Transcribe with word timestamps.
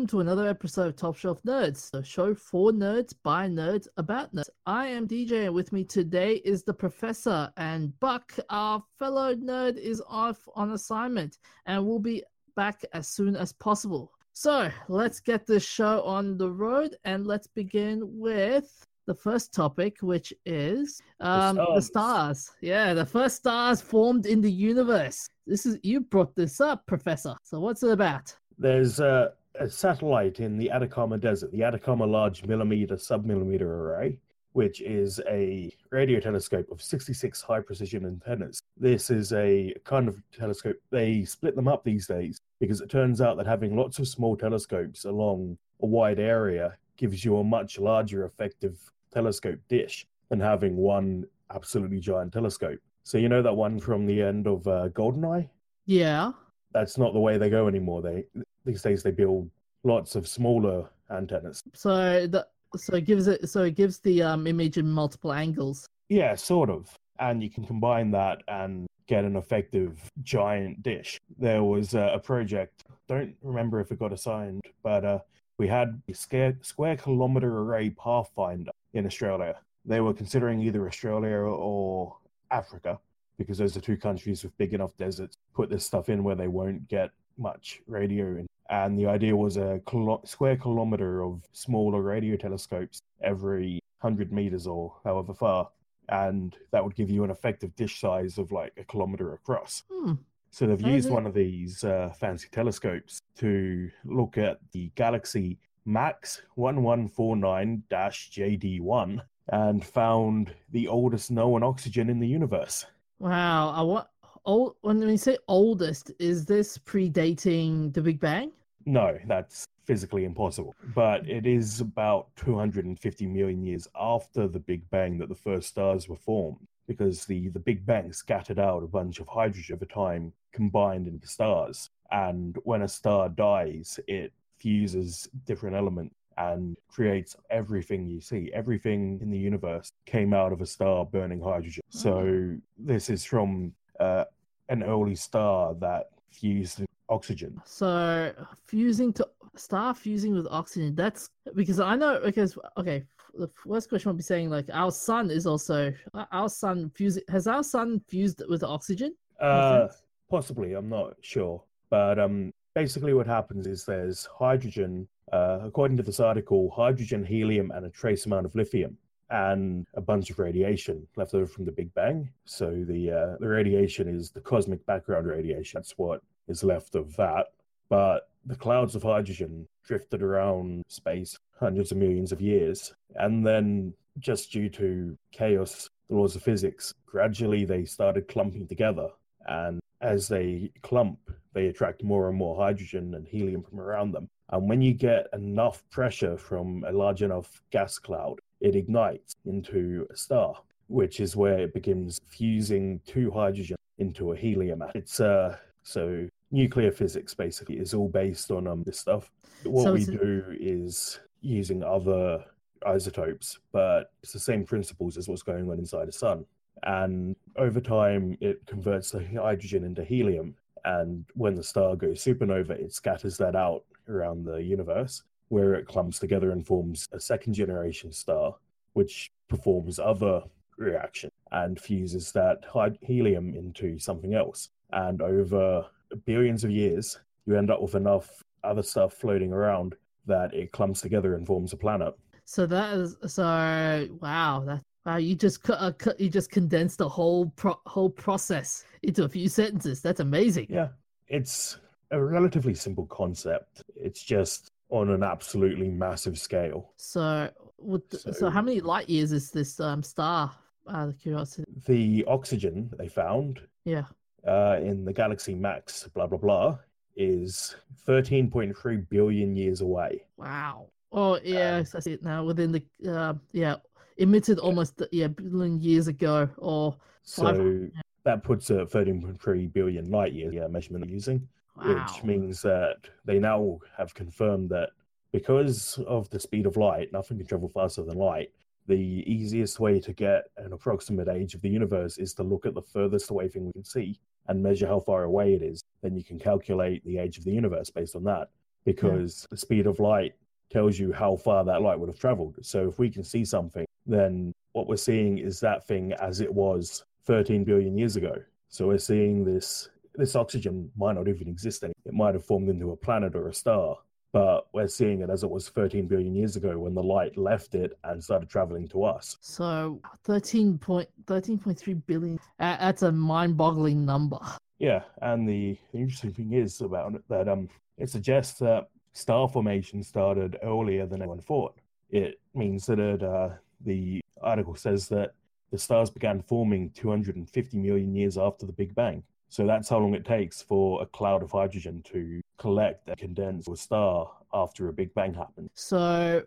welcome 0.00 0.18
to 0.18 0.20
another 0.20 0.48
episode 0.48 0.86
of 0.86 0.96
Top 0.96 1.14
Shelf 1.14 1.42
Nerds, 1.42 1.90
the 1.90 2.02
show 2.02 2.34
for 2.34 2.72
nerds 2.72 3.12
by 3.22 3.46
nerds 3.46 3.86
about 3.98 4.34
nerds. 4.34 4.48
I 4.64 4.86
am 4.86 5.06
DJ, 5.06 5.44
and 5.44 5.54
with 5.54 5.74
me 5.74 5.84
today 5.84 6.36
is 6.36 6.62
the 6.62 6.72
professor, 6.72 7.52
and 7.58 7.92
Buck, 8.00 8.32
our 8.48 8.82
fellow 8.98 9.34
nerd, 9.34 9.76
is 9.76 10.02
off 10.08 10.38
on 10.56 10.70
assignment 10.70 11.36
and 11.66 11.84
will 11.84 11.98
be 11.98 12.24
back 12.56 12.82
as 12.94 13.08
soon 13.08 13.36
as 13.36 13.52
possible. 13.52 14.10
So 14.32 14.70
let's 14.88 15.20
get 15.20 15.46
this 15.46 15.66
show 15.66 16.00
on 16.04 16.38
the 16.38 16.50
road, 16.50 16.96
and 17.04 17.26
let's 17.26 17.48
begin 17.48 18.00
with 18.04 18.86
the 19.06 19.14
first 19.14 19.52
topic, 19.52 19.98
which 20.00 20.32
is 20.46 21.02
um, 21.20 21.56
the, 21.56 21.62
stars. 21.62 21.74
the 21.74 21.82
stars. 21.82 22.50
Yeah, 22.62 22.94
the 22.94 23.04
first 23.04 23.36
stars 23.36 23.82
formed 23.82 24.24
in 24.24 24.40
the 24.40 24.50
universe. 24.50 25.28
This 25.46 25.66
is 25.66 25.78
you 25.82 26.00
brought 26.00 26.34
this 26.34 26.58
up, 26.58 26.86
Professor. 26.86 27.36
So 27.42 27.60
what's 27.60 27.82
it 27.82 27.90
about? 27.90 28.34
There's 28.56 29.00
a, 29.00 29.32
a 29.58 29.68
satellite 29.68 30.40
in 30.40 30.56
the 30.56 30.70
Atacama 30.70 31.18
Desert, 31.18 31.52
the 31.52 31.62
Atacama 31.62 32.06
Large 32.06 32.44
Millimeter 32.44 32.96
Submillimeter 32.96 33.62
Array, 33.62 34.18
which 34.52 34.80
is 34.80 35.20
a 35.28 35.72
radio 35.90 36.20
telescope 36.20 36.70
of 36.70 36.82
66 36.82 37.40
high 37.42 37.60
precision 37.60 38.04
antennas. 38.04 38.60
This 38.76 39.10
is 39.10 39.32
a 39.32 39.74
kind 39.84 40.08
of 40.08 40.20
telescope. 40.36 40.76
They 40.90 41.24
split 41.24 41.56
them 41.56 41.68
up 41.68 41.84
these 41.84 42.06
days 42.06 42.40
because 42.58 42.80
it 42.80 42.90
turns 42.90 43.20
out 43.20 43.36
that 43.36 43.46
having 43.46 43.76
lots 43.76 43.98
of 43.98 44.08
small 44.08 44.36
telescopes 44.36 45.04
along 45.04 45.56
a 45.82 45.86
wide 45.86 46.18
area 46.18 46.76
gives 46.96 47.24
you 47.24 47.38
a 47.38 47.44
much 47.44 47.78
larger 47.78 48.24
effective 48.24 48.78
telescope 49.12 49.58
dish 49.68 50.06
than 50.28 50.40
having 50.40 50.76
one 50.76 51.24
absolutely 51.54 51.98
giant 51.98 52.32
telescope. 52.32 52.78
So 53.02 53.18
you 53.18 53.28
know 53.28 53.42
that 53.42 53.54
one 53.54 53.80
from 53.80 54.06
the 54.06 54.22
end 54.22 54.46
of 54.46 54.66
uh, 54.66 54.88
Goldeneye? 54.90 55.48
Yeah. 55.86 56.32
That's 56.72 56.98
not 56.98 57.12
the 57.12 57.18
way 57.18 57.38
they 57.38 57.50
go 57.50 57.66
anymore. 57.66 58.02
They 58.02 58.24
these 58.64 58.82
days 58.82 59.02
they 59.02 59.10
build 59.10 59.50
lots 59.84 60.14
of 60.14 60.28
smaller 60.28 60.88
antennas. 61.10 61.62
So 61.74 62.26
the 62.26 62.46
so 62.76 62.96
it 62.96 63.04
gives 63.04 63.26
it 63.26 63.48
so 63.48 63.64
it 63.64 63.74
gives 63.74 63.98
the 63.98 64.22
um 64.22 64.46
image 64.46 64.76
in 64.78 64.88
multiple 64.88 65.32
angles. 65.32 65.86
Yeah, 66.08 66.34
sort 66.34 66.70
of. 66.70 66.94
And 67.18 67.42
you 67.42 67.50
can 67.50 67.64
combine 67.64 68.10
that 68.12 68.42
and 68.48 68.86
get 69.06 69.24
an 69.24 69.36
effective 69.36 70.00
giant 70.22 70.82
dish. 70.82 71.20
There 71.38 71.64
was 71.64 71.94
a, 71.94 72.12
a 72.14 72.18
project, 72.18 72.84
don't 73.08 73.34
remember 73.42 73.80
if 73.80 73.90
it 73.90 73.98
got 73.98 74.12
assigned, 74.12 74.62
but 74.82 75.04
uh, 75.04 75.18
we 75.58 75.66
had 75.68 76.00
a 76.08 76.14
square, 76.14 76.56
square 76.62 76.96
kilometer 76.96 77.58
array 77.58 77.90
Pathfinder 77.90 78.70
in 78.94 79.04
Australia. 79.04 79.56
They 79.84 80.00
were 80.00 80.14
considering 80.14 80.62
either 80.62 80.86
Australia 80.86 81.36
or 81.38 82.16
Africa 82.50 82.98
because 83.36 83.58
those 83.58 83.76
are 83.76 83.80
two 83.80 83.96
countries 83.96 84.44
with 84.44 84.56
big 84.58 84.74
enough 84.74 84.96
deserts. 84.96 85.36
Put 85.54 85.70
this 85.70 85.84
stuff 85.84 86.08
in 86.08 86.22
where 86.22 86.36
they 86.36 86.48
won't 86.48 86.86
get 86.88 87.10
much 87.36 87.82
radio 87.86 88.36
in. 88.36 88.46
And 88.70 88.96
the 88.96 89.06
idea 89.06 89.36
was 89.36 89.56
a 89.56 89.80
kilo- 89.86 90.22
square 90.24 90.56
kilometer 90.56 91.22
of 91.22 91.42
smaller 91.52 92.00
radio 92.00 92.36
telescopes 92.36 93.02
every 93.20 93.80
100 94.00 94.32
meters 94.32 94.66
or 94.66 94.94
however 95.04 95.34
far. 95.34 95.68
And 96.08 96.56
that 96.70 96.82
would 96.82 96.94
give 96.94 97.10
you 97.10 97.24
an 97.24 97.30
effective 97.30 97.74
dish 97.76 98.00
size 98.00 98.38
of 98.38 98.52
like 98.52 98.72
a 98.78 98.84
kilometer 98.84 99.34
across. 99.34 99.82
Hmm. 99.92 100.14
So 100.52 100.66
they've 100.66 100.80
used 100.80 101.10
one 101.10 101.26
of 101.26 101.34
these 101.34 101.84
uh, 101.84 102.12
fancy 102.18 102.48
telescopes 102.50 103.20
to 103.38 103.90
look 104.04 104.36
at 104.36 104.58
the 104.72 104.90
galaxy 104.96 105.58
MACS 105.84 106.42
1149 106.54 107.84
JD1 107.90 109.20
and 109.52 109.84
found 109.84 110.54
the 110.70 110.88
oldest 110.88 111.30
known 111.30 111.62
oxygen 111.62 112.08
in 112.08 112.18
the 112.18 112.26
universe. 112.26 112.86
Wow. 113.18 113.70
I 113.70 113.82
want 113.82 114.06
old 114.44 114.76
when 114.80 115.00
we 115.00 115.16
say 115.16 115.38
oldest, 115.48 116.12
is 116.18 116.44
this 116.46 116.78
predating 116.78 117.92
the 117.92 118.02
Big 118.02 118.20
Bang? 118.20 118.52
No, 118.86 119.18
that's 119.26 119.66
physically 119.84 120.24
impossible. 120.24 120.74
But 120.94 121.28
it 121.28 121.46
is 121.46 121.80
about 121.80 122.28
250 122.36 123.26
million 123.26 123.62
years 123.62 123.88
after 123.98 124.46
the 124.48 124.58
Big 124.58 124.88
Bang 124.90 125.18
that 125.18 125.28
the 125.28 125.34
first 125.34 125.68
stars 125.68 126.08
were 126.08 126.16
formed 126.16 126.66
because 126.86 127.24
the, 127.24 127.48
the 127.48 127.58
Big 127.58 127.86
Bang 127.86 128.12
scattered 128.12 128.58
out 128.58 128.82
a 128.82 128.88
bunch 128.88 129.20
of 129.20 129.28
hydrogen 129.28 129.76
over 129.76 129.84
time 129.84 130.32
combined 130.52 131.06
into 131.06 131.26
stars. 131.26 131.90
And 132.10 132.56
when 132.64 132.82
a 132.82 132.88
star 132.88 133.28
dies, 133.28 134.00
it 134.08 134.32
fuses 134.58 135.28
different 135.46 135.76
elements 135.76 136.14
and 136.36 136.76
creates 136.88 137.36
everything 137.50 138.08
you 138.08 138.20
see. 138.20 138.50
Everything 138.52 139.18
in 139.20 139.30
the 139.30 139.38
universe 139.38 139.92
came 140.06 140.32
out 140.32 140.52
of 140.52 140.60
a 140.60 140.66
star 140.66 141.04
burning 141.04 141.40
hydrogen. 141.40 141.82
So 141.90 142.18
oh. 142.18 142.56
this 142.78 143.10
is 143.10 143.24
from 143.24 143.72
uh, 143.98 144.24
an 144.68 144.82
early 144.82 145.14
star 145.14 145.74
that 145.80 146.10
fused 146.30 146.82
oxygen. 147.10 147.60
So 147.64 148.32
fusing 148.64 149.12
to 149.14 149.26
star 149.56 149.94
fusing 149.94 150.34
with 150.34 150.46
oxygen. 150.50 150.94
That's 150.94 151.30
because 151.54 151.80
I 151.80 151.96
know 151.96 152.20
because 152.24 152.56
okay. 152.76 153.04
The 153.34 153.48
first 153.64 153.88
question 153.88 154.08
would 154.08 154.16
be 154.16 154.24
saying 154.24 154.50
like 154.50 154.66
our 154.72 154.90
sun 154.90 155.30
is 155.30 155.46
also 155.46 155.92
our 156.32 156.48
sun 156.48 156.90
fusing. 156.96 157.22
Has 157.28 157.46
our 157.46 157.62
sun 157.62 158.00
fused 158.08 158.42
with 158.48 158.64
oxygen? 158.64 159.14
Uh, 159.40 159.86
possibly. 160.28 160.74
I'm 160.74 160.88
not 160.88 161.14
sure, 161.20 161.62
but 161.90 162.18
um, 162.18 162.52
basically 162.74 163.14
what 163.14 163.28
happens 163.28 163.68
is 163.68 163.84
there's 163.84 164.26
hydrogen. 164.26 165.06
Uh, 165.32 165.60
according 165.62 165.96
to 165.96 166.02
this 166.02 166.18
article, 166.18 166.70
hydrogen, 166.70 167.24
helium, 167.24 167.70
and 167.70 167.86
a 167.86 167.90
trace 167.90 168.26
amount 168.26 168.46
of 168.46 168.54
lithium 168.56 168.98
and 169.30 169.86
a 169.94 170.00
bunch 170.00 170.30
of 170.30 170.38
radiation 170.38 171.06
left 171.16 171.34
over 171.34 171.46
from 171.46 171.64
the 171.64 171.72
Big 171.72 171.94
Bang. 171.94 172.28
So 172.46 172.84
the 172.86 173.10
uh, 173.10 173.36
the 173.38 173.46
radiation 173.46 174.08
is 174.08 174.30
the 174.30 174.40
cosmic 174.40 174.84
background 174.86 175.26
radiation. 175.26 175.78
That's 175.78 175.96
what 175.96 176.20
is 176.50 176.64
left 176.64 176.94
of 176.94 177.16
that. 177.16 177.46
But 177.88 178.28
the 178.44 178.56
clouds 178.56 178.94
of 178.94 179.02
hydrogen 179.02 179.66
drifted 179.84 180.22
around 180.22 180.82
space 180.88 181.38
hundreds 181.58 181.92
of 181.92 181.98
millions 181.98 182.32
of 182.32 182.40
years, 182.40 182.94
and 183.16 183.46
then 183.46 183.92
just 184.18 184.52
due 184.52 184.68
to 184.70 185.16
chaos, 185.32 185.88
the 186.08 186.16
laws 186.16 186.36
of 186.36 186.42
physics, 186.42 186.92
gradually 187.06 187.64
they 187.64 187.84
started 187.84 188.28
clumping 188.28 188.66
together. 188.66 189.08
And 189.46 189.80
as 190.00 190.28
they 190.28 190.70
clump, 190.82 191.18
they 191.52 191.66
attract 191.66 192.02
more 192.02 192.28
and 192.28 192.36
more 192.36 192.56
hydrogen 192.56 193.14
and 193.14 193.26
helium 193.26 193.62
from 193.62 193.80
around 193.80 194.12
them. 194.12 194.28
And 194.50 194.68
when 194.68 194.80
you 194.82 194.92
get 194.94 195.26
enough 195.32 195.82
pressure 195.90 196.36
from 196.36 196.84
a 196.86 196.92
large 196.92 197.22
enough 197.22 197.62
gas 197.70 197.98
cloud, 197.98 198.40
it 198.60 198.74
ignites 198.74 199.34
into 199.44 200.06
a 200.10 200.16
star, 200.16 200.56
which 200.88 201.20
is 201.20 201.36
where 201.36 201.58
it 201.58 201.74
begins 201.74 202.20
fusing 202.26 203.00
two 203.06 203.30
hydrogen 203.30 203.76
into 203.98 204.32
a 204.32 204.36
helium 204.36 204.82
atom. 204.82 204.92
It's 204.94 205.20
uh, 205.20 205.56
so 205.82 206.28
nuclear 206.50 206.90
physics 206.90 207.34
basically 207.34 207.76
is 207.76 207.94
all 207.94 208.08
based 208.08 208.50
on 208.50 208.66
um 208.66 208.82
this 208.82 208.98
stuff. 208.98 209.30
What 209.64 209.84
so 209.84 209.92
we 209.92 210.04
do 210.04 210.44
is 210.58 211.20
using 211.40 211.82
other 211.82 212.44
isotopes, 212.86 213.58
but 213.72 214.12
it's 214.22 214.32
the 214.32 214.38
same 214.38 214.64
principles 214.64 215.16
as 215.16 215.28
what's 215.28 215.42
going 215.42 215.70
on 215.70 215.78
inside 215.78 216.08
the 216.08 216.12
sun. 216.12 216.44
And 216.82 217.36
over 217.56 217.80
time, 217.80 218.38
it 218.40 218.64
converts 218.66 219.10
the 219.10 219.24
hydrogen 219.24 219.84
into 219.84 220.02
helium. 220.02 220.54
And 220.84 221.26
when 221.34 221.54
the 221.54 221.62
star 221.62 221.94
goes 221.94 222.24
supernova, 222.24 222.70
it 222.70 222.94
scatters 222.94 223.36
that 223.36 223.54
out 223.54 223.84
around 224.08 224.44
the 224.44 224.62
universe 224.62 225.22
where 225.48 225.74
it 225.74 225.86
clumps 225.86 226.18
together 226.18 226.52
and 226.52 226.66
forms 226.66 227.06
a 227.12 227.20
second 227.20 227.54
generation 227.54 228.12
star, 228.12 228.54
which 228.94 229.30
performs 229.48 229.98
other 229.98 230.42
reaction 230.76 231.30
and 231.50 231.78
fuses 231.78 232.32
that 232.32 232.64
helium 233.02 233.54
into 233.54 233.98
something 233.98 234.34
else. 234.34 234.70
And 234.92 235.20
over 235.20 235.84
billions 236.24 236.64
of 236.64 236.70
years, 236.70 237.18
you 237.46 237.56
end 237.56 237.70
up 237.70 237.80
with 237.80 237.94
enough 237.94 238.42
other 238.64 238.82
stuff 238.82 239.14
floating 239.14 239.52
around 239.52 239.94
that 240.26 240.52
it 240.54 240.72
clumps 240.72 241.00
together 241.00 241.34
and 241.34 241.46
forms 241.46 241.72
a 241.72 241.76
planet. 241.76 242.14
So 242.44 242.66
that 242.66 242.94
is 242.94 243.16
so 243.26 244.08
wow. 244.20 244.62
That 244.66 244.82
wow. 245.06 245.16
You 245.16 245.34
just 245.34 245.68
uh, 245.70 245.92
you 246.18 246.28
just 246.28 246.50
condensed 246.50 246.98
the 246.98 247.08
whole 247.08 247.46
pro- 247.56 247.80
whole 247.86 248.10
process 248.10 248.84
into 249.02 249.24
a 249.24 249.28
few 249.28 249.48
sentences. 249.48 250.00
That's 250.00 250.20
amazing. 250.20 250.66
Yeah, 250.68 250.88
it's 251.28 251.78
a 252.10 252.20
relatively 252.20 252.74
simple 252.74 253.06
concept. 253.06 253.82
It's 253.94 254.22
just 254.22 254.72
on 254.90 255.10
an 255.10 255.22
absolutely 255.22 255.88
massive 255.88 256.38
scale. 256.38 256.92
So, 256.96 257.48
would 257.78 258.02
so, 258.12 258.32
so 258.32 258.50
how 258.50 258.62
many 258.62 258.80
light 258.80 259.08
years 259.08 259.32
is 259.32 259.50
this 259.50 259.78
um, 259.80 260.02
star? 260.02 260.52
Out 260.88 261.10
of 261.10 261.18
curiosity. 261.20 261.64
The 261.86 262.24
oxygen 262.26 262.90
they 262.98 263.06
found, 263.06 263.60
yeah, 263.84 264.04
uh, 264.46 264.78
in 264.80 265.04
the 265.04 265.12
galaxy 265.12 265.54
MACS, 265.54 266.08
blah 266.14 266.26
blah 266.26 266.38
blah, 266.38 266.78
is 267.16 267.76
thirteen 268.06 268.50
point 268.50 268.76
three 268.76 268.98
billion 268.98 269.56
years 269.56 269.80
away. 269.80 270.24
Wow. 270.36 270.88
Oh 271.12 271.38
yes, 271.42 271.94
um, 271.94 271.98
I 271.98 272.00
see 272.00 272.12
it 272.12 272.22
now. 272.22 272.44
Within 272.44 272.72
the 272.72 272.82
uh, 273.10 273.34
yeah, 273.52 273.76
emitted 274.18 274.58
almost 274.58 275.02
yeah 275.12 275.28
billion 275.28 275.80
years 275.80 276.08
ago, 276.08 276.48
or 276.56 276.96
so 277.22 277.88
that 278.24 278.42
puts 278.42 278.70
a 278.70 278.86
thirteen 278.86 279.20
point 279.20 279.40
three 279.40 279.66
billion 279.66 280.10
light 280.10 280.32
year 280.32 280.52
yeah, 280.52 280.66
measurement 280.66 281.08
using 281.08 281.48
wow. 281.76 282.06
which 282.06 282.24
means 282.24 282.62
that 282.62 282.96
they 283.24 283.38
now 283.38 283.78
have 283.96 284.14
confirmed 284.14 284.70
that 284.70 284.90
because 285.32 285.98
of 286.06 286.28
the 286.30 286.40
speed 286.40 286.66
of 286.66 286.76
light, 286.76 287.12
nothing 287.12 287.38
can 287.38 287.46
travel 287.46 287.68
faster 287.68 288.02
than 288.02 288.18
light. 288.18 288.50
The 288.88 289.22
easiest 289.26 289.78
way 289.78 290.00
to 290.00 290.12
get 290.12 290.50
an 290.56 290.72
approximate 290.72 291.28
age 291.28 291.54
of 291.54 291.60
the 291.60 291.68
universe 291.68 292.18
is 292.18 292.34
to 292.34 292.42
look 292.42 292.66
at 292.66 292.74
the 292.74 292.82
furthest 292.82 293.30
away 293.30 293.48
thing 293.48 293.66
we 293.66 293.72
can 293.72 293.84
see 293.84 294.18
and 294.48 294.62
measure 294.62 294.86
how 294.86 295.00
far 295.00 295.24
away 295.24 295.54
it 295.54 295.62
is. 295.62 295.82
Then 296.02 296.16
you 296.16 296.24
can 296.24 296.38
calculate 296.38 297.04
the 297.04 297.18
age 297.18 297.38
of 297.38 297.44
the 297.44 297.52
universe 297.52 297.90
based 297.90 298.16
on 298.16 298.24
that. 298.24 298.48
because 298.84 299.46
the 299.50 299.56
speed 299.56 299.86
of 299.86 300.00
light 300.00 300.34
tells 300.70 300.98
you 300.98 301.12
how 301.12 301.36
far 301.36 301.64
that 301.64 301.82
light 301.82 301.98
would 301.98 302.08
have 302.08 302.18
traveled. 302.18 302.56
So 302.62 302.88
if 302.88 302.98
we 302.98 303.10
can 303.10 303.24
see 303.24 303.44
something, 303.44 303.84
then 304.06 304.52
what 304.72 304.86
we're 304.88 304.96
seeing 304.96 305.38
is 305.38 305.60
that 305.60 305.86
thing 305.86 306.12
as 306.14 306.40
it 306.40 306.52
was 306.52 307.04
13 307.26 307.64
billion 307.64 307.96
years 307.98 308.16
ago. 308.16 308.36
So 308.68 308.86
we're 308.86 308.98
seeing 308.98 309.44
this 309.44 309.88
this 310.16 310.34
oxygen 310.34 310.90
might 310.96 311.14
not 311.14 311.28
even 311.28 311.46
exist 311.48 311.84
anymore. 311.84 311.94
It 312.04 312.14
might 312.14 312.34
have 312.34 312.44
formed 312.44 312.68
into 312.68 312.90
a 312.90 312.96
planet 312.96 313.36
or 313.36 313.48
a 313.48 313.54
star, 313.54 313.96
but 314.32 314.68
we're 314.72 314.88
seeing 314.88 315.20
it 315.20 315.30
as 315.30 315.42
it 315.42 315.50
was 315.50 315.68
13 315.68 316.06
billion 316.06 316.34
years 316.34 316.56
ago 316.56 316.78
when 316.78 316.94
the 316.94 317.02
light 317.02 317.36
left 317.36 317.74
it 317.74 317.98
and 318.04 318.22
started 318.22 318.48
traveling 318.48 318.86
to 318.88 319.04
us. 319.04 319.36
So 319.40 320.00
13 320.24 320.78
point, 320.78 321.08
13.3 321.26 322.02
billion. 322.06 322.38
Uh, 322.58 322.76
that's 322.78 323.02
a 323.02 323.12
mind-boggling 323.12 324.04
number. 324.04 324.38
Yeah, 324.78 325.02
and 325.20 325.48
the, 325.48 325.76
the 325.92 325.98
interesting 325.98 326.32
thing 326.32 326.52
is 326.52 326.80
about 326.80 327.14
it 327.14 327.22
that 327.28 327.48
um 327.48 327.68
it 327.98 328.08
suggests 328.08 328.58
that 328.60 328.88
star 329.12 329.48
formation 329.48 330.02
started 330.02 330.58
earlier 330.62 331.06
than 331.06 331.20
anyone 331.20 331.40
thought. 331.40 331.76
It 332.10 332.40
means 332.54 332.86
that 332.86 332.98
it, 332.98 333.22
uh, 333.22 333.50
the 333.84 334.20
article 334.40 334.74
says 334.74 335.08
that 335.08 335.34
the 335.70 335.78
stars 335.78 336.10
began 336.10 336.40
forming 336.40 336.90
250 336.90 337.76
million 337.76 338.14
years 338.14 338.38
after 338.38 338.66
the 338.66 338.72
Big 338.72 338.94
Bang. 338.94 339.22
So 339.50 339.66
that's 339.66 339.88
how 339.88 339.98
long 339.98 340.14
it 340.14 340.24
takes 340.24 340.62
for 340.62 341.02
a 341.02 341.06
cloud 341.06 341.42
of 341.42 341.50
hydrogen 341.50 342.02
to 342.12 342.40
collect 342.56 343.08
and 343.08 343.18
condense 343.18 343.66
to 343.66 343.72
a 343.72 343.76
star 343.76 344.30
after 344.54 344.88
a 344.88 344.92
Big 344.92 345.12
Bang 345.14 345.34
happened. 345.34 345.70
So, 345.74 346.44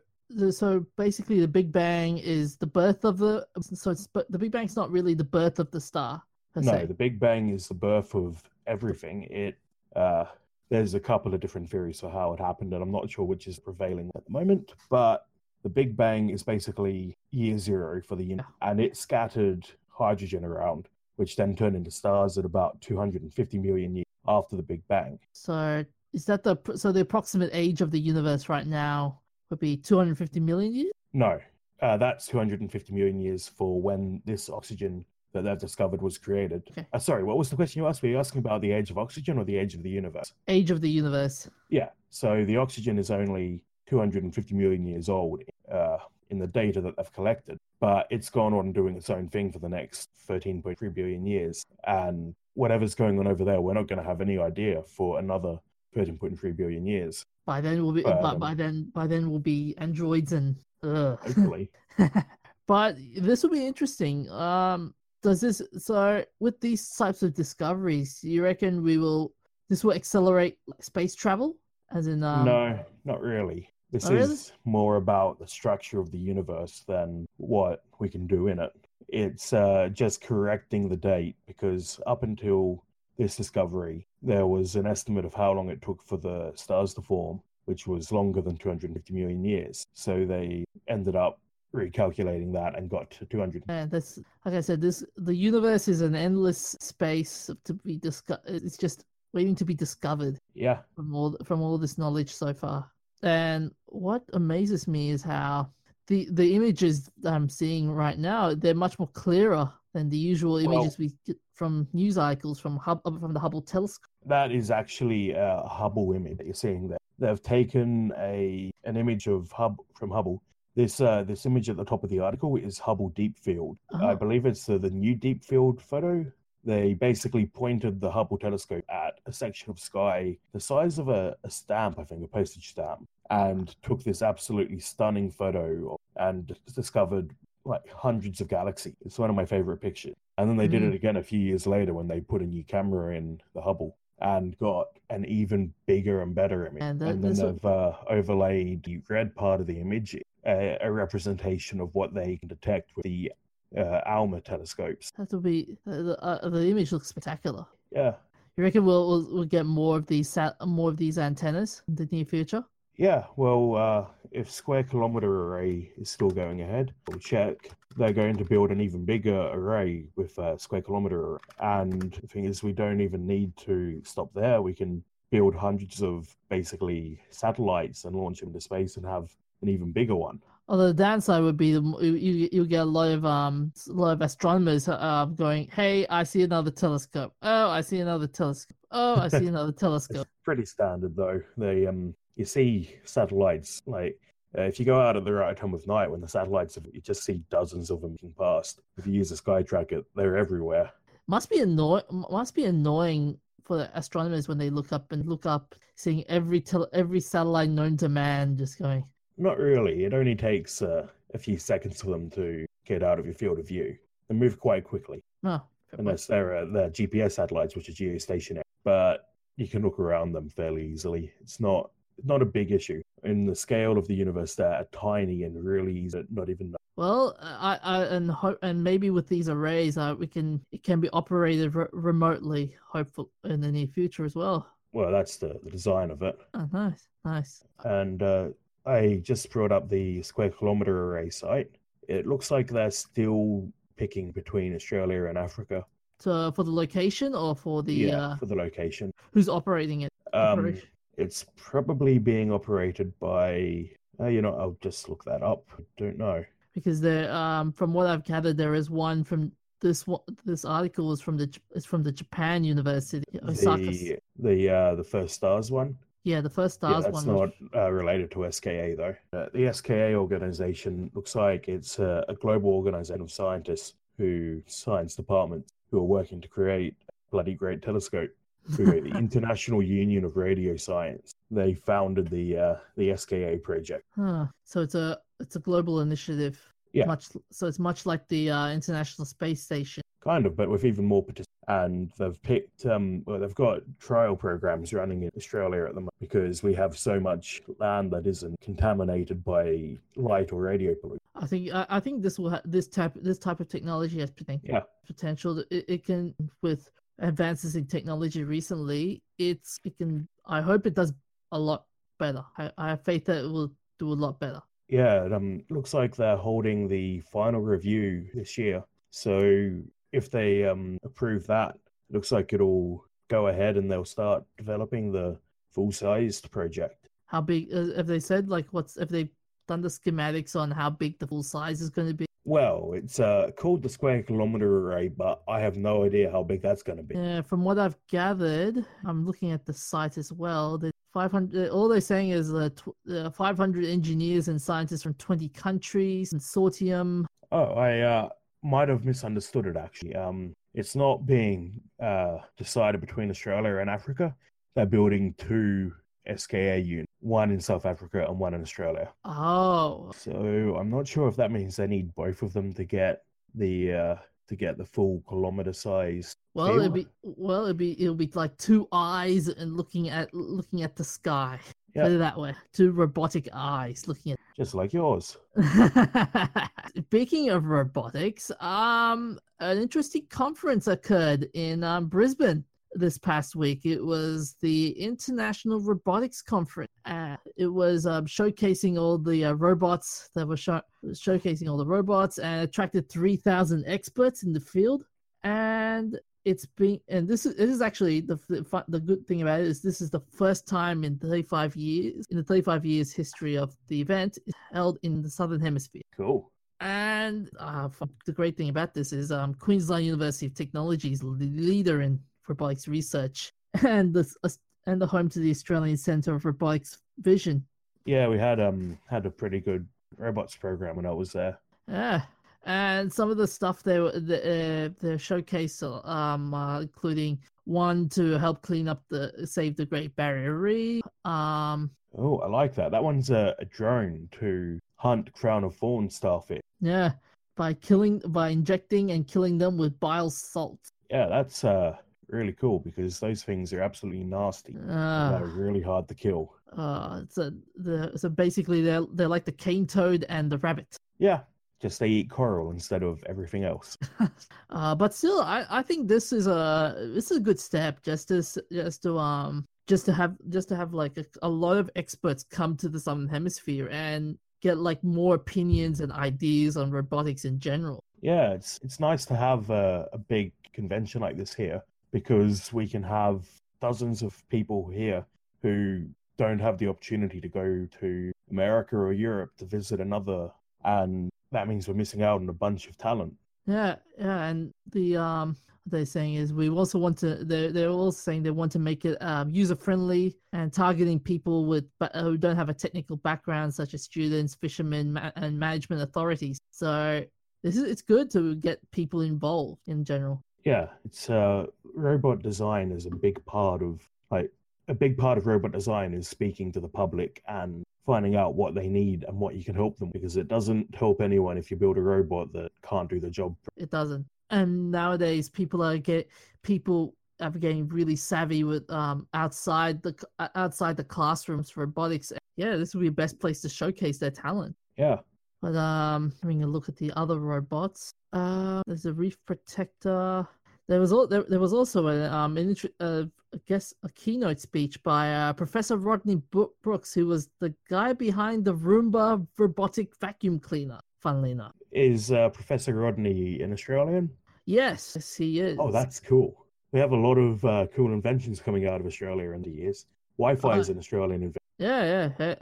so 0.51 0.85
basically, 0.97 1.41
the 1.41 1.47
Big 1.47 1.71
Bang 1.71 2.17
is 2.17 2.55
the 2.55 2.65
birth 2.65 3.03
of 3.03 3.17
the. 3.17 3.45
So 3.61 3.91
it's, 3.91 4.07
but 4.07 4.31
the 4.31 4.39
Big 4.39 4.51
Bang's 4.51 4.77
not 4.77 4.89
really 4.89 5.13
the 5.13 5.23
birth 5.23 5.59
of 5.59 5.69
the 5.71 5.81
star. 5.81 6.23
No, 6.55 6.61
se. 6.61 6.85
the 6.85 6.93
Big 6.93 7.19
Bang 7.19 7.49
is 7.49 7.67
the 7.67 7.73
birth 7.73 8.15
of 8.15 8.41
everything. 8.67 9.23
It 9.23 9.57
uh, 9.95 10.25
there's 10.69 10.93
a 10.93 10.99
couple 10.99 11.33
of 11.33 11.39
different 11.41 11.69
theories 11.69 11.99
for 11.99 12.09
how 12.09 12.33
it 12.33 12.39
happened, 12.39 12.73
and 12.73 12.81
I'm 12.81 12.91
not 12.91 13.09
sure 13.11 13.25
which 13.25 13.47
is 13.47 13.59
prevailing 13.59 14.09
at 14.15 14.23
the 14.23 14.31
moment. 14.31 14.73
But 14.89 15.27
the 15.63 15.69
Big 15.69 15.97
Bang 15.97 16.29
is 16.29 16.41
basically 16.41 17.17
year 17.31 17.57
zero 17.57 18.01
for 18.01 18.15
the 18.15 18.23
universe, 18.23 18.51
and 18.61 18.79
it 18.79 18.95
scattered 18.95 19.67
hydrogen 19.89 20.45
around, 20.45 20.87
which 21.15 21.35
then 21.35 21.55
turned 21.55 21.75
into 21.75 21.91
stars 21.91 22.37
at 22.37 22.45
about 22.45 22.79
250 22.81 23.57
million 23.59 23.95
years 23.95 24.05
after 24.27 24.55
the 24.55 24.63
Big 24.63 24.87
Bang. 24.87 25.19
So 25.31 25.85
is 26.13 26.25
that 26.25 26.43
the 26.43 26.57
so 26.75 26.91
the 26.91 27.01
approximate 27.01 27.49
age 27.53 27.81
of 27.81 27.91
the 27.91 27.99
universe 27.99 28.49
right 28.49 28.67
now 28.67 29.19
would 29.49 29.59
be 29.59 29.77
250 29.77 30.39
million 30.39 30.73
years? 30.73 30.91
No, 31.13 31.39
uh, 31.81 31.97
that's 31.97 32.25
250 32.27 32.93
million 32.93 33.19
years 33.19 33.47
for 33.47 33.81
when 33.81 34.21
this 34.25 34.49
oxygen 34.49 35.05
that 35.33 35.43
they've 35.43 35.57
discovered 35.57 36.01
was 36.01 36.17
created. 36.17 36.63
Okay. 36.71 36.85
Uh, 36.93 36.99
sorry, 36.99 37.23
what 37.23 37.37
was 37.37 37.49
the 37.49 37.55
question 37.55 37.81
you 37.81 37.87
asked? 37.87 38.01
Were 38.03 38.09
you 38.09 38.19
asking 38.19 38.39
about 38.39 38.61
the 38.61 38.71
age 38.71 38.91
of 38.91 38.97
oxygen 38.97 39.37
or 39.37 39.43
the 39.43 39.57
age 39.57 39.73
of 39.73 39.81
the 39.81 39.89
universe? 39.89 40.31
Age 40.47 40.71
of 40.71 40.79
the 40.79 40.89
universe. 40.89 41.49
Yeah. 41.69 41.89
So 42.09 42.45
the 42.45 42.57
oxygen 42.57 42.99
is 42.99 43.09
only 43.09 43.63
250 43.87 44.55
million 44.55 44.85
years 44.85 45.09
old 45.09 45.41
uh, 45.71 45.97
in 46.29 46.39
the 46.39 46.47
data 46.47 46.81
that 46.81 46.95
they've 46.97 47.13
collected, 47.13 47.57
but 47.79 48.07
it's 48.09 48.29
gone 48.29 48.53
on 48.53 48.71
doing 48.71 48.95
its 48.95 49.09
own 49.09 49.29
thing 49.29 49.51
for 49.51 49.59
the 49.59 49.69
next 49.69 50.09
13.3 50.29 50.93
billion 50.93 51.25
years. 51.25 51.65
And 51.85 52.33
whatever's 52.53 52.95
going 52.95 53.19
on 53.19 53.27
over 53.27 53.43
there, 53.43 53.61
we're 53.61 53.73
not 53.73 53.87
going 53.87 53.99
to 53.99 54.07
have 54.07 54.21
any 54.21 54.37
idea 54.37 54.81
for 54.83 55.19
another 55.19 55.57
13.3 55.95 56.55
billion 56.55 56.85
years. 56.85 57.25
By 57.45 57.61
then, 57.61 57.83
we'll 57.83 57.91
be. 57.91 58.03
But, 58.03 58.23
um, 58.23 58.39
by 58.39 58.53
then, 58.53 58.91
by 58.93 59.07
then, 59.07 59.29
we'll 59.29 59.39
be 59.39 59.75
androids 59.77 60.33
and. 60.33 60.55
Ugh. 60.83 61.17
Hopefully. 61.21 61.71
but 62.67 62.95
this 63.17 63.43
will 63.43 63.51
be 63.51 63.65
interesting. 63.65 64.29
Um, 64.29 64.93
does 65.21 65.41
this 65.41 65.61
so 65.77 66.23
with 66.39 66.59
these 66.59 66.89
types 66.95 67.23
of 67.23 67.33
discoveries? 67.33 68.19
Do 68.19 68.29
you 68.29 68.43
reckon 68.43 68.83
we 68.83 68.97
will? 68.97 69.33
This 69.69 69.83
will 69.83 69.93
accelerate 69.93 70.57
space 70.79 71.15
travel, 71.15 71.57
as 71.91 72.07
in. 72.07 72.23
Um... 72.23 72.45
No, 72.45 72.79
not 73.05 73.21
really. 73.21 73.69
This 73.93 74.05
Oh, 74.05 74.15
is 74.15 74.19
really? 74.19 74.37
more 74.65 74.95
about 74.95 75.37
the 75.37 75.47
structure 75.47 75.99
of 75.99 76.09
the 76.09 76.17
universe 76.17 76.83
than 76.87 77.27
what 77.37 77.83
we 77.99 78.09
can 78.09 78.25
do 78.25 78.47
in 78.47 78.57
it. 78.57 78.71
It's 79.07 79.53
uh, 79.53 79.89
just 79.93 80.19
correcting 80.21 80.89
the 80.89 80.97
date 80.97 81.35
because 81.45 82.01
up 82.07 82.23
until 82.23 82.83
this 83.19 83.35
discovery, 83.35 84.07
there 84.23 84.47
was 84.47 84.75
an 84.75 84.87
estimate 84.87 85.25
of 85.25 85.35
how 85.35 85.51
long 85.53 85.69
it 85.69 85.83
took 85.83 86.01
for 86.01 86.17
the 86.17 86.51
stars 86.55 86.95
to 86.95 87.01
form, 87.03 87.39
which 87.65 87.85
was 87.85 88.11
longer 88.11 88.41
than 88.41 88.57
250 88.57 89.13
million 89.13 89.45
years. 89.45 89.85
So 89.93 90.25
they 90.25 90.65
ended 90.87 91.15
up 91.15 91.39
recalculating 91.75 92.51
that 92.53 92.75
and 92.75 92.89
got 92.89 93.11
to 93.11 93.25
200. 93.25 93.61
Yeah, 93.69 93.85
that's 93.85 94.17
like 94.43 94.55
I 94.55 94.61
said. 94.61 94.81
This 94.81 95.03
the 95.17 95.35
universe 95.35 95.87
is 95.87 96.01
an 96.01 96.15
endless 96.15 96.75
space 96.79 97.51
to 97.63 97.73
be 97.75 97.97
discussed. 97.97 98.41
It's 98.47 98.77
just 98.77 99.05
waiting 99.33 99.53
to 99.55 99.65
be 99.65 99.75
discovered 99.75 100.39
Yeah, 100.55 100.79
from 100.95 101.13
all 101.13 101.37
from 101.43 101.61
all 101.61 101.77
this 101.77 101.99
knowledge 101.99 102.33
so 102.33 102.55
far. 102.55 102.89
And 103.23 103.71
what 103.87 104.23
amazes 104.33 104.87
me 104.87 105.09
is 105.09 105.21
how 105.23 105.69
the 106.07 106.27
the 106.31 106.53
images 106.55 107.09
that 107.21 107.33
I'm 107.33 107.47
seeing 107.49 107.89
right 107.91 108.19
now 108.19 108.53
they're 108.53 108.75
much 108.75 108.99
more 108.99 109.07
clearer 109.09 109.71
than 109.93 110.09
the 110.09 110.17
usual 110.17 110.53
Well- 110.53 110.63
images 110.81 110.97
we 110.97 111.13
get 111.25 111.37
from 111.53 111.87
news 111.93 112.17
articles 112.17 112.59
from 112.59 112.77
Hub 112.77 113.01
from 113.03 113.33
the 113.33 113.39
Hubble 113.39 113.61
telescope. 113.61 114.09
that 114.25 114.51
is 114.51 114.71
actually 114.71 115.31
a 115.31 115.61
Hubble 115.67 116.13
image 116.13 116.37
that 116.37 116.45
you're 116.45 116.55
seeing 116.55 116.87
there. 116.89 116.97
They've 117.19 117.41
taken 117.41 118.11
a 118.17 118.71
an 118.83 118.97
image 118.97 119.27
of 119.27 119.51
Hub 119.51 119.77
from 119.97 120.09
Hubble. 120.11 120.41
This 120.75 120.99
uh, 120.99 121.23
this 121.23 121.45
image 121.45 121.69
at 121.69 121.77
the 121.77 121.85
top 121.85 122.03
of 122.03 122.09
the 122.09 122.19
article 122.19 122.55
is 122.57 122.79
Hubble 122.79 123.09
Deep 123.09 123.37
Field. 123.37 123.77
I 123.93 124.11
Oh. 124.11 124.15
believe 124.15 124.45
it's 124.47 124.65
the, 124.65 124.79
the 124.79 124.89
new 124.89 125.13
Deep 125.15 125.43
Field 125.45 125.79
photo. 125.81 126.25
They 126.65 126.93
basically 126.93 127.45
pointed 127.47 127.99
the 127.99 128.09
Hubble 128.11 128.37
telescope 128.37 128.85
at 128.89 129.19
a 129.25 129.33
section 129.33 129.69
of 129.69 129.79
sky 129.79 130.37
the 130.53 130.59
size 130.59 130.97
of 130.97 131.09
a, 131.09 131.35
a 131.43 131.49
stamp, 131.49 131.99
I 131.99 132.03
think, 132.03 132.23
a 132.23 132.27
postage 132.27 132.69
stamp, 132.69 133.07
and 133.29 133.75
took 133.83 134.03
this 134.03 134.21
absolutely 134.21 134.79
stunning 134.79 135.29
photo 135.29 135.99
and 136.15 136.55
discovered 136.73 137.35
like 137.65 137.87
hundreds 137.89 138.39
of 138.41 138.47
galaxies. 138.47 138.95
It's 139.05 139.19
one 139.19 139.29
of 139.29 139.35
my 139.35 139.45
favorite 139.45 139.77
pictures. 139.81 140.15
And 140.37 140.49
then 140.49 140.57
they 140.57 140.67
did 140.67 140.81
Mm. 140.81 140.89
it 140.89 140.95
again 140.95 141.17
a 141.17 141.23
few 141.23 141.39
years 141.39 141.67
later 141.67 141.93
when 141.93 142.07
they 142.07 142.19
put 142.21 142.41
a 142.41 142.45
new 142.45 142.63
camera 142.63 143.15
in 143.15 143.39
the 143.53 143.61
Hubble 143.61 143.95
and 144.19 144.57
got 144.57 144.87
an 145.09 145.25
even 145.25 145.73
bigger 145.85 146.21
and 146.21 146.33
better 146.33 146.65
image. 146.65 146.81
And 146.81 146.99
that- 146.99 147.09
and 147.09 147.23
then 147.23 147.35
they've 147.35 147.65
uh, 147.65 147.93
overlaid 148.07 148.83
the 148.83 148.99
red 149.09 149.35
part 149.35 149.59
of 149.61 149.67
the 149.67 149.79
image, 149.79 150.15
a, 150.45 150.77
a 150.81 150.91
representation 150.91 151.79
of 151.81 151.93
what 151.93 152.13
they 152.13 152.37
can 152.37 152.47
detect 152.47 152.95
with 152.95 153.03
the 153.03 153.31
uh, 153.77 154.01
ALMA 154.05 154.41
telescopes. 154.41 155.11
That 155.17 155.31
will 155.31 155.41
be 155.41 155.77
the 155.85 156.17
uh, 156.21 156.49
the 156.49 156.69
image 156.69 156.91
looks 156.91 157.07
spectacular. 157.07 157.65
Yeah, 157.91 158.13
You 158.57 158.63
reckon 158.63 158.85
we'll 158.85 159.07
we'll, 159.07 159.27
we'll 159.33 159.45
get 159.45 159.65
more 159.65 159.97
of 159.97 160.05
these 160.07 160.29
sat- 160.29 160.55
more 160.65 160.89
of 160.89 160.97
these 160.97 161.17
antennas 161.17 161.81
in 161.87 161.95
the 161.95 162.07
near 162.11 162.25
future? 162.25 162.63
yeah. 162.95 163.23
Well, 163.35 163.75
uh, 163.75 164.05
if 164.31 164.49
Square 164.51 164.83
Kilometer 164.83 165.27
Array 165.45 165.91
is 165.97 166.09
still 166.09 166.29
going 166.29 166.61
ahead, 166.61 166.93
we'll 167.07 167.19
check. 167.19 167.71
They're 167.97 168.13
going 168.13 168.37
to 168.37 168.45
build 168.45 168.71
an 168.71 168.81
even 168.81 169.05
bigger 169.05 169.39
array 169.53 170.05
with 170.15 170.37
uh, 170.39 170.57
Square 170.57 170.83
Kilometer. 170.83 171.39
And 171.59 172.11
the 172.21 172.27
thing 172.27 172.45
is, 172.45 172.63
we 172.63 172.71
don't 172.73 173.01
even 173.01 173.25
need 173.27 173.55
to 173.57 174.01
stop 174.03 174.33
there. 174.33 174.61
We 174.61 174.73
can 174.73 175.03
build 175.31 175.55
hundreds 175.55 176.01
of 176.03 176.35
basically 176.49 177.19
satellites 177.31 178.05
and 178.05 178.15
launch 178.15 178.39
them 178.39 178.49
into 178.49 178.61
space 178.61 178.97
and 178.97 179.05
have 179.05 179.31
an 179.61 179.69
even 179.69 179.91
bigger 179.91 180.15
one. 180.15 180.39
Although 180.67 180.87
the 180.87 180.93
downside 180.93 181.43
would 181.43 181.57
be 181.57 181.73
the, 181.73 181.81
you 182.01 182.49
you 182.51 182.65
get 182.65 182.81
a 182.81 182.85
lot 182.85 183.11
of 183.11 183.25
um 183.25 183.73
a 183.89 183.91
lot 183.91 184.13
of 184.13 184.21
astronomers 184.21 184.87
uh, 184.87 185.25
going, 185.35 185.67
hey, 185.69 186.07
I 186.07 186.23
see 186.23 186.43
another 186.43 186.71
telescope. 186.71 187.33
Oh, 187.41 187.69
I 187.69 187.81
see 187.81 187.99
another 187.99 188.27
telescope. 188.27 188.77
Oh, 188.91 189.17
I 189.17 189.27
see 189.27 189.47
another 189.47 189.71
telescope. 189.83 190.21
It's 190.21 190.43
pretty 190.43 190.65
standard 190.65 191.15
though. 191.15 191.41
They 191.57 191.85
um 191.85 192.15
you 192.35 192.45
see 192.45 192.95
satellites 193.03 193.81
like 193.85 194.17
uh, 194.57 194.61
if 194.61 194.79
you 194.79 194.85
go 194.85 194.99
out 194.99 195.17
at 195.17 195.25
the 195.25 195.33
right 195.33 195.57
time 195.57 195.73
of 195.73 195.85
night 195.85 196.09
when 196.09 196.21
the 196.21 196.27
satellites 196.27 196.77
you 196.93 197.01
just 197.01 197.23
see 197.23 197.41
dozens 197.49 197.89
of 197.91 198.01
them 198.01 198.11
moving 198.11 198.33
past. 198.37 198.81
If 198.97 199.05
you 199.05 199.13
use 199.13 199.31
a 199.31 199.37
sky 199.37 199.63
tracker, 199.63 200.03
they're 200.15 200.37
everywhere. 200.37 200.91
Must 201.27 201.49
be 201.49 201.59
annoying. 201.59 202.03
Must 202.09 202.55
be 202.55 202.65
annoying 202.65 203.37
for 203.63 203.77
the 203.77 203.97
astronomers 203.97 204.47
when 204.47 204.57
they 204.57 204.69
look 204.69 204.91
up 204.91 205.11
and 205.11 205.27
look 205.27 205.45
up, 205.45 205.75
seeing 205.95 206.23
every 206.29 206.61
tel- 206.61 206.89
every 206.93 207.19
satellite 207.19 207.69
known 207.69 207.97
to 207.97 208.09
man, 208.09 208.57
just 208.57 208.77
going. 208.77 209.05
Not 209.37 209.57
really. 209.57 210.05
It 210.05 210.13
only 210.13 210.35
takes 210.35 210.81
uh, 210.81 211.07
a 211.33 211.37
few 211.37 211.57
seconds 211.57 212.01
for 212.01 212.11
them 212.11 212.29
to 212.31 212.65
get 212.85 213.03
out 213.03 213.19
of 213.19 213.25
your 213.25 213.33
field 213.33 213.59
of 213.59 213.67
view. 213.67 213.97
They 214.27 214.35
move 214.35 214.59
quite 214.59 214.83
quickly, 214.83 215.21
Oh, 215.43 215.61
unless 215.97 216.25
they're 216.27 216.55
uh, 216.55 216.65
they're 216.65 216.89
GPS 216.89 217.33
satellites, 217.33 217.75
which 217.75 217.89
are 217.89 217.93
geostationary. 217.93 218.61
But 218.83 219.29
you 219.57 219.67
can 219.67 219.81
look 219.81 219.99
around 219.99 220.31
them 220.31 220.49
fairly 220.49 220.85
easily. 220.85 221.31
It's 221.41 221.59
not 221.59 221.91
not 222.23 222.41
a 222.41 222.45
big 222.45 222.71
issue. 222.71 223.01
In 223.23 223.45
the 223.45 223.55
scale 223.55 223.97
of 223.97 224.07
the 224.07 224.13
universe, 224.13 224.55
they're 224.55 224.85
tiny 224.91 225.43
and 225.43 225.63
really 225.63 225.97
easy 225.97 226.23
not 226.29 226.49
even. 226.49 226.75
Well, 226.95 227.35
I, 227.41 227.79
I 227.81 228.03
and 228.05 228.29
hope 228.29 228.59
and 228.61 228.83
maybe 228.83 229.09
with 229.09 229.27
these 229.27 229.49
arrays, 229.49 229.97
uh, 229.97 230.15
we 230.17 230.27
can 230.27 230.61
it 230.71 230.83
can 230.83 230.99
be 230.99 231.09
operated 231.11 231.73
re- 231.75 231.87
remotely. 231.91 232.75
Hopeful 232.87 233.31
in 233.45 233.61
the 233.61 233.71
near 233.71 233.87
future 233.87 234.25
as 234.25 234.35
well. 234.35 234.67
Well, 234.91 235.11
that's 235.11 235.37
the, 235.37 235.59
the 235.63 235.71
design 235.71 236.11
of 236.11 236.21
it. 236.21 236.37
Oh, 236.53 236.69
nice, 236.71 237.07
nice. 237.25 237.63
And 237.83 238.21
uh, 238.21 238.49
I 238.85 239.21
just 239.23 239.49
brought 239.51 239.71
up 239.71 239.89
the 239.89 240.21
square 240.23 240.49
kilometer 240.49 241.05
array 241.05 241.29
site. 241.29 241.69
It 242.07 242.27
looks 242.27 242.51
like 242.51 242.67
they're 242.67 242.91
still 242.91 243.67
picking 243.95 244.31
between 244.31 244.75
Australia 244.75 245.25
and 245.25 245.37
Africa. 245.37 245.85
So 246.19 246.51
for 246.51 246.63
the 246.63 246.71
location 246.71 247.33
or 247.35 247.55
for 247.55 247.83
the 247.83 247.93
yeah, 247.93 248.17
uh, 248.17 248.35
for 248.37 248.45
the 248.45 248.55
location. 248.55 249.11
who's 249.33 249.49
operating 249.49 250.01
it? 250.01 250.11
Um, 250.33 250.77
It's 251.17 251.45
probably 251.55 252.17
being 252.17 252.51
operated 252.51 253.17
by. 253.19 253.89
Uh, 254.19 254.27
you 254.27 254.41
know, 254.41 254.55
I'll 254.55 254.77
just 254.81 255.09
look 255.09 255.23
that 255.25 255.41
up. 255.43 255.63
Don't 255.97 256.17
know. 256.17 256.43
because 256.73 256.99
there 257.01 257.31
um 257.31 257.71
from 257.71 257.93
what 257.93 258.07
I've 258.07 258.23
gathered 258.23 258.57
there 258.57 258.73
is 258.75 258.89
one 258.89 259.23
from 259.23 259.51
this 259.79 260.07
one 260.07 260.21
this 260.45 260.65
article 260.65 261.11
is 261.11 261.21
from 261.21 261.37
the 261.37 261.47
is 261.75 261.85
from 261.85 262.03
the 262.03 262.11
Japan 262.11 262.63
University 262.63 263.25
Osaka. 263.47 263.83
The 263.83 264.17
the 264.39 264.69
uh, 264.69 264.95
the 264.95 265.03
first 265.03 265.35
stars 265.35 265.71
one. 265.71 265.97
Yeah, 266.23 266.41
the 266.41 266.49
first 266.49 266.75
stars 266.75 267.03
Yeah, 267.05 267.11
that's 267.11 267.25
one. 267.25 267.35
was- 267.35 267.51
not 267.71 267.83
uh, 267.83 267.91
related 267.91 268.31
to 268.31 268.49
SKA 268.51 268.95
though. 268.95 269.15
Uh, 269.33 269.47
the 269.53 269.71
SKA 269.73 270.13
organization 270.15 271.11
looks 271.13 271.35
like 271.35 271.67
it's 271.67 271.99
a, 271.99 272.23
a 272.29 272.33
global 272.33 272.71
organization 272.71 273.21
of 273.21 273.31
scientists 273.31 273.93
who 274.17 274.61
science 274.67 275.15
departments 275.15 275.71
who 275.91 275.97
are 275.99 276.03
working 276.03 276.39
to 276.41 276.47
create 276.47 276.95
a 277.09 277.11
bloody 277.31 277.53
great 277.53 277.81
telescope. 277.81 278.29
through 278.75 279.01
the 279.01 279.17
International 279.17 279.83
Union 279.83 280.23
of 280.23 280.37
Radio 280.37 280.77
Science. 280.77 281.33
They 281.51 281.73
founded 281.73 282.29
the 282.29 282.57
uh, 282.57 282.75
the 282.95 283.15
SKA 283.17 283.57
project. 283.61 284.05
Huh. 284.15 284.45
So 284.63 284.81
it's 284.81 284.95
a 284.95 285.19
it's 285.41 285.57
a 285.57 285.59
global 285.59 285.99
initiative. 285.99 286.57
Yeah. 286.93 287.05
Much 287.05 287.25
so 287.51 287.67
it's 287.67 287.79
much 287.79 288.05
like 288.05 288.25
the 288.29 288.49
uh, 288.51 288.69
International 288.69 289.25
Space 289.25 289.61
Station. 289.63 290.01
kind 290.23 290.45
of, 290.45 290.55
but 290.55 290.69
with 290.69 290.85
even 290.85 291.03
more 291.03 291.21
participants. 291.23 291.49
And 291.67 292.11
they've 292.17 292.41
picked, 292.41 292.85
um, 292.85 293.23
well, 293.25 293.39
they've 293.39 293.55
got 293.55 293.81
trial 293.99 294.35
programs 294.35 294.93
running 294.93 295.23
in 295.23 295.31
Australia 295.37 295.85
at 295.85 295.95
the 295.95 296.01
moment 296.01 296.13
because 296.19 296.63
we 296.63 296.73
have 296.73 296.97
so 296.97 297.19
much 297.19 297.61
land 297.79 298.11
that 298.11 298.27
isn't 298.27 298.59
contaminated 298.61 299.43
by 299.43 299.97
light 300.15 300.51
or 300.51 300.61
radio 300.61 300.93
pollution. 300.95 301.19
I 301.35 301.45
think 301.45 301.69
I, 301.73 301.99
think 301.99 302.21
this 302.21 302.37
will 302.37 302.51
ha- 302.51 302.61
this 302.63 302.87
type 302.87 303.13
this 303.15 303.39
type 303.39 303.59
of 303.59 303.67
technology 303.67 304.19
has 304.19 304.31
poten- 304.31 304.61
Yeah. 304.63 304.81
potential. 305.07 305.59
It, 305.71 305.85
it 305.87 306.05
can 306.05 306.35
with 306.61 306.89
advances 307.19 307.75
in 307.75 307.85
technology 307.85 308.43
recently. 308.43 309.21
It's 309.37 309.79
it 309.83 309.97
can. 309.97 310.27
I 310.45 310.61
hope 310.61 310.85
it 310.85 310.93
does 310.93 311.13
a 311.51 311.59
lot 311.59 311.85
better. 312.19 312.43
I, 312.57 312.71
I 312.77 312.89
have 312.89 313.03
faith 313.03 313.25
that 313.25 313.45
it 313.45 313.49
will 313.49 313.71
do 313.99 314.11
a 314.11 314.13
lot 314.13 314.39
better. 314.39 314.61
Yeah, 314.89 315.25
it 315.25 315.33
um, 315.33 315.63
looks 315.69 315.93
like 315.93 316.15
they're 316.15 316.37
holding 316.37 316.87
the 316.87 317.21
final 317.21 317.61
review 317.61 318.27
this 318.33 318.57
year. 318.57 318.83
So 319.09 319.71
if 320.13 320.29
they 320.31 320.63
um, 320.63 320.97
approve 321.03 321.45
that, 321.47 321.75
it 322.09 322.13
looks 322.13 322.31
like 322.31 322.53
it'll 322.53 323.05
go 323.29 323.47
ahead 323.47 323.77
and 323.77 323.91
they'll 323.91 324.05
start 324.05 324.43
developing 324.57 325.11
the 325.11 325.37
full-sized 325.73 326.49
project. 326.51 327.09
How 327.25 327.41
big 327.41 327.73
uh, 327.73 327.95
have 327.95 328.07
they 328.07 328.19
said? 328.19 328.49
Like 328.49 328.67
what's 328.71 328.97
have 328.97 329.09
they 329.09 329.29
done 329.67 329.81
the 329.81 329.89
schematics 329.89 330.55
on 330.55 330.69
how 330.69 330.89
big 330.89 331.17
the 331.19 331.27
full 331.27 331.43
size 331.43 331.81
is 331.81 331.89
going 331.89 332.07
to 332.07 332.13
be? 332.13 332.25
Well, 332.45 332.91
it's 332.93 333.19
uh, 333.19 333.51
called 333.55 333.81
the 333.81 333.89
Square 333.89 334.23
Kilometer 334.23 334.79
Array, 334.79 335.07
but 335.07 335.41
I 335.47 335.61
have 335.61 335.77
no 335.77 336.03
idea 336.03 336.29
how 336.29 336.43
big 336.43 336.61
that's 336.61 336.83
going 336.83 336.97
to 336.97 337.03
be. 337.03 337.15
Yeah, 337.15 337.41
from 337.41 337.63
what 337.63 337.79
I've 337.79 337.95
gathered, 338.09 338.85
I'm 339.05 339.25
looking 339.25 339.51
at 339.51 339.65
the 339.65 339.73
site 339.73 340.17
as 340.17 340.31
well. 340.33 340.77
The 340.77 340.91
500. 341.13 341.69
All 341.69 341.87
they're 341.87 342.01
saying 342.01 342.31
is 342.31 342.53
uh, 342.53 342.69
tw- 342.75 343.11
uh, 343.11 343.29
500 343.29 343.85
engineers 343.85 344.49
and 344.49 344.61
scientists 344.61 345.03
from 345.03 345.13
20 345.13 345.47
countries, 345.49 346.33
consortium. 346.33 347.25
Oh, 347.51 347.73
I 347.75 347.99
uh, 347.99 348.29
might 348.63 348.89
have 348.89 349.05
misunderstood 349.05 349.65
it 349.67 349.77
actually. 349.77 350.15
Um, 350.15 350.53
it's 350.73 350.95
not 350.95 351.25
being 351.25 351.79
uh, 352.01 352.37
decided 352.57 353.01
between 353.01 353.29
Australia 353.29 353.77
and 353.77 353.89
Africa. 353.89 354.35
They're 354.75 354.85
building 354.85 355.35
two 355.37 355.93
SKA 356.35 356.79
units, 356.79 357.11
one 357.19 357.51
in 357.51 357.59
South 357.59 357.85
Africa 357.85 358.25
and 358.27 358.39
one 358.39 358.53
in 358.53 358.61
Australia. 358.61 359.09
Oh, 359.25 360.11
So 360.15 360.77
I'm 360.79 360.89
not 360.89 361.07
sure 361.07 361.27
if 361.27 361.35
that 361.35 361.51
means 361.51 361.75
they 361.75 361.87
need 361.87 362.15
both 362.15 362.41
of 362.41 362.53
them 362.53 362.73
to 362.73 362.83
get 362.83 363.23
the 363.53 363.93
uh, 363.93 364.15
to 364.47 364.55
get 364.55 364.77
the 364.77 364.85
full 364.85 365.23
kilometer 365.27 365.73
size. 365.73 366.35
well, 366.53 366.79
it'll 366.79 366.89
be 366.89 367.07
well, 367.21 367.61
it'll 367.63 367.73
be 367.73 368.01
it'll 368.01 368.15
be 368.15 368.31
like 368.33 368.57
two 368.57 368.87
eyes 368.91 369.47
and 369.47 369.77
looking 369.77 370.09
at 370.09 370.33
looking 370.33 370.83
at 370.83 370.95
the 370.95 371.03
sky. 371.03 371.59
Yeah. 371.95 372.03
Put 372.03 372.13
it 372.13 372.17
that 372.19 372.37
way. 372.39 372.55
Two 372.73 372.91
robotic 372.91 373.47
eyes 373.53 374.07
looking 374.07 374.31
at. 374.31 374.39
Just 374.55 374.75
like 374.75 374.93
yours. 374.93 375.37
Speaking 377.05 377.49
of 377.49 377.65
robotics, 377.65 378.51
um, 378.59 379.39
an 379.59 379.77
interesting 379.77 380.25
conference 380.29 380.87
occurred 380.87 381.49
in 381.53 381.83
um, 381.83 382.07
Brisbane 382.07 382.63
this 382.95 383.17
past 383.17 383.55
week. 383.55 383.85
It 383.85 384.03
was 384.03 384.55
the 384.61 384.89
International 384.91 385.79
Robotics 385.79 386.41
Conference. 386.41 386.91
Uh, 387.05 387.37
it 387.57 387.67
was 387.67 388.05
um, 388.05 388.25
showcasing 388.25 388.99
all 388.99 389.17
the 389.17 389.45
uh, 389.45 389.53
robots 389.53 390.29
that 390.35 390.47
were 390.47 390.57
show- 390.57 390.81
showcasing 391.07 391.69
all 391.69 391.77
the 391.77 391.85
robots 391.85 392.37
and 392.37 392.61
attracted 392.61 393.09
three 393.09 393.35
thousand 393.35 393.83
experts 393.87 394.43
in 394.43 394.53
the 394.53 394.59
field. 394.59 395.05
And 395.43 396.19
it's 396.45 396.65
been 396.65 396.99
and 397.07 397.27
this 397.27 397.45
is 397.45 397.55
this 397.55 397.69
is 397.69 397.81
actually 397.81 398.19
the 398.21 398.35
the, 398.49 398.83
the 398.89 398.99
good 398.99 399.25
thing 399.27 399.41
about 399.41 399.61
it 399.61 399.67
is 399.67 399.81
this 399.81 400.01
is 400.01 400.09
the 400.09 400.19
first 400.19 400.67
time 400.67 401.03
in 401.03 401.17
35 401.17 401.75
years 401.75 402.25
in 402.31 402.37
the 402.37 402.43
35 402.43 402.85
years 402.85 403.13
history 403.13 403.57
of 403.57 403.75
the 403.87 404.01
event 404.01 404.37
held 404.73 404.97
in 405.03 405.21
the 405.21 405.29
southern 405.29 405.61
hemisphere 405.61 406.01
Cool. 406.17 406.51
and 406.81 407.49
uh, 407.59 407.87
the 408.25 408.31
great 408.33 408.57
thing 408.57 408.69
about 408.69 408.93
this 408.93 409.13
is 409.13 409.31
um, 409.31 409.53
Queensland 409.53 410.05
University 410.05 410.47
of 410.47 410.53
Technology 410.53 411.11
is 411.13 411.21
the 411.21 411.27
leader 411.27 412.01
in 412.01 412.19
robotics 412.47 412.87
research 412.87 413.53
and 413.87 414.13
the 414.13 414.25
s- 414.43 414.59
and 414.85 415.01
the 415.01 415.07
home 415.07 415.29
to 415.29 415.39
the 415.39 415.49
Australian 415.49 415.95
Centre 415.95 416.35
of 416.35 416.43
Robotics 416.43 416.97
Vision. 417.19 417.65
Yeah, 418.05 418.27
we 418.27 418.37
had 418.37 418.59
um 418.59 418.97
had 419.09 419.25
a 419.25 419.29
pretty 419.29 419.61
good 419.61 419.87
robots 420.17 420.57
program 420.57 420.97
when 420.97 421.05
I 421.05 421.11
was 421.13 421.31
there. 421.31 421.57
Yeah, 421.87 422.23
and 422.65 423.11
some 423.11 423.29
of 423.29 423.37
the 423.37 423.47
stuff 423.47 423.83
they 423.83 423.99
were 423.99 424.11
the, 424.19 424.37
uh, 424.39 424.89
the 425.05 425.17
showcase, 425.17 425.81
um, 425.83 426.53
uh, 426.53 426.81
including 426.81 427.39
one 427.65 428.09
to 428.09 428.37
help 428.37 428.61
clean 428.61 428.87
up 428.87 429.03
the 429.09 429.31
save 429.45 429.75
the 429.75 429.85
Great 429.85 430.15
Barrier 430.15 430.57
Reef. 430.57 431.01
Um, 431.25 431.91
Oh, 432.15 432.37
I 432.39 432.47
like 432.47 432.75
that. 432.75 432.91
That 432.91 433.03
one's 433.03 433.31
a, 433.31 433.55
a 433.57 433.65
drone 433.65 434.29
to 434.39 434.77
hunt 434.97 435.33
crown 435.33 435.63
of 435.63 435.75
thorn 435.75 436.07
starfish. 436.09 436.61
yeah, 436.79 437.13
by 437.57 437.73
killing 437.73 438.19
by 438.27 438.49
injecting 438.49 439.11
and 439.11 439.27
killing 439.27 439.57
them 439.57 439.77
with 439.77 439.99
bile 439.99 440.29
salt. 440.29 440.79
Yeah, 441.09 441.27
that's 441.27 441.63
uh 441.63 441.95
really 442.29 442.53
cool 442.53 442.79
because 442.79 443.19
those 443.19 443.43
things 443.43 443.73
are 443.73 443.81
absolutely 443.81 444.23
nasty. 444.25 444.75
Uh, 444.89 445.31
They're 445.31 445.47
really 445.47 445.81
hard 445.81 446.07
to 446.07 446.15
kill. 446.15 446.53
uh, 446.77 447.21
so 447.29 447.51
the 447.75 448.11
so 448.15 448.29
basically 448.29 448.81
they're 448.81 449.05
they're 449.13 449.27
like 449.27 449.45
the 449.45 449.51
cane 449.51 449.87
toad 449.87 450.25
and 450.29 450.51
the 450.51 450.57
rabbit. 450.59 450.95
Yeah, 451.17 451.41
just 451.83 451.99
they 451.99 452.07
eat 452.07 452.29
coral 452.29 452.71
instead 452.71 453.03
of 453.03 453.23
everything 453.25 453.63
else. 453.63 453.97
Uh, 454.69 454.95
but 454.95 455.13
still, 455.13 455.39
I, 455.41 455.65
I 455.69 455.83
think 455.83 456.07
this 456.07 456.33
is 456.33 456.47
a 456.47 456.95
this 457.13 457.29
is 457.29 457.37
a 457.37 457.39
good 457.39 457.59
step 457.59 458.01
just 458.01 458.29
to 458.29 458.37
just 458.71 459.03
to 459.03 459.19
um 459.19 459.67
just 459.87 460.03
to 460.07 460.13
have 460.13 460.35
just 460.49 460.67
to 460.69 460.75
have 460.75 460.95
like 460.95 461.15
a, 461.19 461.25
a 461.43 461.47
lot 461.47 461.77
of 461.77 461.91
experts 461.95 462.43
come 462.43 462.75
to 462.77 462.89
the 462.89 462.99
southern 462.99 463.27
hemisphere 463.27 463.87
and 463.91 464.35
get 464.61 464.79
like 464.79 465.03
more 465.03 465.35
opinions 465.35 466.01
and 466.01 466.11
ideas 466.11 466.75
on 466.75 466.89
robotics 466.89 467.45
in 467.45 467.59
general. 467.59 468.03
Yeah, 468.21 468.53
it's 468.53 468.79
it's 468.81 468.99
nice 468.99 469.25
to 469.25 469.35
have 469.35 469.69
a, 469.69 470.09
a 470.11 470.17
big 470.17 470.53
convention 470.73 471.21
like 471.21 471.37
this 471.37 471.53
here 471.53 471.83
because 472.11 472.73
we 472.73 472.87
can 472.87 473.03
have 473.03 473.45
dozens 473.79 474.23
of 474.23 474.31
people 474.49 474.87
here 474.87 475.23
who 475.61 476.03
don't 476.37 476.59
have 476.59 476.79
the 476.79 476.87
opportunity 476.87 477.39
to 477.39 477.47
go 477.47 477.87
to 477.99 478.31
America 478.49 478.95
or 478.95 479.13
Europe 479.13 479.51
to 479.57 479.65
visit 479.65 479.99
another, 479.99 480.49
and 480.83 481.29
that 481.53 481.67
means 481.67 481.87
we're 481.87 481.93
missing 481.93 482.21
out 482.21 482.41
on 482.41 482.49
a 482.49 482.53
bunch 482.53 482.87
of 482.87 482.97
talent. 482.97 483.33
Yeah, 483.65 483.95
yeah, 484.17 484.45
and 484.45 484.73
the 484.91 485.17
um 485.17 485.55
they're 485.85 486.05
saying 486.05 486.35
is 486.35 486.53
we 486.53 486.69
also 486.69 486.97
want 486.97 487.17
to 487.17 487.43
they're 487.43 487.71
they're 487.71 487.89
also 487.89 488.17
saying 488.17 488.43
they 488.43 488.51
want 488.51 488.71
to 488.71 488.79
make 488.79 489.05
it 489.05 489.17
um, 489.21 489.49
user 489.49 489.75
friendly 489.75 490.35
and 490.53 490.71
targeting 490.71 491.19
people 491.19 491.65
with 491.65 491.85
but 491.99 492.15
who 492.15 492.37
don't 492.37 492.55
have 492.55 492.69
a 492.69 492.73
technical 492.73 493.17
background 493.17 493.73
such 493.73 493.93
as 493.93 494.03
students, 494.03 494.55
fishermen, 494.55 495.13
ma- 495.13 495.31
and 495.35 495.57
management 495.57 496.01
authorities. 496.01 496.57
So 496.71 497.23
this 497.63 497.75
is 497.75 497.83
it's 497.83 498.01
good 498.01 498.29
to 498.31 498.55
get 498.55 498.79
people 498.91 499.21
involved 499.21 499.81
in 499.87 500.03
general. 500.05 500.41
Yeah, 500.63 500.87
it's 501.05 501.29
uh 501.29 501.67
robot 501.93 502.41
design 502.41 502.91
is 502.91 503.05
a 503.05 503.11
big 503.11 503.43
part 503.45 503.81
of 503.81 504.01
like 504.31 504.51
a 504.87 504.93
big 504.93 505.17
part 505.17 505.37
of 505.37 505.47
robot 505.47 505.71
design 505.71 506.13
is 506.13 506.27
speaking 506.27 506.71
to 506.71 506.79
the 506.79 506.87
public 506.87 507.41
and 507.47 507.83
finding 508.05 508.35
out 508.35 508.55
what 508.55 508.75
they 508.75 508.87
need 508.87 509.23
and 509.27 509.39
what 509.39 509.55
you 509.55 509.63
can 509.63 509.75
help 509.75 509.97
them 509.97 510.09
because 510.11 510.37
it 510.37 510.47
doesn't 510.47 510.93
help 510.95 511.21
anyone 511.21 511.57
if 511.57 511.71
you 511.71 511.77
build 511.77 511.97
a 511.97 512.01
robot 512.01 512.51
that 512.53 512.71
can't 512.87 513.09
do 513.09 513.19
the 513.19 513.29
job. 513.29 513.55
It 513.77 513.89
doesn't. 513.89 514.25
And 514.49 514.91
nowadays 514.91 515.49
people 515.49 515.81
are 515.83 515.97
get 515.97 516.29
people 516.61 517.15
are 517.39 517.49
getting 517.49 517.87
really 517.87 518.15
savvy 518.15 518.63
with 518.63 518.89
um 518.91 519.27
outside 519.33 520.01
the 520.03 520.15
uh, 520.39 520.49
outside 520.55 520.97
the 520.97 521.03
classrooms 521.03 521.69
for 521.69 521.81
robotics. 521.81 522.31
Yeah, 522.55 522.75
this 522.75 522.93
would 522.93 523.01
be 523.01 523.09
the 523.09 523.13
best 523.13 523.39
place 523.39 523.61
to 523.61 523.69
showcase 523.69 524.17
their 524.17 524.31
talent. 524.31 524.75
Yeah. 524.97 525.17
But 525.61 525.75
um, 525.75 526.33
having 526.41 526.63
a 526.63 526.67
look 526.67 526.89
at 526.89 526.97
the 526.97 527.11
other 527.15 527.39
robots, 527.39 528.13
uh, 528.33 528.81
there's 528.85 529.05
a 529.05 529.13
reef 529.13 529.37
protector. 529.45 530.45
There 530.89 530.99
was 530.99 531.11
al- 531.13 531.27
there, 531.27 531.43
there 531.43 531.59
was 531.59 531.73
also 531.73 532.07
a 532.07 532.29
um, 532.29 532.57
an 532.57 532.75
uh, 532.99 533.23
I 533.53 533.59
guess 533.67 533.93
a 534.03 534.09
keynote 534.09 534.59
speech 534.59 535.01
by 535.03 535.33
uh, 535.33 535.53
Professor 535.53 535.95
Rodney 535.97 536.41
Brooks, 536.81 537.13
who 537.13 537.27
was 537.27 537.49
the 537.59 537.73
guy 537.89 538.13
behind 538.13 538.65
the 538.65 538.73
Roomba 538.75 539.45
robotic 539.57 540.15
vacuum 540.19 540.59
cleaner. 540.59 540.99
Funnily 541.19 541.51
enough, 541.51 541.71
Is 541.93 542.31
uh, 542.33 542.49
Professor 542.49 542.93
Rodney 542.95 543.61
an 543.61 543.71
Australian? 543.71 544.29
yes, 544.65 545.13
yes, 545.15 545.35
he 545.35 545.61
is. 545.61 545.77
Oh, 545.79 545.89
that's 545.89 546.19
cool. 546.19 546.65
We 546.91 546.99
have 546.99 547.13
a 547.13 547.15
lot 547.17 547.35
of 547.37 547.63
uh, 547.63 547.87
cool 547.95 548.11
inventions 548.11 548.59
coming 548.59 548.87
out 548.87 548.99
of 548.99 549.07
Australia 549.07 549.51
in 549.51 549.61
the 549.61 549.69
years. 549.71 550.05
Wi-Fi 550.37 550.79
is 550.79 550.89
an 550.89 550.97
Australian 550.97 551.43
invention. 551.43 551.59
Yeah, 551.79 552.29
yeah. 552.39 552.55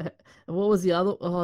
What 0.46 0.70
was 0.70 0.84
the 0.84 0.92
other? 0.92 1.16
Oh, 1.22 1.42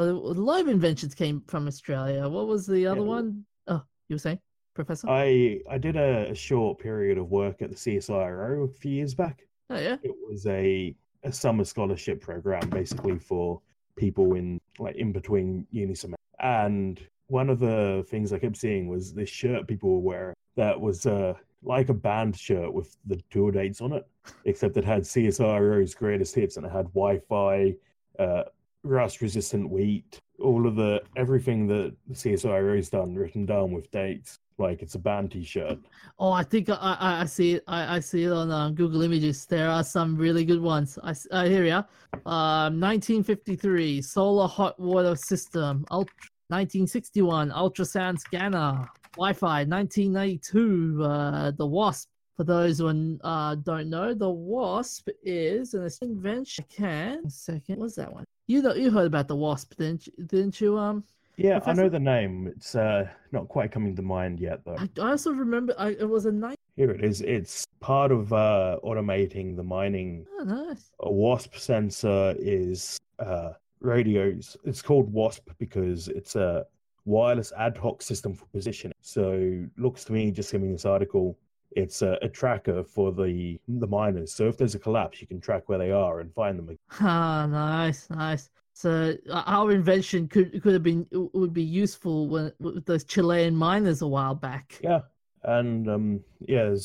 lobe 0.50 0.68
inventions 0.68 1.16
came 1.16 1.42
from 1.48 1.68
Australia. 1.68 2.30
What 2.30 2.48
was 2.48 2.68
the 2.68 2.86
other 2.86 3.02
Yeah. 3.02 3.06
one? 3.18 3.46
Oh, 3.68 3.82
you 4.10 4.14
were 4.16 4.20
saying, 4.20 4.40
Professor? 4.78 5.10
I 5.10 5.60
I 5.70 5.78
did 5.78 5.96
a, 5.98 6.32
a 6.32 6.36
short 6.36 6.80
period 6.80 7.18
of 7.18 7.30
work 7.30 7.62
at 7.62 7.70
the 7.70 7.76
CSIRO 7.76 8.64
a 8.64 8.74
few 8.74 8.92
years 8.92 9.14
back. 9.14 9.46
oh, 9.70 9.80
yeah. 9.80 9.98
It 10.04 10.16
was 10.30 10.46
a 10.48 10.96
a 11.24 11.32
summer 11.32 11.66
scholarship 11.66 12.22
program 12.22 12.70
basically 12.70 13.18
for 13.18 13.60
people 13.98 14.36
in 14.36 14.60
like 14.80 14.96
in 14.96 15.12
between 15.12 15.68
uni 15.72 15.96
semester. 15.96 16.16
And 16.40 17.00
one 17.28 17.50
of 17.50 17.60
the 17.60 18.06
things 18.08 18.32
I 18.32 18.40
kept 18.40 18.56
seeing 18.56 18.88
was 18.88 19.14
this 19.14 19.30
shirt 19.30 19.68
people 19.68 19.90
were 19.96 20.08
wearing 20.12 20.36
that 20.56 20.80
was 20.80 21.06
uh 21.06 21.34
like 21.64 21.90
a 21.90 21.94
band 21.94 22.38
shirt 22.38 22.72
with 22.72 22.96
the 23.08 23.20
tour 23.32 23.52
dates 23.52 23.82
on 23.82 23.92
it, 23.92 24.08
except 24.46 24.78
it 24.78 24.86
had 24.86 25.02
CSIRO's 25.02 25.96
greatest 25.96 26.36
hits 26.36 26.56
and 26.58 26.66
it 26.66 26.72
had 26.72 26.86
Wi-Fi, 26.94 27.76
uh, 28.20 28.44
rust-resistant 28.84 29.68
wheat, 29.68 30.22
all 30.40 30.68
of 30.68 30.76
the 30.76 31.02
everything 31.16 31.68
that 31.68 31.94
the 32.08 32.14
CSIRO's 32.14 32.90
done 32.90 33.16
written 33.16 33.46
down 33.46 33.72
with 33.72 33.90
dates, 33.92 34.40
like 34.58 34.82
it's 34.82 34.96
a 34.96 35.00
band 35.00 35.32
T-shirt. 35.32 35.80
Oh, 36.20 36.32
I 36.32 36.44
think 36.44 36.70
I, 36.70 36.76
I, 36.76 37.22
I 37.22 37.26
see 37.26 37.54
it. 37.56 37.64
I, 37.68 37.98
I 37.98 38.00
see 38.00 38.24
it 38.24 38.32
on 38.32 38.52
um, 38.52 38.76
Google 38.76 39.02
Images. 39.02 39.46
There 39.46 39.70
are 39.70 39.84
some 39.84 40.16
really 40.16 40.46
good 40.46 40.62
ones. 40.62 40.98
I, 41.04 41.16
uh, 41.32 41.46
here 41.46 41.64
we 41.64 41.72
are. 41.72 41.88
Um, 42.26 42.80
1953 42.80 44.02
solar 44.02 44.48
hot 44.48 44.80
water 44.80 45.16
system. 45.16 45.86
Ult- 45.92 46.10
1961 46.50 47.52
ultrasound 47.52 48.20
scanner. 48.20 48.88
Wi-Fi. 49.16 49.66
1992 49.66 51.04
uh, 51.04 51.52
the 51.52 51.66
Wasp. 51.66 52.10
For 52.38 52.44
those 52.44 52.78
who 52.78 53.18
uh, 53.24 53.56
don't 53.56 53.90
know, 53.90 54.14
the 54.14 54.30
Wasp 54.30 55.10
is 55.24 55.74
an 55.74 55.90
invention. 56.04 56.66
I 56.70 56.74
Can 56.74 57.30
second. 57.32 57.80
What's 57.80 57.96
that 57.96 58.14
one? 58.14 58.26
You 58.48 58.62
know, 58.62 58.74
you 58.74 58.90
heard 58.92 59.08
about 59.08 59.28
the 59.28 59.36
Wasp, 59.36 59.76
didn't 59.78 60.08
you? 60.08 60.14
Didn't 60.26 60.62
you? 60.62 60.78
Um, 60.78 61.04
Yeah, 61.36 61.60
I 61.66 61.74
know 61.74 61.90
the 61.90 62.00
name. 62.00 62.48
It's 62.48 62.76
uh 62.76 63.10
not 63.32 63.50
quite 63.50 63.72
coming 63.72 63.96
to 63.98 64.02
mind 64.02 64.40
yet 64.40 64.64
though. 64.66 64.78
I, 64.78 64.90
I 65.02 65.12
also 65.12 65.32
remember. 65.32 65.76
I, 65.78 65.90
it 65.90 66.10
was 66.10 66.26
a 66.26 66.32
night. 66.32 66.58
Here 66.78 66.92
it 66.92 67.04
is. 67.04 67.22
It's 67.22 67.66
part 67.80 68.12
of 68.12 68.32
uh, 68.32 68.78
automating 68.84 69.56
the 69.56 69.64
mining. 69.64 70.26
Oh, 70.40 70.44
nice. 70.44 70.92
A 71.02 71.12
WASP 71.12 71.58
sensor 71.58 72.36
is 72.40 72.98
uh, 73.20 73.54
radios. 73.82 74.56
It's 74.64 74.82
called 74.82 75.12
WASP 75.12 75.50
because 75.58 76.08
it's 76.08 76.36
a 76.36 76.66
wireless 77.06 77.52
ad 77.58 77.78
hoc 77.78 78.02
system 78.02 78.34
for 78.34 78.46
positioning. 78.48 78.96
So 79.02 79.66
looks 79.78 80.06
to 80.06 80.14
me, 80.14 80.32
just 80.32 80.50
skimming 80.50 80.72
this 80.72 80.86
article, 80.86 81.38
it's 81.72 82.02
a, 82.02 82.18
a 82.22 82.30
tracker 82.30 82.84
for 82.84 83.12
the 83.12 83.60
the 83.68 83.88
miners. 83.88 84.34
So 84.34 84.48
if 84.48 84.58
there's 84.58 84.76
a 84.76 84.80
collapse, 84.80 85.22
you 85.22 85.28
can 85.28 85.40
track 85.40 85.68
where 85.68 85.78
they 85.78 85.92
are 85.92 86.20
and 86.20 86.34
find 86.34 86.58
them. 86.58 86.78
Ah, 87.00 87.46
nice, 87.46 88.10
nice. 88.10 88.50
So 88.74 89.16
uh, 89.30 89.44
our 89.46 89.72
invention 89.72 90.28
could 90.28 90.62
could 90.62 90.74
have 90.74 90.84
been 90.84 91.08
would 91.12 91.54
be 91.54 91.64
useful 91.64 92.28
when 92.28 92.52
with 92.60 92.86
those 92.86 93.04
Chilean 93.04 93.56
miners 93.56 94.02
a 94.02 94.08
while 94.08 94.36
back. 94.36 94.80
Yeah, 94.84 95.02
and 95.44 95.90
um, 95.90 96.24
yeah, 96.48 96.76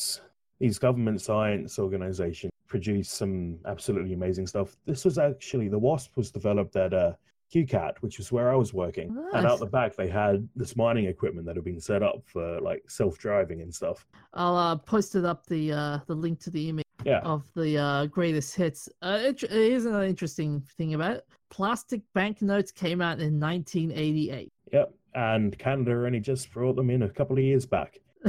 these 0.58 0.78
government 0.78 1.20
science 1.20 1.78
organizations 1.78 2.52
produce 2.66 3.10
some 3.10 3.58
absolutely 3.66 4.14
amazing 4.14 4.46
stuff. 4.46 4.76
This 4.86 5.04
was 5.04 5.18
actually 5.18 5.68
the 5.68 5.78
WASP 5.78 6.16
was 6.16 6.30
developed 6.30 6.76
at 6.76 6.94
uh, 6.94 7.12
QCAT, 7.52 7.94
which 8.00 8.18
is 8.18 8.32
where 8.32 8.50
I 8.50 8.56
was 8.56 8.72
working, 8.72 9.16
and 9.34 9.46
out 9.46 9.58
the 9.58 9.66
back 9.66 9.94
they 9.96 10.08
had 10.08 10.48
this 10.56 10.74
mining 10.76 11.06
equipment 11.06 11.46
that 11.46 11.56
had 11.56 11.64
been 11.64 11.80
set 11.80 12.02
up 12.02 12.22
for 12.26 12.60
like 12.60 12.82
self-driving 12.88 13.60
and 13.60 13.74
stuff. 13.74 14.06
I'll 14.34 14.56
uh, 14.56 14.76
post 14.76 15.14
it 15.14 15.24
up 15.24 15.46
the 15.46 15.72
uh, 15.72 15.98
the 16.06 16.14
link 16.14 16.40
to 16.40 16.50
the 16.50 16.68
image 16.70 16.86
Yeah, 17.04 17.20
of 17.20 17.44
the 17.54 17.76
uh, 17.78 18.06
greatest 18.06 18.54
hits. 18.56 18.88
Uh, 19.02 19.18
it, 19.22 19.40
here's 19.40 19.84
another 19.84 20.04
interesting 20.04 20.62
thing 20.76 20.94
about 20.94 21.16
it. 21.16 21.26
Plastic 21.50 22.00
banknotes 22.14 22.72
came 22.72 23.00
out 23.02 23.20
in 23.20 23.38
1988. 23.38 24.50
yep. 24.72 24.94
And 25.14 25.58
Canada 25.58 25.92
only 26.06 26.20
just 26.20 26.50
brought 26.52 26.74
them 26.76 26.88
in 26.88 27.02
a 27.02 27.08
couple 27.10 27.36
of 27.36 27.44
years 27.44 27.66
back. 27.66 27.98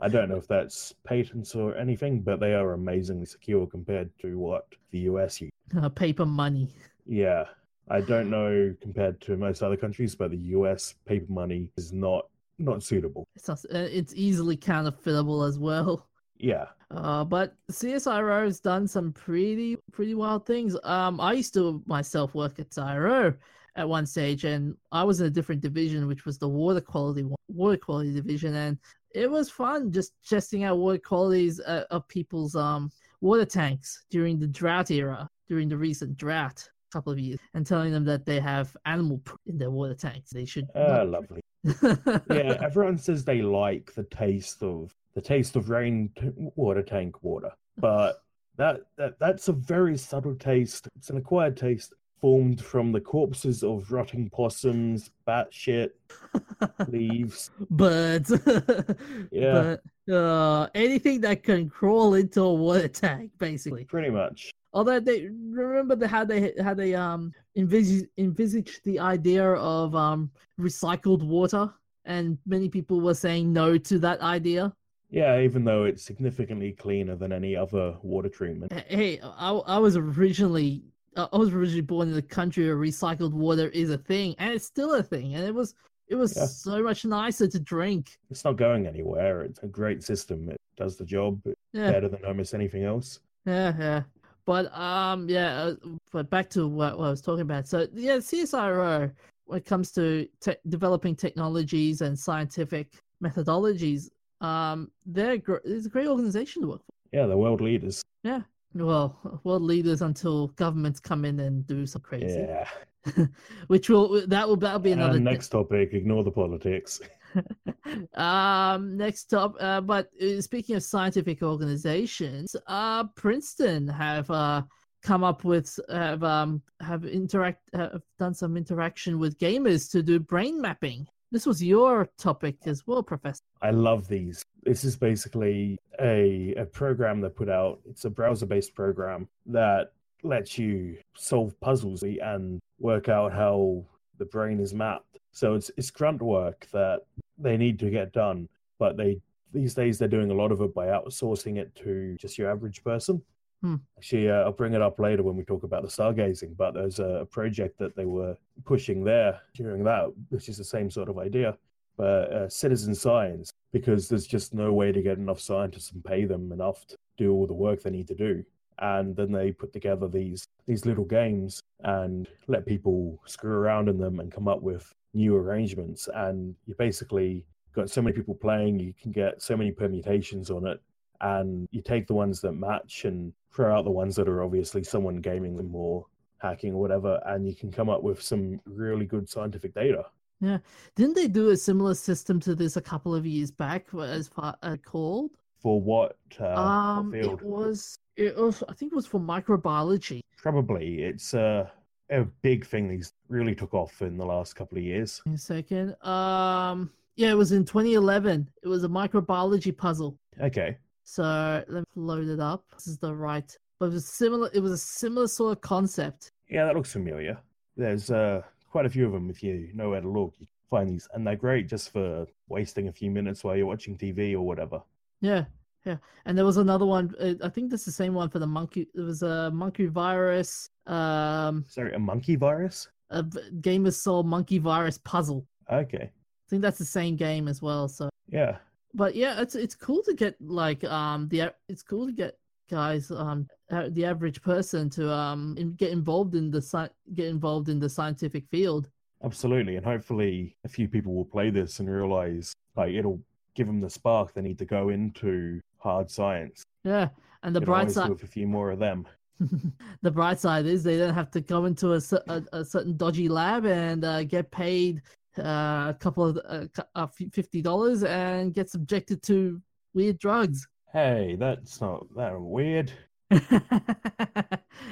I 0.00 0.08
don't 0.08 0.28
know 0.28 0.36
if 0.36 0.46
that's 0.48 0.92
patents 1.04 1.54
or 1.56 1.76
anything, 1.76 2.20
but 2.22 2.38
they 2.40 2.54
are 2.54 2.72
amazingly 2.74 3.26
secure 3.26 3.66
compared 3.66 4.10
to 4.20 4.38
what 4.38 4.66
the 4.92 5.00
US 5.10 5.40
use. 5.40 5.50
uh, 5.80 5.88
paper 5.88 6.26
money. 6.26 6.68
Yeah, 7.06 7.44
I 7.88 8.00
don't 8.00 8.30
know 8.30 8.74
compared 8.80 9.20
to 9.22 9.36
most 9.36 9.62
other 9.62 9.76
countries, 9.76 10.14
but 10.14 10.30
the 10.30 10.38
US 10.56 10.94
paper 11.04 11.30
money 11.32 11.70
is 11.76 11.92
not 11.92 12.26
not 12.58 12.82
suitable. 12.82 13.26
It's 13.34 13.48
not, 13.48 13.58
uh, 13.74 13.78
it's 13.90 14.14
easily 14.14 14.56
counterfeitable 14.56 15.42
as 15.42 15.58
well. 15.58 16.06
Yeah, 16.38 16.66
Uh, 16.90 17.24
but 17.24 17.54
CSIRO 17.70 18.44
has 18.44 18.60
done 18.60 18.86
some 18.86 19.12
pretty 19.12 19.76
pretty 19.92 20.14
wild 20.14 20.44
things. 20.46 20.76
Um, 20.84 21.20
I 21.20 21.32
used 21.32 21.54
to 21.54 21.82
myself 21.86 22.34
work 22.34 22.58
at 22.58 22.70
CSIRO 22.70 23.36
at 23.76 23.88
one 23.88 24.06
stage, 24.06 24.44
and 24.44 24.76
I 24.92 25.02
was 25.04 25.20
in 25.20 25.26
a 25.26 25.30
different 25.30 25.62
division, 25.62 26.06
which 26.06 26.24
was 26.26 26.38
the 26.38 26.48
water 26.48 26.80
quality 26.80 27.24
water 27.48 27.76
quality 27.78 28.12
division, 28.12 28.54
and 28.54 28.78
it 29.14 29.30
was 29.30 29.50
fun 29.50 29.92
just 29.92 30.12
testing 30.28 30.64
out 30.64 30.78
water 30.78 30.98
qualities 30.98 31.60
uh, 31.60 31.84
of 31.90 32.06
people's 32.08 32.54
um 32.54 32.90
water 33.20 33.44
tanks 33.46 34.04
during 34.10 34.38
the 34.38 34.48
drought 34.48 34.90
era, 34.90 35.28
during 35.48 35.68
the 35.68 35.76
recent 35.76 36.16
drought 36.16 36.68
couple 36.92 37.12
of 37.12 37.18
years, 37.18 37.40
and 37.54 37.66
telling 37.66 37.92
them 37.92 38.04
that 38.04 38.24
they 38.26 38.38
have 38.40 38.76
animal 38.84 39.18
poop 39.24 39.40
in 39.46 39.58
their 39.58 39.70
water 39.70 39.94
tanks. 39.94 40.30
They 40.30 40.44
should. 40.44 40.68
ah, 40.74 41.02
lovely. 41.02 41.40
Yeah, 41.64 42.58
everyone 42.62 42.98
says 42.98 43.24
they 43.24 43.42
like 43.42 43.92
the 43.94 44.04
taste 44.04 44.62
of 44.62 44.94
the 45.14 45.20
taste 45.20 45.56
of 45.56 45.70
rain 45.70 46.10
t- 46.18 46.30
water 46.56 46.82
tank 46.82 47.22
water, 47.22 47.52
but 47.78 48.22
that, 48.56 48.82
that 48.96 49.18
that's 49.18 49.48
a 49.48 49.52
very 49.52 49.96
subtle 49.96 50.34
taste. 50.34 50.88
It's 50.96 51.10
an 51.10 51.16
acquired 51.18 51.56
taste 51.56 51.94
formed 52.20 52.60
from 52.64 52.92
the 52.92 53.00
corpses 53.00 53.64
of 53.64 53.90
rotting 53.90 54.30
possums, 54.30 55.10
bat 55.26 55.48
shit, 55.50 55.96
leaves. 56.88 57.50
but 57.70 58.28
Yeah. 59.32 59.76
but 60.06 60.14
uh 60.14 60.68
anything 60.74 61.20
that 61.22 61.42
can 61.42 61.68
crawl 61.68 62.14
into 62.14 62.42
a 62.42 62.54
water 62.54 62.88
tank 62.88 63.30
basically 63.38 63.84
Pretty 63.84 64.10
much. 64.10 64.52
Although 64.72 65.00
they 65.00 65.26
remember 65.50 65.94
the, 65.96 66.08
how 66.08 66.24
they 66.24 66.52
how 66.62 66.74
they 66.74 66.94
um 66.94 67.32
envisage 67.56 68.08
envisaged 68.18 68.84
the 68.84 68.98
idea 68.98 69.44
of 69.54 69.94
um 69.94 70.30
recycled 70.60 71.22
water 71.22 71.70
and 72.04 72.38
many 72.46 72.68
people 72.68 73.00
were 73.00 73.14
saying 73.14 73.52
no 73.52 73.78
to 73.78 73.98
that 73.98 74.20
idea 74.20 74.72
Yeah, 75.10 75.40
even 75.40 75.64
though 75.64 75.84
it's 75.84 76.02
significantly 76.02 76.72
cleaner 76.72 77.16
than 77.16 77.32
any 77.32 77.54
other 77.54 77.96
water 78.02 78.28
treatment. 78.28 78.72
Hey 78.72 79.20
i, 79.22 79.50
I 79.50 79.78
was 79.78 79.96
originally 79.96 80.84
i 81.16 81.36
was 81.36 81.50
originally 81.52 81.82
born 81.82 82.10
in 82.10 82.16
a 82.16 82.22
country 82.22 82.64
where 82.66 82.76
recycled 82.76 83.32
water 83.34 83.68
is 83.68 83.90
a 83.90 83.98
thing 83.98 84.34
and 84.38 84.52
it's 84.54 84.64
still 84.64 84.94
a 84.94 85.02
thing 85.02 85.34
and 85.34 85.44
it 85.44 85.54
was 85.54 85.74
it 86.08 86.16
was 86.16 86.34
Yeah. 86.36 86.46
so 86.46 86.82
much 86.82 87.04
nicer 87.04 87.46
to 87.48 87.60
drink 87.60 88.18
It's 88.30 88.44
not 88.44 88.56
going 88.56 88.86
anywhere. 88.86 89.42
It's 89.42 89.60
a 89.62 89.66
great 89.68 90.02
system. 90.02 90.48
It 90.50 90.60
does 90.76 90.96
the 90.96 91.04
job 91.04 91.40
yeah 91.72 91.90
better 91.92 92.08
than 92.08 92.24
almost 92.24 92.54
anything 92.54 92.84
else. 92.84 93.20
Yeah, 93.46 93.74
yeah. 93.78 94.02
But 94.44 94.76
um, 94.76 95.28
yeah. 95.28 95.54
Uh, 95.62 95.74
but 96.10 96.30
back 96.30 96.50
to 96.50 96.66
what, 96.68 96.98
what 96.98 97.06
I 97.06 97.10
was 97.10 97.22
talking 97.22 97.42
about. 97.42 97.68
So 97.68 97.86
yeah, 97.92 98.16
CSIRO, 98.16 99.12
when 99.44 99.58
it 99.58 99.64
comes 99.64 99.92
to 99.92 100.26
te- 100.40 100.56
developing 100.68 101.14
technologies 101.14 102.00
and 102.00 102.18
scientific 102.18 102.88
methodologies, 103.22 104.08
um, 104.40 104.90
they're 105.06 105.38
gr- 105.38 105.56
it's 105.64 105.86
a 105.86 105.88
great 105.88 106.08
organization 106.08 106.62
to 106.62 106.68
work 106.68 106.80
for. 106.84 106.92
Yeah, 107.12 107.26
the 107.26 107.36
world 107.36 107.60
leaders. 107.60 108.02
Yeah, 108.24 108.40
well, 108.74 109.40
world 109.44 109.62
leaders 109.62 110.02
until 110.02 110.48
governments 110.48 111.00
come 111.00 111.24
in 111.24 111.40
and 111.40 111.66
do 111.66 111.86
some 111.86 112.02
crazy, 112.02 112.46
Yeah. 112.48 112.68
which 113.66 113.88
will 113.88 114.26
that 114.26 114.48
will 114.48 114.56
that'll 114.56 114.78
be 114.78 114.92
another 114.92 115.18
next 115.20 115.48
topic, 115.48 115.92
ignore 115.92 116.24
the 116.24 116.30
politics. 116.30 117.00
um 118.14 118.96
next 118.96 119.32
up 119.34 119.54
uh, 119.60 119.80
but 119.80 120.08
uh, 120.22 120.40
speaking 120.40 120.76
of 120.76 120.82
scientific 120.82 121.42
organizations 121.42 122.54
uh 122.66 123.04
princeton 123.16 123.88
have 123.88 124.30
uh 124.30 124.62
come 125.02 125.24
up 125.24 125.44
with 125.44 125.78
have 125.90 126.22
um 126.22 126.62
have 126.80 127.04
interact 127.04 127.68
have 127.74 128.02
done 128.18 128.34
some 128.34 128.56
interaction 128.56 129.18
with 129.18 129.38
gamers 129.38 129.90
to 129.90 130.02
do 130.02 130.18
brain 130.18 130.60
mapping 130.60 131.06
this 131.30 131.46
was 131.46 131.62
your 131.62 132.08
topic 132.18 132.56
as 132.66 132.86
well 132.86 133.02
professor 133.02 133.42
I 133.62 133.70
love 133.70 134.08
these. 134.08 134.44
This 134.64 134.82
is 134.82 134.96
basically 134.96 135.78
a, 136.00 136.52
a 136.56 136.64
program 136.64 137.20
they 137.20 137.28
put 137.28 137.48
out. 137.48 137.80
It's 137.88 138.04
a 138.04 138.10
browser 138.10 138.44
based 138.44 138.74
program 138.74 139.28
that 139.46 139.92
lets 140.24 140.58
you 140.58 140.98
solve 141.16 141.58
puzzles 141.60 142.02
and 142.02 142.60
work 142.80 143.08
out 143.08 143.32
how 143.32 143.84
the 144.18 144.24
brain 144.24 144.60
is 144.60 144.74
mapped. 144.74 145.18
So 145.32 145.54
it's 145.54 145.70
it's 145.76 145.90
grunt 145.90 146.22
work 146.22 146.66
that 146.72 147.00
they 147.38 147.56
need 147.56 147.78
to 147.80 147.90
get 147.90 148.12
done, 148.12 148.48
but 148.78 148.96
they 148.96 149.20
these 149.52 149.74
days 149.74 149.98
they're 149.98 150.08
doing 150.08 150.30
a 150.30 150.34
lot 150.34 150.52
of 150.52 150.60
it 150.60 150.74
by 150.74 150.86
outsourcing 150.86 151.58
it 151.58 151.74
to 151.76 152.16
just 152.18 152.38
your 152.38 152.50
average 152.50 152.82
person. 152.84 153.22
Hmm. 153.62 153.76
Actually, 153.96 154.30
uh, 154.30 154.42
I'll 154.44 154.52
bring 154.52 154.74
it 154.74 154.82
up 154.82 154.98
later 154.98 155.22
when 155.22 155.36
we 155.36 155.44
talk 155.44 155.62
about 155.62 155.82
the 155.82 155.88
stargazing. 155.88 156.56
But 156.56 156.74
there's 156.74 156.98
a 156.98 157.26
project 157.30 157.78
that 157.78 157.94
they 157.94 158.06
were 158.06 158.36
pushing 158.64 159.04
there 159.04 159.40
during 159.54 159.84
that, 159.84 160.12
which 160.30 160.48
is 160.48 160.56
the 160.56 160.64
same 160.64 160.90
sort 160.90 161.08
of 161.08 161.18
idea 161.18 161.56
but 161.96 162.32
uh, 162.32 162.48
citizen 162.48 162.94
science 162.94 163.52
because 163.72 164.08
there's 164.08 164.26
just 164.26 164.54
no 164.54 164.72
way 164.72 164.92
to 164.92 165.02
get 165.02 165.18
enough 165.18 165.40
scientists 165.40 165.92
and 165.92 166.04
pay 166.04 166.24
them 166.24 166.50
enough 166.50 166.86
to 166.86 166.96
do 167.18 167.32
all 167.32 167.46
the 167.46 167.52
work 167.52 167.82
they 167.82 167.90
need 167.90 168.08
to 168.08 168.14
do. 168.14 168.44
and 168.78 169.14
then 169.16 169.30
they 169.30 169.52
put 169.52 169.72
together 169.72 170.08
these 170.08 170.48
these 170.66 170.86
little 170.86 171.04
games 171.04 171.62
and 171.80 172.28
let 172.48 172.66
people 172.66 173.20
screw 173.26 173.52
around 173.52 173.88
in 173.88 173.98
them 173.98 174.20
and 174.20 174.32
come 174.32 174.48
up 174.48 174.62
with 174.62 174.94
new 175.14 175.36
arrangements. 175.36 176.08
And 176.14 176.54
you 176.66 176.74
basically 176.78 177.44
got 177.74 177.90
so 177.90 178.02
many 178.02 178.14
people 178.14 178.34
playing, 178.34 178.78
you 178.78 178.94
can 179.00 179.12
get 179.12 179.42
so 179.42 179.56
many 179.56 179.72
permutations 179.72 180.50
on 180.50 180.66
it, 180.66 180.80
and 181.20 181.68
you 181.70 181.82
take 181.82 182.06
the 182.06 182.14
ones 182.14 182.40
that 182.40 182.52
match 182.52 183.04
and 183.04 183.32
throw 183.54 183.76
out 183.76 183.84
the 183.84 183.90
ones 183.90 184.16
that 184.16 184.28
are 184.28 184.42
obviously 184.42 184.82
someone 184.82 185.16
gaming 185.16 185.56
them 185.56 185.74
or 185.74 186.06
hacking 186.38 186.72
or 186.72 186.80
whatever, 186.80 187.20
and 187.26 187.46
you 187.46 187.54
can 187.54 187.70
come 187.70 187.88
up 187.88 188.02
with 188.02 188.20
some 188.20 188.60
really 188.66 189.06
good 189.06 189.28
scientific 189.28 189.74
data. 189.74 190.04
Yeah, 190.40 190.58
didn't 190.96 191.14
they 191.14 191.28
do 191.28 191.50
a 191.50 191.56
similar 191.56 191.94
system 191.94 192.40
to 192.40 192.54
this 192.56 192.76
a 192.76 192.80
couple 192.80 193.14
of 193.14 193.24
years 193.24 193.52
back? 193.52 193.86
As 193.94 194.26
far 194.26 194.56
as 194.62 194.78
called 194.84 195.30
for 195.62 195.80
what? 195.80 196.16
Uh, 196.40 196.54
um, 196.54 197.12
what 197.12 197.20
it 197.20 197.42
was 197.42 197.96
it 198.16 198.36
was 198.36 198.62
I 198.68 198.74
think 198.74 198.92
it 198.92 198.96
was 198.96 199.06
for 199.06 199.20
microbiology. 199.20 200.20
Probably 200.36 201.02
it's 201.02 201.32
uh, 201.32 201.68
a 202.12 202.24
big 202.42 202.66
thing. 202.66 202.88
These 202.88 203.14
really 203.28 203.54
took 203.54 203.74
off 203.74 204.02
in 204.02 204.16
the 204.16 204.26
last 204.26 204.54
couple 204.54 204.78
of 204.78 204.84
years. 204.84 205.22
a 205.32 205.38
second. 205.38 205.96
Um, 206.04 206.90
yeah, 207.16 207.30
it 207.30 207.36
was 207.36 207.52
in 207.52 207.64
2011. 207.64 208.48
It 208.62 208.68
was 208.68 208.84
a 208.84 208.88
microbiology 208.88 209.76
puzzle. 209.76 210.18
Okay. 210.40 210.76
So 211.04 211.64
let 211.68 211.80
me 211.80 211.84
load 211.96 212.28
it 212.28 212.40
up. 212.40 212.64
This 212.74 212.86
is 212.86 212.98
the 212.98 213.14
right, 213.14 213.56
but 213.78 213.86
it 213.86 213.92
was 213.92 214.06
similar. 214.06 214.50
It 214.54 214.60
was 214.60 214.72
a 214.72 214.78
similar 214.78 215.26
sort 215.26 215.56
of 215.56 215.60
concept. 215.60 216.32
Yeah, 216.48 216.64
that 216.64 216.76
looks 216.76 216.92
familiar. 216.92 217.38
There's 217.76 218.10
uh, 218.10 218.42
quite 218.70 218.86
a 218.86 218.90
few 218.90 219.06
of 219.06 219.12
them. 219.12 219.28
If 219.30 219.42
you 219.42 219.70
know 219.74 219.90
where 219.90 220.00
to 220.00 220.08
look, 220.08 220.34
you 220.38 220.46
can 220.46 220.68
find 220.70 220.88
these, 220.90 221.08
and 221.12 221.26
they're 221.26 221.36
great 221.36 221.68
just 221.68 221.92
for 221.92 222.26
wasting 222.48 222.88
a 222.88 222.92
few 222.92 223.10
minutes 223.10 223.42
while 223.42 223.56
you're 223.56 223.66
watching 223.66 223.96
TV 223.96 224.34
or 224.34 224.42
whatever. 224.42 224.80
Yeah, 225.20 225.44
yeah. 225.84 225.96
And 226.26 226.36
there 226.36 226.44
was 226.44 226.56
another 226.58 226.86
one. 226.86 227.14
uh, 227.20 227.34
I 227.42 227.48
think 227.48 227.70
that's 227.70 227.84
the 227.84 227.92
same 227.92 228.14
one 228.14 228.28
for 228.28 228.38
the 228.38 228.46
monkey. 228.46 228.88
It 228.94 229.00
was 229.00 229.22
a 229.22 229.50
monkey 229.50 229.86
virus. 229.86 230.68
Um, 230.86 231.64
Sorry, 231.68 231.92
a 231.94 231.98
monkey 231.98 232.36
virus? 232.36 232.88
A 233.10 233.22
game 233.60 233.86
of 233.86 233.94
soul 233.94 234.22
monkey 234.22 234.58
virus 234.58 234.98
puzzle. 234.98 235.46
Okay. 235.70 236.10
I 236.12 236.48
think 236.48 236.62
that's 236.62 236.78
the 236.78 236.84
same 236.84 237.16
game 237.16 237.48
as 237.48 237.60
well. 237.62 237.88
So, 237.88 238.08
Yeah. 238.28 238.56
but 238.94 239.14
yeah, 239.14 239.40
it's 239.40 239.54
it's 239.54 239.74
cool 239.74 240.02
to 240.04 240.14
get 240.14 240.36
like 240.40 240.84
um 240.84 241.28
the 241.28 241.52
it's 241.68 241.82
cool 241.82 242.06
to 242.06 242.12
get 242.12 242.38
guys 242.70 243.10
um 243.10 243.48
the 243.90 244.04
average 244.04 244.40
person 244.42 244.88
to 244.90 245.10
um 245.12 245.54
get 245.76 245.90
involved 245.90 246.34
in 246.34 246.50
the 246.50 246.58
sci- 246.62 246.88
get 247.14 247.26
involved 247.26 247.68
in 247.68 247.78
the 247.78 247.88
scientific 247.88 248.46
field. 248.50 248.88
Absolutely, 249.24 249.76
and 249.76 249.84
hopefully 249.86 250.56
a 250.64 250.68
few 250.68 250.88
people 250.88 251.14
will 251.14 251.24
play 251.24 251.48
this 251.50 251.80
and 251.80 251.88
realize 251.88 252.52
like 252.76 252.92
it'll 252.94 253.20
give 253.54 253.66
them 253.66 253.80
the 253.80 253.90
spark 253.90 254.32
they 254.32 254.40
need 254.42 254.58
to 254.58 254.64
go 254.64 254.88
into 254.88 255.60
hard 255.82 256.10
science. 256.10 256.64
Yeah, 256.84 257.08
and 257.42 257.54
the 257.54 257.60
bright 257.60 257.90
side 257.90 258.10
with 258.10 258.22
a 258.22 258.26
few 258.26 258.46
more 258.46 258.70
of 258.70 258.78
them. 258.78 259.06
the 260.02 260.10
bright 260.10 260.38
side 260.38 260.66
is 260.66 260.82
they 260.82 260.98
don't 260.98 261.14
have 261.14 261.30
to 261.32 261.40
go 261.40 261.64
into 261.64 261.94
a, 261.94 262.00
a, 262.28 262.42
a 262.52 262.64
certain 262.64 262.96
dodgy 262.96 263.28
lab 263.28 263.64
and 263.66 264.04
uh, 264.04 264.22
get 264.24 264.50
paid 264.50 265.02
uh, 265.38 265.88
a 265.88 265.96
couple 265.98 266.24
of 266.24 266.70
uh, 266.94 267.06
fifty 267.06 267.60
dollars 267.62 268.04
and 268.04 268.54
get 268.54 268.70
subjected 268.70 269.22
to 269.24 269.60
weird 269.94 270.18
drugs. 270.18 270.66
Hey, 270.92 271.36
that's 271.38 271.80
not 271.80 272.06
that 272.16 272.38
weird. 272.40 272.92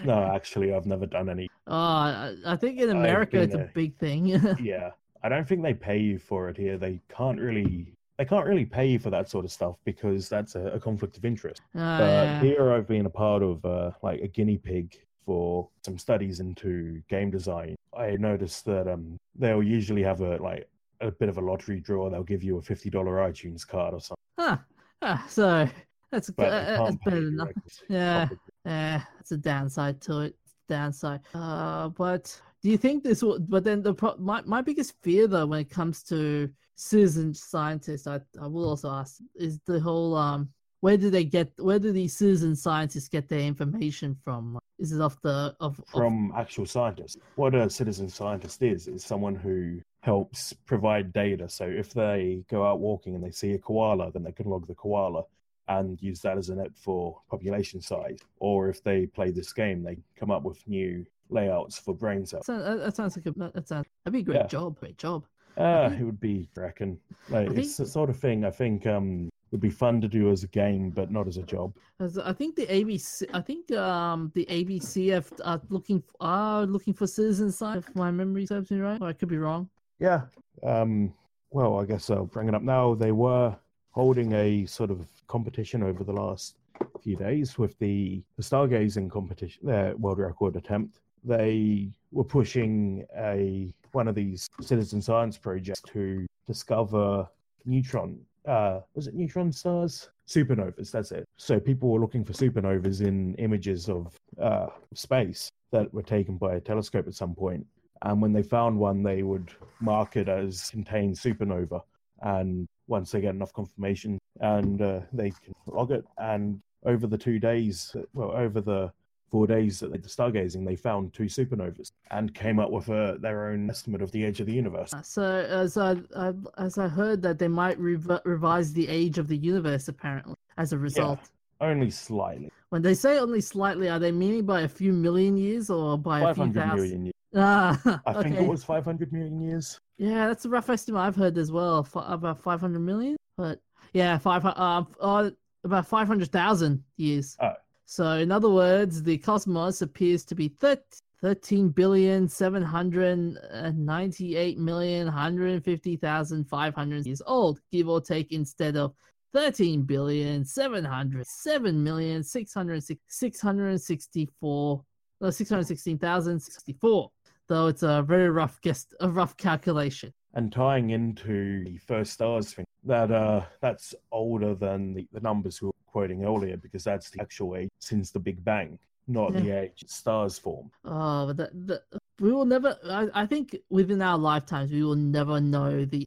No, 0.05 0.31
actually, 0.35 0.73
I've 0.75 0.87
never 0.87 1.07
done 1.07 1.29
any. 1.29 1.49
Oh, 1.67 1.75
I 1.75 2.35
I 2.47 2.57
think 2.57 2.81
in 2.81 2.91
America 2.91 3.41
it's 3.41 3.55
a 3.55 3.59
there. 3.59 3.71
big 3.75 3.97
thing. 3.99 4.27
Yeah, 4.61 4.91
I 5.23 5.29
don't 5.29 5.47
think 5.47 5.63
they 5.63 5.75
pay 5.75 5.99
you 5.99 6.19
for 6.19 6.49
it 6.49 6.57
here. 6.57 6.79
They 6.79 7.01
can't 7.15 7.39
really. 7.41 7.93
They 8.21 8.27
can't 8.27 8.47
really 8.47 8.67
pay 8.67 8.85
you 8.85 8.99
for 8.99 9.09
that 9.09 9.31
sort 9.31 9.47
of 9.47 9.51
stuff 9.51 9.77
because 9.87 10.29
that's 10.29 10.55
a, 10.55 10.61
a 10.73 10.79
conflict 10.79 11.17
of 11.17 11.25
interest. 11.25 11.63
Ah, 11.75 11.97
But 11.99 12.05
yeah. 12.05 12.41
here 12.43 12.71
I've 12.71 12.87
been 12.87 13.07
a 13.07 13.11
part 13.11 13.43
of 13.43 13.65
uh, 13.65 13.93
like 14.03 14.21
a 14.21 14.29
guinea 14.29 14.59
pig 14.59 14.95
for 15.25 15.71
some 15.87 15.97
studies 15.97 16.39
into 16.39 17.01
game 17.09 17.31
design. 17.31 17.77
I 17.97 18.17
noticed 18.17 18.67
that 18.67 18.87
um 18.89 19.17
they'll 19.37 19.63
usually 19.63 20.03
have 20.03 20.21
a 20.21 20.37
like 20.37 20.69
a 21.01 21.11
bit 21.11 21.31
of 21.31 21.39
a 21.39 21.41
lottery 21.41 21.81
draw. 21.81 22.11
They'll 22.11 22.23
give 22.23 22.43
you 22.43 22.59
a 22.59 22.63
fifty 22.63 22.91
dollar 22.91 23.27
iTunes 23.27 23.67
card 23.67 23.95
or 23.95 24.01
something. 24.01 24.17
Huh. 24.39 24.59
Ah, 25.01 25.25
so 25.27 25.67
that's 26.13 26.29
uh, 26.29 26.33
that's 26.37 26.97
better 27.03 27.25
than 27.25 27.37
nothing. 27.37 27.55
Yeah. 27.89 28.29
Eh, 28.67 29.01
it's 29.19 29.33
a 29.33 29.39
downside 29.39 29.99
to 30.03 30.21
it. 30.21 30.37
Downside. 30.69 31.21
Uh, 31.33 31.89
but 31.89 32.39
do 32.63 32.69
you 32.69 32.77
think 32.77 33.03
this 33.03 33.23
will? 33.23 33.39
But 33.39 33.65
then 33.65 33.81
the 33.81 33.95
pro- 33.95 34.19
my 34.19 34.43
my 34.43 34.61
biggest 34.61 34.93
fear 35.01 35.27
though 35.27 35.47
when 35.47 35.61
it 35.61 35.71
comes 35.71 36.03
to 36.03 36.51
citizen 36.91 37.35
scientists, 37.35 38.07
I 38.07 38.21
I 38.41 38.47
will 38.47 38.69
also 38.69 38.91
ask 38.91 39.19
is 39.35 39.61
the 39.67 39.79
whole 39.81 40.17
um 40.17 40.49
where 40.81 40.97
do 40.97 41.11
they 41.11 41.25
get 41.25 41.53
where 41.59 41.79
do 41.79 41.93
these 41.93 42.17
citizen 42.17 42.57
scientists 42.57 43.09
get 43.09 43.29
their 43.29 43.41
information 43.41 44.17
from? 44.25 44.59
Is 44.79 44.93
it 44.93 45.01
off 45.03 45.21
the 45.21 45.55
of, 45.61 45.79
from 45.91 46.33
actual 46.35 46.65
scientists. 46.65 47.19
What 47.37 47.55
a 47.55 47.69
citizen 47.69 48.09
scientist 48.09 48.63
is 48.63 48.89
is 48.89 49.05
someone 49.05 49.35
who 49.35 49.83
helps 50.01 50.55
provide 50.65 51.13
data. 51.13 51.49
So 51.51 51.67
if 51.67 51.93
they 51.93 52.43
go 52.49 52.65
out 52.65 52.81
walking 52.81 53.15
and 53.15 53.23
they 53.23 53.31
see 53.31 53.53
a 53.53 53.59
koala, 53.59 54.11
then 54.11 54.23
they 54.23 54.33
can 54.33 54.49
log 54.49 54.67
the 54.67 54.75
koala 54.75 55.25
and 55.69 56.01
use 56.01 56.21
that 56.23 56.39
as 56.39 56.49
a 56.49 56.55
net 56.55 56.75
for 56.75 57.21
population 57.29 57.83
size. 57.83 58.19
Or 58.39 58.71
if 58.71 58.83
they 58.83 59.05
play 59.07 59.31
this 59.31 59.53
game, 59.53 59.83
they 59.83 59.99
come 60.19 60.31
up 60.31 60.43
with 60.45 60.67
new 60.67 61.05
layouts 61.29 61.79
for 61.79 61.95
brain 61.95 62.25
cells. 62.25 62.47
that, 62.47 62.65
sounds- 62.65 62.81
that 62.81 62.97
sounds 62.97 63.17
like 63.19 63.27
a 63.27 63.33
that 63.57 63.69
sounds 63.69 63.87
that'd 64.03 64.15
be 64.15 64.21
a 64.21 64.23
great 64.23 64.37
Yeah. 64.37 64.47
job. 64.47 64.81
Great 64.81 64.97
job. 64.97 65.27
Uh, 65.61 65.91
it 65.93 66.03
would 66.03 66.21
be, 66.21 66.49
I 66.57 66.61
reckon. 66.61 66.99
Like, 67.29 67.51
I 67.51 67.53
it's 67.55 67.77
the 67.77 67.87
sort 67.87 68.11
of 68.11 68.19
thing 68.19 68.45
I 68.45 68.51
think 68.51 68.87
um, 68.87 69.31
would 69.51 69.61
be 69.61 69.71
fun 69.71 70.01
to 70.01 70.09
do 70.09 70.31
as 70.31 70.43
a 70.45 70.49
game, 70.49 70.91
but 70.91 71.11
not 71.11 71.27
as 71.29 71.37
a 71.37 71.43
job. 71.43 71.75
As 71.99 72.19
I 72.19 72.33
think 72.33 72.57
the 72.57 72.67
ABC, 72.67 73.27
I 73.35 73.41
think 73.41 73.71
um 73.73 74.31
the 74.35 74.47
ABCF 74.47 75.41
are 75.45 75.61
looking 75.69 76.03
are 76.21 76.67
looking 76.67 76.95
for 76.95 77.07
citizen 77.07 77.51
science. 77.53 77.87
If 77.89 77.95
my 77.95 78.11
memory 78.11 78.47
serves 78.47 78.71
me 78.71 78.81
right, 78.81 79.01
or 79.01 79.09
I 79.09 79.13
could 79.13 79.29
be 79.29 79.39
wrong. 79.39 79.69
Yeah. 79.99 80.23
Um, 80.63 81.13
well, 81.51 81.81
I 81.81 81.85
guess 81.85 82.11
I'll 82.11 82.27
bring 82.27 82.49
it 82.49 82.55
up 82.55 82.63
now. 82.63 82.95
They 82.95 83.13
were 83.13 83.57
holding 83.91 84.33
a 84.33 84.67
sort 84.67 84.91
of 84.91 85.07
competition 85.27 85.83
over 85.83 86.05
the 86.05 86.13
last 86.13 86.57
few 87.03 87.17
days 87.17 87.59
with 87.59 87.79
the, 87.79 88.23
the 88.37 88.43
stargazing 88.43 89.11
competition, 89.11 89.67
their 89.67 89.97
world 89.97 90.19
record 90.19 90.57
attempt. 90.57 91.01
They 91.25 91.91
were 92.13 92.25
pushing 92.25 93.05
a 93.17 93.73
one 93.93 94.09
of 94.09 94.15
these 94.15 94.49
citizen 94.61 95.01
science 95.03 95.37
projects 95.37 95.83
to 95.89 96.27
discover 96.47 97.29
neutron. 97.65 98.19
Uh, 98.47 98.81
was 98.95 99.07
it 99.07 99.15
neutron 99.15 99.53
stars? 99.53 100.11
Supernovas. 100.27 100.91
That's 100.91 101.13
it. 101.13 101.25
So 101.37 101.61
people 101.61 101.91
were 101.91 102.01
looking 102.01 102.25
for 102.25 102.33
supernovas 102.33 103.01
in 103.01 103.35
images 103.35 103.89
of 103.89 104.17
uh, 104.41 104.69
space 104.95 105.51
that 105.73 105.93
were 105.93 106.03
taken 106.03 106.37
by 106.37 106.55
a 106.55 106.61
telescope 106.61 107.07
at 107.07 107.15
some 107.15 107.35
point 107.35 107.67
and 108.03 108.23
when 108.23 108.33
they 108.33 108.43
found 108.43 108.79
one, 108.79 109.03
they 109.03 109.23
would 109.23 109.51
mark 109.81 110.17
it 110.17 110.29
as 110.29 110.71
contained 110.71 111.17
supernova. 111.17 111.83
And 112.23 112.67
once 112.87 113.11
they 113.11 113.21
get 113.21 113.35
enough 113.35 113.53
confirmation, 113.53 114.19
and 114.41 114.81
uh, 114.81 115.01
they 115.13 115.31
can 115.31 115.55
log 115.67 115.91
it. 115.91 116.05
And 116.19 116.61
over 116.85 117.07
the 117.07 117.19
two 117.19 117.39
days, 117.39 117.95
well, 118.15 118.33
over 118.33 118.61
the 118.61 118.91
four 119.31 119.47
days 119.47 119.79
that 119.81 119.93
they 119.93 119.99
did 119.99 120.11
stargazing, 120.11 120.67
they 120.67 120.77
found 120.77 121.13
two 121.13 121.25
supernovas 121.25 121.93
and 122.11 122.35
came 122.35 122.59
up 122.59 122.71
with 122.71 122.89
uh, 122.91 123.15
their 123.21 123.49
own 123.51 123.71
estimate 123.71 124.03
of 124.03 124.11
the 124.13 124.25
age 124.25 124.41
of 124.41 124.47
the 124.47 124.53
universe. 124.53 124.93
Uh, 124.93 125.03
So 125.03 125.23
as 125.23 125.77
I, 125.77 125.97
I 126.17 126.33
as 126.59 126.79
I 126.79 126.89
heard 126.89 127.23
that 127.23 127.39
they 127.39 127.49
might 127.49 127.79
rev- 127.79 128.21
revise 128.25 128.73
the 128.73 128.89
age 128.89 129.19
of 129.19 129.29
the 129.29 129.37
universe 129.37 129.89
apparently 129.89 130.35
as 130.59 130.73
a 130.73 130.79
result. 130.79 131.21
Only 131.61 131.91
slightly, 131.91 132.51
When 132.71 132.81
they 132.83 132.95
say 132.95 133.19
only 133.19 133.43
slightly, 133.43 133.89
are 133.91 133.99
they 133.99 134.13
meaning 134.13 134.47
by 134.47 134.63
a 134.63 134.69
few 134.69 134.93
million 134.95 135.37
years 135.37 135.69
or 135.69 135.99
by 135.99 136.21
a 136.21 136.35
few 136.35 136.45
hundred 136.45 136.61
thousand? 136.63 136.77
million 136.81 137.05
years. 137.05 137.15
Ah, 137.37 138.01
I 138.07 138.23
think 138.23 138.37
it 138.37 138.47
was 138.47 138.65
five 138.65 138.85
hundred 138.85 139.13
million 139.13 139.41
years. 139.41 139.79
Yeah, 139.99 140.27
that's 140.29 140.47
a 140.47 140.49
rough 140.49 140.71
estimate 140.71 141.01
I've 141.03 141.17
heard 141.17 141.37
as 141.39 141.53
well. 141.53 141.85
fi- 141.85 142.13
About 142.13 142.39
five 142.41 142.61
hundred 142.63 142.81
million, 142.81 143.17
but 143.37 143.61
yeah, 143.93 144.17
five. 144.19 144.45
Um, 144.47 144.89
uh, 145.01 145.31
about 145.63 145.87
five 145.87 146.09
hundred 146.09 146.33
thousand 146.33 146.83
years. 146.97 147.37
Oh. 147.41 147.53
So 147.91 148.13
in 148.13 148.31
other 148.31 148.49
words, 148.49 149.03
the 149.03 149.19
cosmos 149.19 149.83
appears 149.83 150.25
to 150.27 150.37
be 150.37 150.47
thir- 150.47 150.81
thirteen 151.21 151.71
billion 151.71 152.29
seven 152.29 152.63
hundred 152.63 153.37
ninety-eight 153.75 154.59
million 154.59 155.07
one 155.09 155.17
hundred 155.17 155.65
fifty 155.65 155.97
thousand 155.97 156.45
five 156.45 156.73
hundred 156.73 157.05
years 157.05 157.21
old, 157.27 157.59
give 157.73 157.89
or 157.89 158.01
take, 158.01 158.31
instead 158.31 158.77
of 158.77 158.95
thirteen 159.33 159.83
billion 159.83 160.45
seven 160.45 160.85
hundred 160.85 161.27
seven 161.27 161.83
million 161.83 162.23
six 162.23 162.55
hundred 162.55 162.85
six 163.09 163.41
hundred 163.41 163.81
sixty-four. 163.81 164.85
Uh, 165.23 165.31
616,064 165.31 167.11
though 167.49 167.67
it's 167.67 167.83
a 167.83 168.03
very 168.07 168.31
rough 168.31 168.59
guess, 168.63 168.87
a 169.01 169.09
rough 169.09 169.37
calculation. 169.37 170.15
And 170.35 170.53
tying 170.53 170.91
into 170.91 171.65
the 171.65 171.77
first 171.79 172.13
stars 172.13 172.53
thing 172.53 172.65
that 172.85 173.11
uh 173.11 173.43
that's 173.61 173.95
older 174.13 174.55
than 174.55 174.95
the, 174.95 175.07
the 175.13 175.21
numbers 175.21 175.61
we 175.61 175.67
were 175.67 175.73
quoting 175.87 176.25
earlier 176.25 176.57
because 176.57 176.85
that's 176.85 177.11
the 177.11 177.21
actual 177.21 177.57
age 177.57 177.69
since 177.81 178.11
the 178.11 178.19
big 178.19 178.43
bang 178.45 178.79
not 179.09 179.33
the 179.33 179.51
age 179.51 179.83
stars 179.89 180.39
form 180.39 180.71
Oh, 180.85 181.27
but 181.27 181.37
that, 181.39 181.67
that 181.67 181.83
we 182.21 182.31
will 182.33 182.45
never. 182.45 182.77
I, 182.85 183.09
I 183.23 183.27
think 183.27 183.57
within 183.71 184.01
our 184.03 184.17
lifetimes, 184.19 184.71
we 184.71 184.85
will 184.85 184.95
never 184.95 185.41
know 185.41 185.85
the 185.87 186.07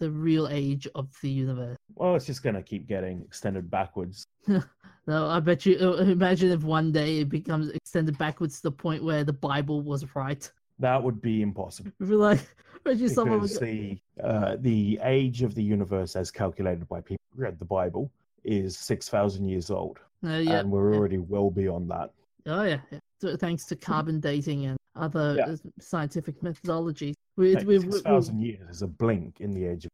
the 0.00 0.10
real 0.10 0.48
age 0.48 0.86
of 0.94 1.08
the 1.22 1.30
universe. 1.30 1.78
well 1.94 2.14
it's 2.16 2.26
just 2.26 2.42
going 2.42 2.56
to 2.56 2.62
keep 2.62 2.86
getting 2.86 3.22
extended 3.22 3.70
backwards 3.70 4.24
No, 5.06 5.26
I 5.28 5.40
bet 5.40 5.64
you. 5.66 5.78
uh, 5.80 5.96
Imagine 6.02 6.50
if 6.50 6.62
one 6.62 6.92
day 6.92 7.20
it 7.20 7.28
becomes 7.28 7.70
extended 7.70 8.18
backwards 8.18 8.56
to 8.56 8.62
the 8.64 8.72
point 8.72 9.02
where 9.02 9.24
the 9.24 9.32
Bible 9.32 9.80
was 9.80 10.04
right. 10.14 10.48
That 10.82 11.02
would 11.02 11.20
be 11.22 11.42
impossible 11.42 11.92
like, 12.00 12.40
imagine 12.86 13.08
someone 13.08 13.38
because 13.40 13.52
was. 13.52 13.60
the 13.60 13.98
uh, 14.22 14.56
the 14.60 14.98
age 15.04 15.42
of 15.42 15.54
the 15.54 15.62
universe, 15.62 16.16
as 16.16 16.30
calculated 16.30 16.88
by 16.88 17.00
people 17.00 17.24
who 17.34 17.42
read 17.42 17.58
the 17.58 17.64
Bible, 17.64 18.10
is 18.44 18.76
six 18.76 19.08
thousand 19.08 19.44
years 19.48 19.70
old, 19.70 19.98
Uh, 20.24 20.42
yeah, 20.50 20.58
and 20.58 20.70
we're 20.70 20.90
yeah. 20.92 20.98
already 20.98 21.18
well 21.18 21.50
beyond 21.50 21.88
that. 21.90 22.10
Oh 22.46 22.64
yeah, 22.64 22.80
yeah. 22.90 22.98
So 23.20 23.36
thanks 23.36 23.64
to 23.66 23.76
carbon 23.76 24.18
dating 24.20 24.66
and 24.66 24.76
other 24.96 25.36
Yeah. 25.38 25.52
uh, 25.52 25.56
scientific 25.80 26.40
methodologies, 26.42 27.14
we, 27.36 27.54
Like, 27.54 27.66
we, 27.66 27.78
we, 27.78 27.92
six 27.92 28.02
thousand 28.02 28.40
years 28.40 28.68
is 28.68 28.82
a 28.82 28.88
blink 28.88 29.40
in 29.40 29.52
the 29.54 29.64
age 29.64 29.86
of 29.86 29.90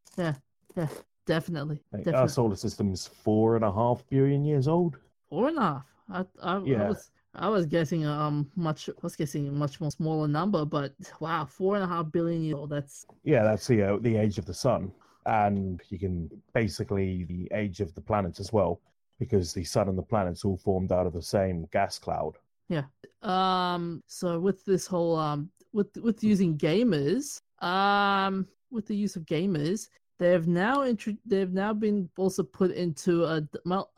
definitely, 1.26 1.80
like, 1.92 2.04
definitely 2.04 2.20
our 2.20 2.28
solar 2.28 2.56
system's 2.56 3.06
four 3.06 3.56
and 3.56 3.64
a 3.64 3.72
half 3.72 4.02
billion 4.08 4.42
years 4.44 4.66
old. 4.66 4.96
four 5.28 5.48
and 5.48 5.58
a 5.58 5.60
half. 5.60 5.84
I, 6.10 6.20
I, 6.42 6.54
I 6.56 6.88
was 6.88 7.10
I 7.38 7.48
was 7.48 7.66
guessing 7.66 8.06
um 8.06 8.50
much 8.56 8.88
I 8.88 8.92
was 9.02 9.16
guessing 9.16 9.48
a 9.48 9.52
much 9.52 9.80
more 9.80 9.90
smaller 9.90 10.28
number, 10.28 10.64
but 10.64 10.92
wow, 11.20 11.44
four 11.44 11.76
and 11.76 11.84
a 11.84 11.86
half 11.86 12.10
billion 12.10 12.42
years 12.42 12.56
old. 12.56 12.70
That's 12.70 13.06
Yeah, 13.24 13.44
that's 13.44 13.66
the 13.66 13.82
uh, 13.82 13.98
the 14.00 14.16
age 14.16 14.38
of 14.38 14.46
the 14.46 14.54
sun, 14.54 14.92
and 15.26 15.80
you 15.88 15.98
can 15.98 16.30
basically 16.52 17.24
the 17.24 17.48
age 17.54 17.80
of 17.80 17.94
the 17.94 18.00
planets 18.00 18.40
as 18.40 18.52
well, 18.52 18.80
because 19.18 19.52
the 19.52 19.64
sun 19.64 19.88
and 19.88 19.98
the 19.98 20.02
planets 20.02 20.44
all 20.44 20.56
formed 20.56 20.92
out 20.92 21.06
of 21.06 21.12
the 21.12 21.22
same 21.22 21.66
gas 21.72 21.98
cloud. 21.98 22.34
Yeah. 22.68 22.84
Um. 23.22 24.02
So 24.06 24.38
with 24.38 24.64
this 24.64 24.86
whole 24.86 25.16
um 25.16 25.50
with 25.72 25.96
with 25.98 26.22
using 26.22 26.56
gamers 26.58 27.40
um 27.62 28.46
with 28.70 28.86
the 28.86 28.96
use 28.96 29.16
of 29.16 29.24
gamers. 29.24 29.88
They've 30.18 30.48
now 30.48 30.84
intro- 30.84 31.16
they've 31.24 31.52
now 31.52 31.72
been 31.72 32.10
also 32.18 32.42
put 32.42 32.72
into 32.72 33.24
a, 33.24 33.36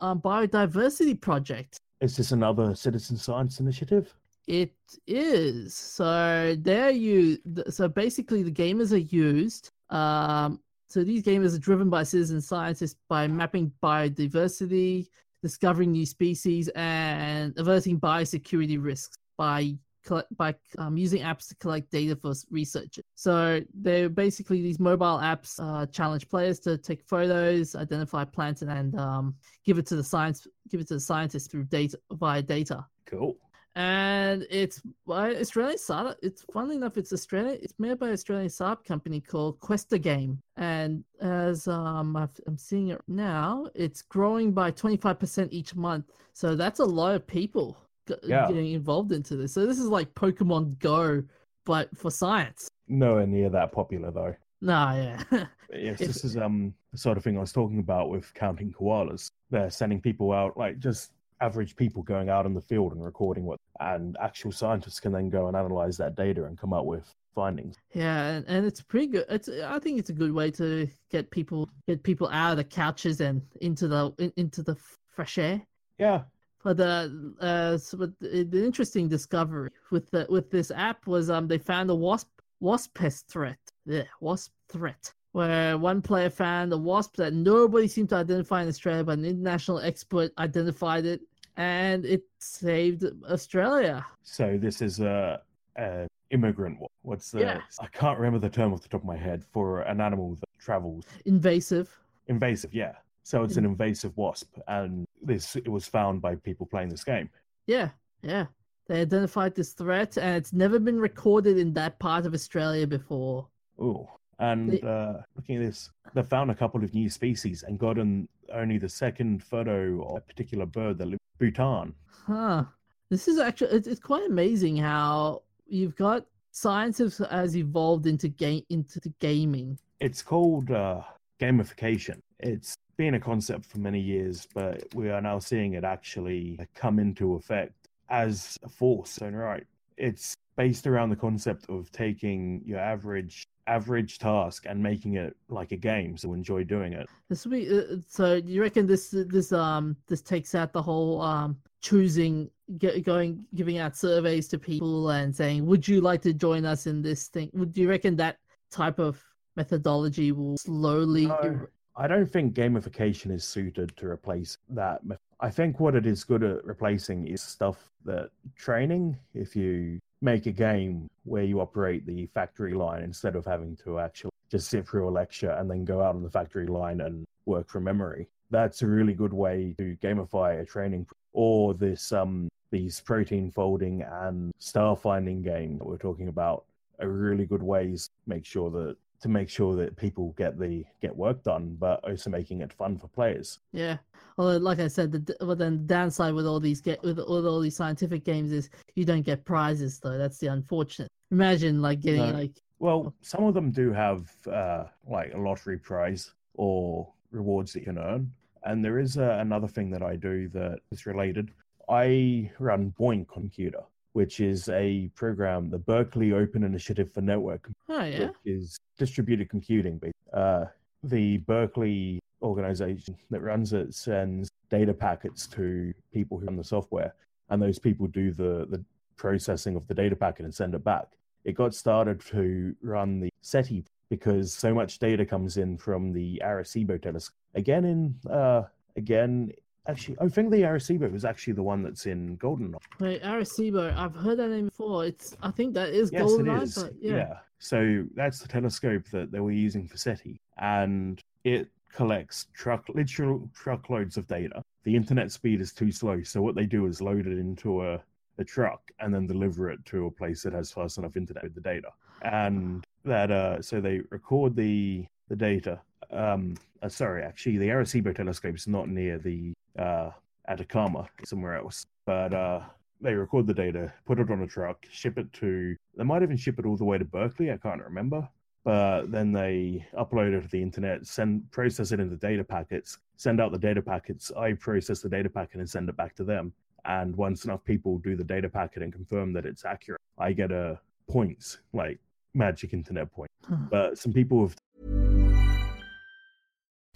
a 0.01 0.15
biodiversity 0.15 1.19
project. 1.19 1.79
Is 2.01 2.17
this 2.17 2.31
another 2.31 2.73
citizen 2.73 3.15
science 3.15 3.59
initiative? 3.59 4.13
It 4.47 4.73
is. 5.05 5.75
So 5.75 6.55
they're 6.59 6.89
you. 6.89 7.37
So 7.69 7.87
basically, 7.87 8.41
the 8.43 8.51
gamers 8.51 8.91
are 8.91 8.97
used. 8.97 9.71
Um, 9.91 10.59
so 10.89 11.03
these 11.03 11.23
gamers 11.23 11.55
are 11.55 11.59
driven 11.59 11.89
by 11.89 12.03
citizen 12.03 12.41
scientists 12.41 12.97
by 13.07 13.27
mapping 13.27 13.71
biodiversity, 13.81 15.07
discovering 15.43 15.91
new 15.91 16.05
species, 16.05 16.69
and 16.75 17.57
averting 17.57 17.99
biosecurity 17.99 18.83
risks 18.83 19.15
by 19.37 19.75
collect, 20.03 20.35
by 20.37 20.55
um, 20.77 20.97
using 20.97 21.21
apps 21.21 21.47
to 21.49 21.55
collect 21.55 21.91
data 21.91 22.15
for 22.15 22.33
research. 22.49 22.99
So 23.15 23.61
they're 23.73 24.09
basically 24.09 24.61
these 24.61 24.79
mobile 24.79 25.19
apps 25.19 25.59
uh, 25.59 25.85
challenge 25.87 26.27
players 26.29 26.59
to 26.61 26.77
take 26.77 27.03
photos, 27.07 27.75
identify 27.75 28.23
plants, 28.25 28.61
and, 28.61 28.95
um, 28.99 29.35
give 29.65 29.77
it 29.77 29.85
to 29.87 29.95
the 29.95 30.03
science 30.03 30.47
give 30.69 30.79
it 30.81 30.87
to 30.87 30.95
the 30.95 30.99
scientists 30.99 31.47
through 31.47 31.65
data 31.65 31.99
via 32.13 32.41
data 32.41 32.85
Cool. 33.05 33.37
and 33.75 34.45
it's 34.49 34.81
by 35.05 35.35
Australian 35.35 35.77
startup. 35.77 36.17
It's 36.21 36.43
funnily 36.53 36.75
enough, 36.77 36.97
it's 36.97 37.13
Australian. 37.13 37.59
It's 37.61 37.73
made 37.79 37.99
by 37.99 38.07
an 38.07 38.13
Australian 38.13 38.49
startup 38.49 38.83
company 38.85 39.19
called 39.21 39.59
QuestaGame, 39.59 40.37
and 40.57 41.03
as 41.21 41.67
um 41.67 42.15
I've, 42.15 42.29
I'm 42.47 42.57
seeing 42.57 42.89
it 42.89 43.01
now, 43.07 43.67
it's 43.75 44.01
growing 44.01 44.51
by 44.51 44.71
25 44.71 45.19
percent 45.19 45.53
each 45.53 45.75
month. 45.75 46.05
So 46.33 46.55
that's 46.55 46.79
a 46.79 46.85
lot 46.85 47.15
of 47.15 47.27
people 47.27 47.77
Yeah. 48.23 48.47
getting 48.47 48.71
involved 48.71 49.11
into 49.11 49.35
this. 49.35 49.53
So 49.53 49.65
this 49.65 49.79
is 49.79 49.87
like 49.87 50.13
Pokemon 50.13 50.79
Go, 50.79 51.23
but 51.65 51.95
for 51.97 52.11
science. 52.11 52.67
Nowhere 52.87 53.27
near 53.27 53.49
that 53.49 53.71
popular 53.71 54.11
though. 54.11 54.35
Nah, 54.63 54.93
yeah, 54.95 55.23
yes, 55.73 56.01
If- 56.01 56.07
this 56.07 56.23
is 56.25 56.37
um 56.37 56.73
the 56.91 56.97
sort 56.97 57.17
of 57.17 57.23
thing 57.23 57.37
I 57.37 57.41
was 57.41 57.51
talking 57.53 57.79
about 57.79 58.09
with 58.09 58.33
counting 58.33 58.71
koalas. 58.73 59.29
They're 59.49 59.69
sending 59.69 60.01
people 60.01 60.31
out, 60.33 60.57
like 60.57 60.77
just 60.79 61.11
average 61.39 61.75
people 61.75 62.03
going 62.03 62.29
out 62.29 62.45
in 62.45 62.53
the 62.53 62.61
field 62.61 62.91
and 62.93 63.03
recording 63.03 63.45
what, 63.45 63.57
and 63.79 64.15
actual 64.21 64.51
scientists 64.51 64.99
can 64.99 65.11
then 65.11 65.29
go 65.29 65.47
and 65.47 65.57
analyze 65.57 65.97
that 65.97 66.15
data 66.15 66.43
and 66.45 66.57
come 66.57 66.71
up 66.73 66.85
with 66.85 67.11
findings. 67.33 67.75
yeah, 67.93 68.27
and, 68.27 68.45
and 68.47 68.65
it's 68.65 68.81
pretty 68.81 69.07
good. 69.07 69.25
It's 69.29 69.47
I 69.49 69.79
think 69.79 69.97
it's 69.97 70.09
a 70.09 70.13
good 70.13 70.33
way 70.33 70.51
to 70.51 70.87
get 71.09 71.31
people 71.31 71.69
get 71.87 72.03
people 72.03 72.27
out 72.31 72.51
of 72.51 72.57
the 72.57 72.63
couches 72.65 73.21
and 73.21 73.41
into 73.61 73.87
the 73.87 74.13
in, 74.19 74.31
into 74.37 74.61
the 74.61 74.75
fresh 75.15 75.37
air. 75.37 75.61
Yeah, 75.97 76.21
But 76.63 76.77
the 76.77 77.33
uh, 77.39 77.77
so 77.77 77.97
but 77.97 78.11
the, 78.19 78.65
interesting 78.65 79.07
discovery 79.07 79.71
with 79.89 80.09
the 80.11 80.27
with 80.29 80.51
this 80.51 80.71
app 80.71 81.07
was 81.07 81.29
um 81.29 81.47
they 81.47 81.57
found 81.57 81.89
a 81.89 81.95
wasp 81.95 82.29
wasp 82.59 82.93
pest 82.93 83.27
threat. 83.27 83.59
Yeah, 83.85 84.03
wasp 84.19 84.51
threat. 84.69 85.13
Where 85.31 85.77
one 85.77 86.01
player 86.01 86.29
found 86.29 86.73
a 86.73 86.77
wasp 86.77 87.15
that 87.15 87.33
nobody 87.33 87.87
seemed 87.87 88.09
to 88.09 88.15
identify 88.15 88.61
in 88.63 88.67
Australia, 88.67 89.03
but 89.03 89.17
an 89.17 89.25
international 89.25 89.79
expert 89.79 90.31
identified 90.37 91.05
it, 91.05 91.21
and 91.57 92.05
it 92.05 92.23
saved 92.39 93.05
Australia. 93.29 94.05
So 94.23 94.57
this 94.61 94.81
is 94.81 94.99
a, 94.99 95.41
a 95.77 96.07
immigrant. 96.31 96.79
What's 97.03 97.31
the? 97.31 97.39
Yeah. 97.39 97.61
I 97.79 97.87
can't 97.87 98.19
remember 98.19 98.39
the 98.39 98.53
term 98.53 98.73
off 98.73 98.81
the 98.81 98.89
top 98.89 99.01
of 99.01 99.07
my 99.07 99.17
head 99.17 99.43
for 99.51 99.81
an 99.81 100.01
animal 100.01 100.35
that 100.35 100.49
travels 100.59 101.05
Invasive. 101.25 101.89
invasive. 102.27 102.73
Yeah. 102.73 102.93
So 103.31 103.45
it's 103.45 103.55
an 103.55 103.63
invasive 103.63 104.11
wasp, 104.17 104.57
and 104.67 105.07
this 105.21 105.55
it 105.55 105.69
was 105.69 105.87
found 105.87 106.21
by 106.21 106.35
people 106.35 106.65
playing 106.65 106.89
this 106.89 107.05
game. 107.05 107.29
Yeah, 107.65 107.91
yeah. 108.21 108.47
They 108.89 108.99
identified 108.99 109.55
this 109.55 109.71
threat, 109.71 110.17
and 110.17 110.35
it's 110.35 110.51
never 110.51 110.79
been 110.79 110.99
recorded 110.99 111.57
in 111.57 111.71
that 111.75 111.97
part 111.97 112.25
of 112.25 112.33
Australia 112.33 112.85
before. 112.85 113.47
Ooh. 113.79 114.05
And 114.39 114.83
uh, 114.83 115.19
looking 115.37 115.55
at 115.55 115.65
this, 115.65 115.89
they 116.13 116.23
found 116.23 116.51
a 116.51 116.55
couple 116.55 116.83
of 116.83 116.93
new 116.93 117.09
species 117.09 117.63
and 117.63 117.79
got 117.79 117.95
gotten 117.95 118.27
only 118.51 118.77
the 118.77 118.89
second 118.89 119.45
photo 119.45 120.03
of 120.09 120.17
a 120.17 120.19
particular 120.19 120.65
bird 120.65 120.97
that 120.97 121.05
lives 121.05 121.21
in 121.39 121.47
Bhutan. 121.47 121.93
Huh. 122.27 122.65
This 123.09 123.29
is 123.29 123.39
actually 123.39 123.77
it's, 123.77 123.87
it's 123.87 124.01
quite 124.01 124.29
amazing 124.29 124.75
how 124.75 125.43
you've 125.67 125.95
got 125.95 126.25
science 126.51 126.97
has, 126.97 127.19
has 127.31 127.55
evolved 127.55 128.07
into 128.07 128.27
game 128.27 128.65
into 128.69 128.99
the 128.99 129.13
gaming. 129.21 129.79
It's 130.01 130.21
called 130.21 130.69
uh, 130.69 131.03
gamification. 131.39 132.19
It's 132.41 132.75
been 132.97 133.15
a 133.15 133.19
concept 133.19 133.65
for 133.65 133.79
many 133.79 133.99
years, 133.99 134.47
but 134.53 134.83
we 134.93 135.09
are 135.09 135.21
now 135.21 135.39
seeing 135.39 135.73
it 135.73 135.83
actually 135.83 136.59
come 136.75 136.99
into 136.99 137.35
effect 137.35 137.73
as 138.09 138.57
a 138.63 138.69
force. 138.69 139.17
And 139.19 139.37
right, 139.37 139.65
it's 139.97 140.35
based 140.55 140.87
around 140.87 141.09
the 141.09 141.15
concept 141.15 141.69
of 141.69 141.91
taking 141.91 142.61
your 142.65 142.79
average 142.79 143.47
average 143.67 144.19
task 144.19 144.65
and 144.67 144.81
making 144.81 145.15
it 145.15 145.35
like 145.49 145.71
a 145.71 145.77
game, 145.77 146.17
so 146.17 146.33
enjoy 146.33 146.63
doing 146.63 146.93
it. 146.93 147.07
This 147.29 147.45
will 147.45 147.51
be 147.51 147.69
uh, 147.69 147.97
so. 148.07 148.35
You 148.35 148.61
reckon 148.61 148.85
this 148.87 149.09
this 149.11 149.51
um 149.51 149.95
this 150.07 150.21
takes 150.21 150.55
out 150.55 150.73
the 150.73 150.81
whole 150.81 151.21
um 151.21 151.57
choosing 151.81 152.49
get, 152.77 153.03
going 153.03 153.45
giving 153.55 153.77
out 153.77 153.95
surveys 153.95 154.47
to 154.49 154.59
people 154.59 155.09
and 155.09 155.35
saying 155.35 155.65
would 155.65 155.87
you 155.87 155.99
like 156.01 156.21
to 156.21 156.33
join 156.33 156.65
us 156.65 156.87
in 156.87 157.01
this 157.01 157.27
thing? 157.27 157.49
Would 157.53 157.77
you 157.77 157.89
reckon 157.89 158.15
that 158.17 158.37
type 158.71 158.99
of 158.99 159.23
methodology 159.55 160.31
will 160.31 160.57
slowly? 160.57 161.27
No. 161.27 161.39
er- 161.43 161.71
I 161.95 162.07
don't 162.07 162.31
think 162.31 162.53
gamification 162.53 163.31
is 163.31 163.43
suited 163.43 163.95
to 163.97 164.07
replace 164.07 164.57
that. 164.69 165.01
I 165.39 165.49
think 165.49 165.79
what 165.79 165.95
it 165.95 166.05
is 166.05 166.23
good 166.23 166.43
at 166.43 166.63
replacing 166.63 167.27
is 167.27 167.41
stuff 167.41 167.77
that 168.05 168.29
training. 168.55 169.17
If 169.33 169.55
you 169.55 169.99
make 170.21 170.45
a 170.45 170.51
game 170.51 171.09
where 171.23 171.43
you 171.43 171.59
operate 171.59 172.05
the 172.05 172.27
factory 172.27 172.73
line 172.73 173.03
instead 173.03 173.35
of 173.35 173.45
having 173.45 173.75
to 173.83 173.99
actually 173.99 174.31
just 174.49 174.69
sit 174.69 174.87
through 174.87 175.09
a 175.09 175.11
lecture 175.11 175.51
and 175.51 175.69
then 175.69 175.83
go 175.83 176.01
out 176.01 176.15
on 176.15 176.23
the 176.23 176.29
factory 176.29 176.67
line 176.67 177.01
and 177.01 177.25
work 177.45 177.69
from 177.69 177.83
memory, 177.83 178.27
that's 178.51 178.81
a 178.81 178.87
really 178.87 179.13
good 179.13 179.33
way 179.33 179.75
to 179.77 179.97
gamify 180.01 180.61
a 180.61 180.65
training. 180.65 181.05
Or 181.33 181.73
this 181.73 182.11
um 182.11 182.49
these 182.71 183.01
protein 183.01 183.51
folding 183.51 184.01
and 184.01 184.53
star 184.59 184.95
finding 184.95 185.41
game 185.41 185.77
that 185.77 185.85
we're 185.85 185.97
talking 185.97 186.29
about 186.29 186.65
are 187.01 187.09
really 187.09 187.45
good 187.45 187.63
ways 187.63 188.07
to 188.07 188.29
make 188.29 188.45
sure 188.45 188.69
that 188.71 188.95
to 189.21 189.29
make 189.29 189.49
sure 189.49 189.75
that 189.75 189.95
people 189.95 190.33
get 190.37 190.57
the 190.59 190.83
get 191.01 191.15
work 191.15 191.43
done, 191.43 191.77
but 191.79 192.03
also 192.03 192.29
making 192.29 192.61
it 192.61 192.73
fun 192.73 192.97
for 192.97 193.07
players. 193.07 193.59
Yeah. 193.71 193.97
Well, 194.37 194.59
like 194.59 194.79
I 194.79 194.87
said, 194.87 195.11
the 195.11 195.35
well 195.41 195.55
then 195.55 195.77
the 195.77 195.83
downside 195.83 196.33
with 196.33 196.47
all 196.47 196.59
these 196.59 196.81
get 196.81 197.01
with 197.03 197.19
all, 197.19 197.47
all 197.47 197.59
these 197.59 197.75
scientific 197.75 198.23
games 198.23 198.51
is 198.51 198.69
you 198.95 199.05
don't 199.05 199.21
get 199.21 199.45
prizes 199.45 199.99
though. 199.99 200.17
That's 200.17 200.39
the 200.39 200.47
unfortunate. 200.47 201.09
Imagine 201.31 201.81
like 201.81 201.99
getting 201.99 202.21
No. 202.21 202.31
like 202.31 202.61
Well, 202.79 203.13
some 203.21 203.43
of 203.43 203.53
them 203.53 203.71
do 203.71 203.93
have 203.93 204.31
uh, 204.47 204.85
like 205.07 205.33
a 205.33 205.37
lottery 205.37 205.77
prize 205.77 206.31
or 206.55 207.07
rewards 207.31 207.73
that 207.73 207.79
you 207.79 207.85
can 207.85 207.99
earn, 207.99 208.31
and 208.63 208.83
there 208.83 208.99
is 208.99 209.17
uh, 209.17 209.37
another 209.39 209.67
thing 209.67 209.91
that 209.91 210.01
I 210.01 210.15
do 210.15 210.49
that 210.49 210.79
is 210.91 211.05
related. 211.05 211.51
I 211.89 212.51
run 212.59 212.93
BOINC 212.99 213.27
Computer, 213.27 213.83
which 214.13 214.39
is 214.39 214.69
a 214.69 215.09
program, 215.15 215.69
the 215.69 215.77
Berkeley 215.77 216.31
Open 216.33 216.63
Initiative 216.63 217.11
for 217.11 217.21
Network 217.21 217.69
oh 217.89 218.03
yeah 218.03 218.27
which 218.27 218.35
is 218.45 218.79
distributed 219.01 219.49
computing. 219.49 219.99
Uh, 220.31 220.65
the 221.03 221.37
Berkeley 221.39 222.19
organization 222.43 223.17
that 223.31 223.41
runs 223.41 223.73
it 223.73 223.95
sends 223.95 224.51
data 224.69 224.93
packets 224.93 225.47
to 225.47 225.91
people 226.13 226.37
who 226.37 226.45
run 226.45 226.55
the 226.55 226.63
software, 226.63 227.11
and 227.49 227.59
those 227.59 227.79
people 227.79 228.05
do 228.05 228.31
the, 228.31 228.67
the 228.69 228.79
processing 229.17 229.75
of 229.75 229.87
the 229.87 229.95
data 229.95 230.15
packet 230.15 230.45
and 230.45 230.53
send 230.53 230.75
it 230.75 230.83
back. 230.83 231.07
It 231.45 231.53
got 231.53 231.73
started 231.73 232.21
to 232.27 232.75
run 232.83 233.19
the 233.19 233.31
SETI 233.41 233.83
because 234.11 234.53
so 234.53 234.71
much 234.71 234.99
data 234.99 235.25
comes 235.25 235.57
in 235.57 235.79
from 235.79 236.13
the 236.13 236.39
Arecibo 236.45 237.01
telescope. 237.01 237.39
Again, 237.55 237.85
in 237.85 238.31
uh, 238.31 238.63
again 238.95 239.51
Actually, 239.87 240.17
I 240.21 240.27
think 240.27 240.51
the 240.51 240.57
Arecibo 240.61 241.13
is 241.15 241.25
actually 241.25 241.53
the 241.53 241.63
one 241.63 241.81
that's 241.81 242.05
in 242.05 242.35
Golden. 242.35 242.75
Wait, 242.99 243.23
Arecibo. 243.23 243.95
I've 243.97 244.13
heard 244.15 244.37
that 244.37 244.49
name 244.49 244.65
before. 244.65 245.05
It's. 245.05 245.35
I 245.41 245.49
think 245.51 245.73
that 245.73 245.89
is 245.89 246.11
Yes, 246.11 246.23
Goldeneye, 246.23 246.57
it 246.57 246.63
is. 246.63 246.75
but 246.75 246.93
yeah. 247.01 247.37
So 247.57 248.03
that's 248.15 248.39
the 248.39 248.47
telescope 248.47 249.05
that 249.11 249.31
they 249.31 249.39
were 249.39 249.51
using 249.51 249.87
for 249.87 249.97
SETI, 249.97 250.39
and 250.57 251.19
it 251.43 251.67
collects 251.93 252.47
truck 252.53 252.85
literal 252.89 253.49
truckloads 253.55 254.17
of 254.17 254.27
data. 254.27 254.63
The 254.83 254.95
internet 254.95 255.31
speed 255.31 255.61
is 255.61 255.73
too 255.73 255.91
slow, 255.91 256.21
so 256.23 256.41
what 256.41 256.55
they 256.55 256.65
do 256.65 256.85
is 256.85 257.01
load 257.01 257.27
it 257.27 257.37
into 257.37 257.83
a, 257.85 257.99
a 258.37 258.43
truck 258.43 258.91
and 258.99 259.13
then 259.13 259.27
deliver 259.27 259.69
it 259.69 259.83
to 259.85 260.05
a 260.05 260.11
place 260.11 260.41
that 260.43 260.53
has 260.53 260.71
fast 260.71 260.97
enough 260.99 261.17
internet 261.17 261.43
with 261.43 261.55
the 261.55 261.61
data. 261.61 261.89
And 262.21 262.83
that 263.03 263.31
uh, 263.31 263.61
so 263.61 263.81
they 263.81 264.01
record 264.11 264.55
the 264.55 265.05
the 265.27 265.35
data. 265.35 265.79
Um, 266.11 266.55
uh, 266.81 266.89
sorry, 266.89 267.23
actually, 267.23 267.57
the 267.57 267.69
Arecibo 267.69 268.15
telescope 268.15 268.55
is 268.55 268.67
not 268.67 268.89
near 268.89 269.17
the 269.17 269.53
uh, 269.77 270.11
Atacama, 270.47 271.07
somewhere 271.23 271.55
else, 271.55 271.85
but 272.05 272.33
uh, 272.33 272.61
they 272.99 273.13
record 273.13 273.47
the 273.47 273.53
data, 273.53 273.93
put 274.05 274.19
it 274.19 274.29
on 274.29 274.41
a 274.41 274.47
truck, 274.47 274.85
ship 274.91 275.17
it 275.17 275.31
to. 275.33 275.75
They 275.95 276.03
might 276.03 276.23
even 276.23 276.37
ship 276.37 276.59
it 276.59 276.65
all 276.65 276.77
the 276.77 276.85
way 276.85 276.97
to 276.97 277.05
Berkeley. 277.05 277.51
I 277.51 277.57
can't 277.57 277.83
remember. 277.83 278.27
But 278.63 279.11
then 279.11 279.31
they 279.31 279.85
upload 279.97 280.37
it 280.37 280.41
to 280.41 280.47
the 280.47 280.61
internet, 280.61 281.07
send 281.07 281.49
process 281.51 281.91
it 281.91 281.99
into 281.99 282.15
data 282.15 282.43
packets, 282.43 282.99
send 283.15 283.41
out 283.41 283.51
the 283.51 283.57
data 283.57 283.81
packets. 283.81 284.31
I 284.37 284.53
process 284.53 285.01
the 285.01 285.09
data 285.09 285.29
packet 285.29 285.59
and 285.59 285.69
send 285.69 285.89
it 285.89 285.97
back 285.97 286.15
to 286.17 286.23
them. 286.23 286.53
And 286.85 287.15
once 287.15 287.45
enough 287.45 287.63
people 287.63 287.97
do 287.97 288.15
the 288.15 288.23
data 288.23 288.49
packet 288.49 288.83
and 288.83 288.93
confirm 288.93 289.33
that 289.33 289.45
it's 289.47 289.65
accurate, 289.65 290.01
I 290.19 290.33
get 290.33 290.51
a 290.51 290.79
points 291.09 291.59
like 291.73 291.99
magic 292.35 292.73
internet 292.73 293.11
point. 293.11 293.31
Huh. 293.47 293.55
But 293.69 293.97
some 293.97 294.13
people 294.13 294.41
have 294.43 294.55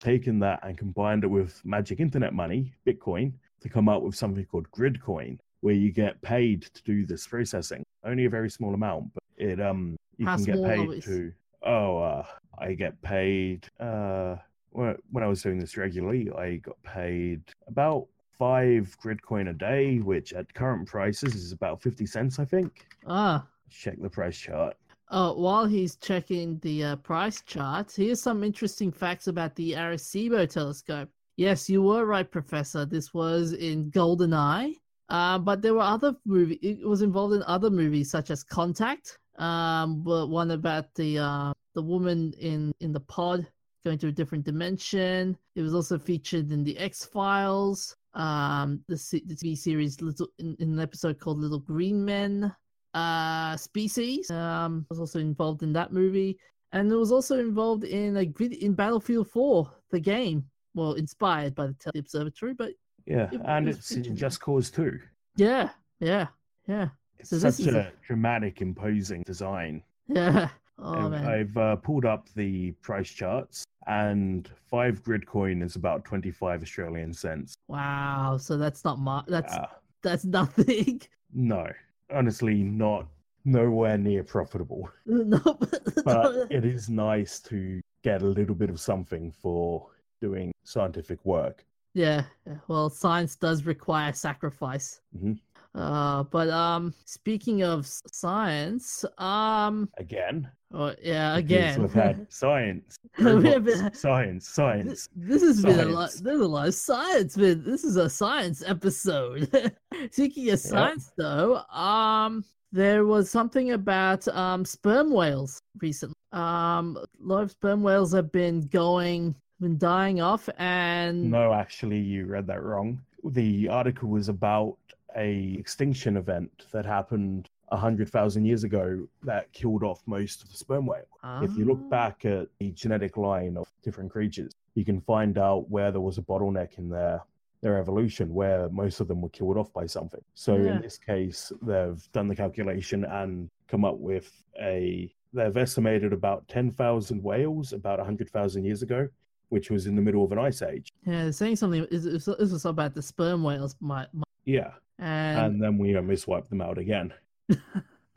Taken 0.00 0.38
that 0.40 0.60
and 0.62 0.76
combined 0.78 1.24
it 1.24 1.28
with 1.28 1.60
magic 1.64 2.00
internet 2.00 2.32
money, 2.34 2.72
Bitcoin, 2.86 3.32
to 3.60 3.68
come 3.68 3.88
up 3.88 4.02
with 4.02 4.14
something 4.14 4.44
called 4.46 4.70
Gridcoin, 4.70 5.38
where 5.60 5.74
you 5.74 5.90
get 5.90 6.20
paid 6.22 6.62
to 6.74 6.82
do 6.82 7.04
this 7.04 7.26
processing. 7.26 7.82
Only 8.04 8.24
a 8.26 8.30
very 8.30 8.50
small 8.50 8.74
amount, 8.74 9.12
but 9.14 9.22
it 9.36 9.60
um 9.60 9.96
you 10.16 10.26
How 10.26 10.36
can 10.36 10.44
get 10.44 10.64
paid 10.64 10.90
is- 10.90 11.04
to. 11.04 11.32
Oh, 11.64 11.98
uh, 11.98 12.24
I 12.58 12.74
get 12.74 13.00
paid. 13.02 13.66
Uh, 13.80 14.36
when 14.70 14.96
when 15.10 15.24
I 15.24 15.26
was 15.26 15.42
doing 15.42 15.58
this 15.58 15.76
regularly, 15.76 16.30
I 16.30 16.56
got 16.56 16.80
paid 16.84 17.42
about 17.66 18.06
five 18.38 18.96
Gridcoin 19.02 19.50
a 19.50 19.52
day, 19.52 19.98
which 19.98 20.32
at 20.32 20.54
current 20.54 20.86
prices 20.86 21.34
is 21.34 21.50
about 21.50 21.82
fifty 21.82 22.06
cents, 22.06 22.38
I 22.38 22.44
think. 22.44 22.86
Ah. 23.06 23.44
Check 23.70 24.00
the 24.00 24.08
price 24.08 24.38
chart. 24.38 24.76
Uh, 25.10 25.32
while 25.32 25.64
he's 25.64 25.96
checking 25.96 26.58
the 26.58 26.84
uh, 26.84 26.96
price 26.96 27.40
charts, 27.42 27.96
here's 27.96 28.20
some 28.20 28.44
interesting 28.44 28.92
facts 28.92 29.26
about 29.26 29.54
the 29.54 29.72
Arecibo 29.72 30.48
telescope. 30.48 31.08
Yes, 31.36 31.70
you 31.70 31.82
were 31.82 32.04
right, 32.04 32.30
Professor. 32.30 32.84
This 32.84 33.14
was 33.14 33.52
in 33.52 33.90
GoldenEye, 33.90 34.74
uh, 35.08 35.38
but 35.38 35.62
there 35.62 35.74
were 35.74 35.80
other 35.80 36.14
movie. 36.26 36.56
It 36.56 36.86
was 36.86 37.02
involved 37.02 37.34
in 37.34 37.42
other 37.44 37.70
movies 37.70 38.10
such 38.10 38.30
as 38.30 38.44
Contact. 38.44 39.18
Um, 39.38 40.02
but 40.02 40.26
one 40.26 40.50
about 40.50 40.92
the 40.94 41.18
uh, 41.18 41.52
the 41.74 41.82
woman 41.82 42.34
in 42.40 42.74
in 42.80 42.92
the 42.92 43.00
pod 43.00 43.46
going 43.84 43.98
to 43.98 44.08
a 44.08 44.12
different 44.12 44.44
dimension. 44.44 45.38
It 45.54 45.62
was 45.62 45.74
also 45.74 45.98
featured 45.98 46.50
in 46.50 46.64
the 46.64 46.76
X 46.76 47.04
Files. 47.04 47.96
Um, 48.14 48.82
the, 48.88 48.96
the 49.26 49.36
TV 49.36 49.56
series 49.56 50.00
Little 50.00 50.28
in, 50.38 50.56
in 50.58 50.72
an 50.72 50.80
episode 50.80 51.20
called 51.20 51.38
Little 51.38 51.60
Green 51.60 52.04
Men 52.04 52.52
uh 52.94 53.56
species 53.56 54.30
um 54.30 54.86
was 54.88 54.98
also 54.98 55.18
involved 55.18 55.62
in 55.62 55.72
that 55.72 55.92
movie 55.92 56.38
and 56.72 56.90
it 56.90 56.96
was 56.96 57.12
also 57.12 57.38
involved 57.38 57.84
in 57.84 58.16
a 58.16 58.24
grid 58.24 58.52
in 58.54 58.72
battlefield 58.72 59.28
4 59.30 59.70
the 59.90 60.00
game 60.00 60.44
well 60.74 60.94
inspired 60.94 61.54
by 61.54 61.66
the 61.66 61.74
tele 61.74 61.98
observatory 61.98 62.54
but 62.54 62.72
Yeah, 63.06 63.28
It 63.32 63.40
and 63.44 63.66
was 63.66 63.76
it's 63.76 63.90
in. 63.92 64.16
Just 64.16 64.40
Cause 64.40 64.70
2. 64.70 64.98
yeah 65.36 65.70
yeah 66.00 66.28
yeah 66.66 66.88
It's 67.18 67.30
So 67.30 67.38
such 67.38 67.66
a 67.66 67.78
a- 67.88 67.92
dramatic, 68.06 68.60
imposing 68.62 69.22
design. 69.26 69.82
yeah 70.08 70.48
oh 70.78 71.08
man 71.10 71.26
I've 71.26 71.56
uh, 71.56 71.76
pulled 71.76 72.04
up 72.06 72.28
the 72.34 72.72
price 72.82 73.10
charts, 73.10 73.64
and 73.86 74.48
five 74.70 75.02
Gridcoin 75.02 75.62
is 75.62 75.76
about 75.76 76.04
25 76.04 76.62
Australian 76.62 77.12
cents. 77.12 77.54
wow 77.68 78.36
so 78.38 78.56
that's 78.56 78.82
not 78.84 78.98
my 78.98 79.22
that's 79.28 79.54
Uh, 79.54 79.66
that's 80.02 80.24
nothing 80.38 81.00
no, 81.34 81.66
honestly, 82.14 82.62
not 82.62 83.06
nowhere 83.44 83.98
near 83.98 84.24
profitable. 84.24 84.90
no 85.06 85.38
But 86.04 86.50
it 86.50 86.64
is 86.64 86.88
nice 86.88 87.40
to 87.40 87.80
get 88.02 88.22
a 88.22 88.26
little 88.26 88.54
bit 88.54 88.70
of 88.70 88.80
something 88.80 89.32
for 89.32 89.86
doing 90.20 90.52
scientific 90.64 91.24
work. 91.24 91.64
Yeah, 91.94 92.24
well, 92.68 92.90
science 92.90 93.34
does 93.34 93.64
require 93.66 94.12
sacrifice. 94.12 95.00
Mhm. 95.16 95.38
Uh, 95.74 96.22
but 96.24 96.48
um, 96.48 96.92
speaking 97.04 97.62
of 97.62 97.86
science, 97.86 99.04
um, 99.18 99.88
Again, 99.98 100.48
oh, 100.72 100.94
yeah, 101.02 101.36
again, 101.36 101.80
we've 101.80 101.92
had 101.92 102.26
science, 102.32 102.96
been- 103.18 103.90
science, 103.94 104.48
science. 104.48 105.08
this 105.14 105.42
has 105.42 105.62
been 105.62 105.78
a 105.80 105.84
lot. 105.84 106.10
Science. 106.10 106.20
There's 106.22 106.40
a 106.40 106.46
lot 106.48 106.68
of 106.68 106.74
science. 106.74 107.36
But 107.36 107.64
this 107.64 107.84
is 107.84 107.96
a 107.96 108.08
science 108.10 108.62
episode. 108.66 109.72
Speaking 110.10 110.50
of 110.50 110.58
science, 110.58 111.12
though, 111.16 111.58
um, 111.72 112.44
there 112.72 113.04
was 113.06 113.30
something 113.30 113.72
about 113.72 114.26
um 114.28 114.64
sperm 114.64 115.12
whales 115.12 115.62
recently. 115.80 116.14
Um, 116.32 116.96
a 116.98 117.06
lot 117.20 117.42
of 117.44 117.50
sperm 117.52 117.82
whales 117.82 118.12
have 118.12 118.32
been 118.32 118.62
going, 118.68 119.34
been 119.60 119.78
dying 119.78 120.20
off, 120.20 120.48
and 120.58 121.30
No, 121.30 121.52
actually, 121.52 121.98
you 122.00 122.26
read 122.26 122.46
that 122.48 122.62
wrong. 122.62 123.00
The 123.24 123.68
article 123.68 124.08
was 124.08 124.28
about 124.28 124.76
a 125.18 125.56
extinction 125.58 126.16
event 126.16 126.66
that 126.72 126.86
happened 126.86 127.48
a 127.70 127.76
hundred 127.76 128.08
thousand 128.08 128.44
years 128.46 128.64
ago 128.64 129.06
that 129.24 129.52
killed 129.52 129.82
off 129.82 130.00
most 130.06 130.42
of 130.42 130.50
the 130.50 130.56
sperm 130.56 130.86
whale. 130.86 131.04
If 131.42 131.56
you 131.58 131.64
look 131.66 131.80
Ah. 131.84 131.88
back 131.90 132.24
at 132.24 132.48
the 132.60 132.70
genetic 132.70 133.16
line 133.18 133.58
of 133.58 133.66
different 133.82 134.10
creatures, 134.10 134.52
you 134.74 134.84
can 134.86 135.00
find 135.00 135.36
out 135.36 135.68
where 135.68 135.90
there 135.92 136.00
was 136.00 136.16
a 136.18 136.22
bottleneck 136.22 136.78
in 136.78 136.88
their 136.88 137.20
their 137.60 137.76
evolution, 137.78 138.32
where 138.32 138.68
most 138.68 139.00
of 139.00 139.08
them 139.08 139.20
were 139.20 139.28
killed 139.30 139.56
off 139.58 139.72
by 139.72 139.84
something. 139.84 140.22
So 140.34 140.54
Yeah. 140.54 140.76
in 140.76 140.80
this 140.80 140.96
case, 140.96 141.50
they've 141.60 142.00
done 142.12 142.28
the 142.28 142.36
calculation 142.36 143.04
and 143.04 143.50
come 143.66 143.84
up 143.84 143.98
with 143.98 144.28
a. 144.60 145.12
They've 145.34 145.56
estimated 145.56 146.12
about 146.12 146.46
ten 146.48 146.70
thousand 146.70 147.22
whales 147.22 147.72
about 147.72 147.98
hundred 147.98 148.30
thousand 148.30 148.64
years 148.64 148.82
ago, 148.82 149.08
which 149.48 149.70
was 149.72 149.86
in 149.88 149.96
the 149.96 150.00
middle 150.02 150.24
of 150.24 150.30
an 150.32 150.38
ice 150.38 150.62
age. 150.62 150.88
Yeah, 151.04 151.24
they're 151.24 151.32
saying 151.32 151.56
something. 151.56 151.84
Is 151.90 152.04
this 152.04 152.26
was 152.28 152.64
about 152.64 152.94
the 152.94 153.02
sperm 153.02 153.42
whales, 153.42 153.74
my, 153.80 154.06
my 154.12 154.22
Yeah, 154.48 154.72
and, 154.98 155.38
and 155.38 155.62
then 155.62 155.78
we 155.78 155.96
almost 155.96 156.26
wiped 156.26 156.50
them 156.50 156.60
out 156.60 156.78
again. 156.78 157.12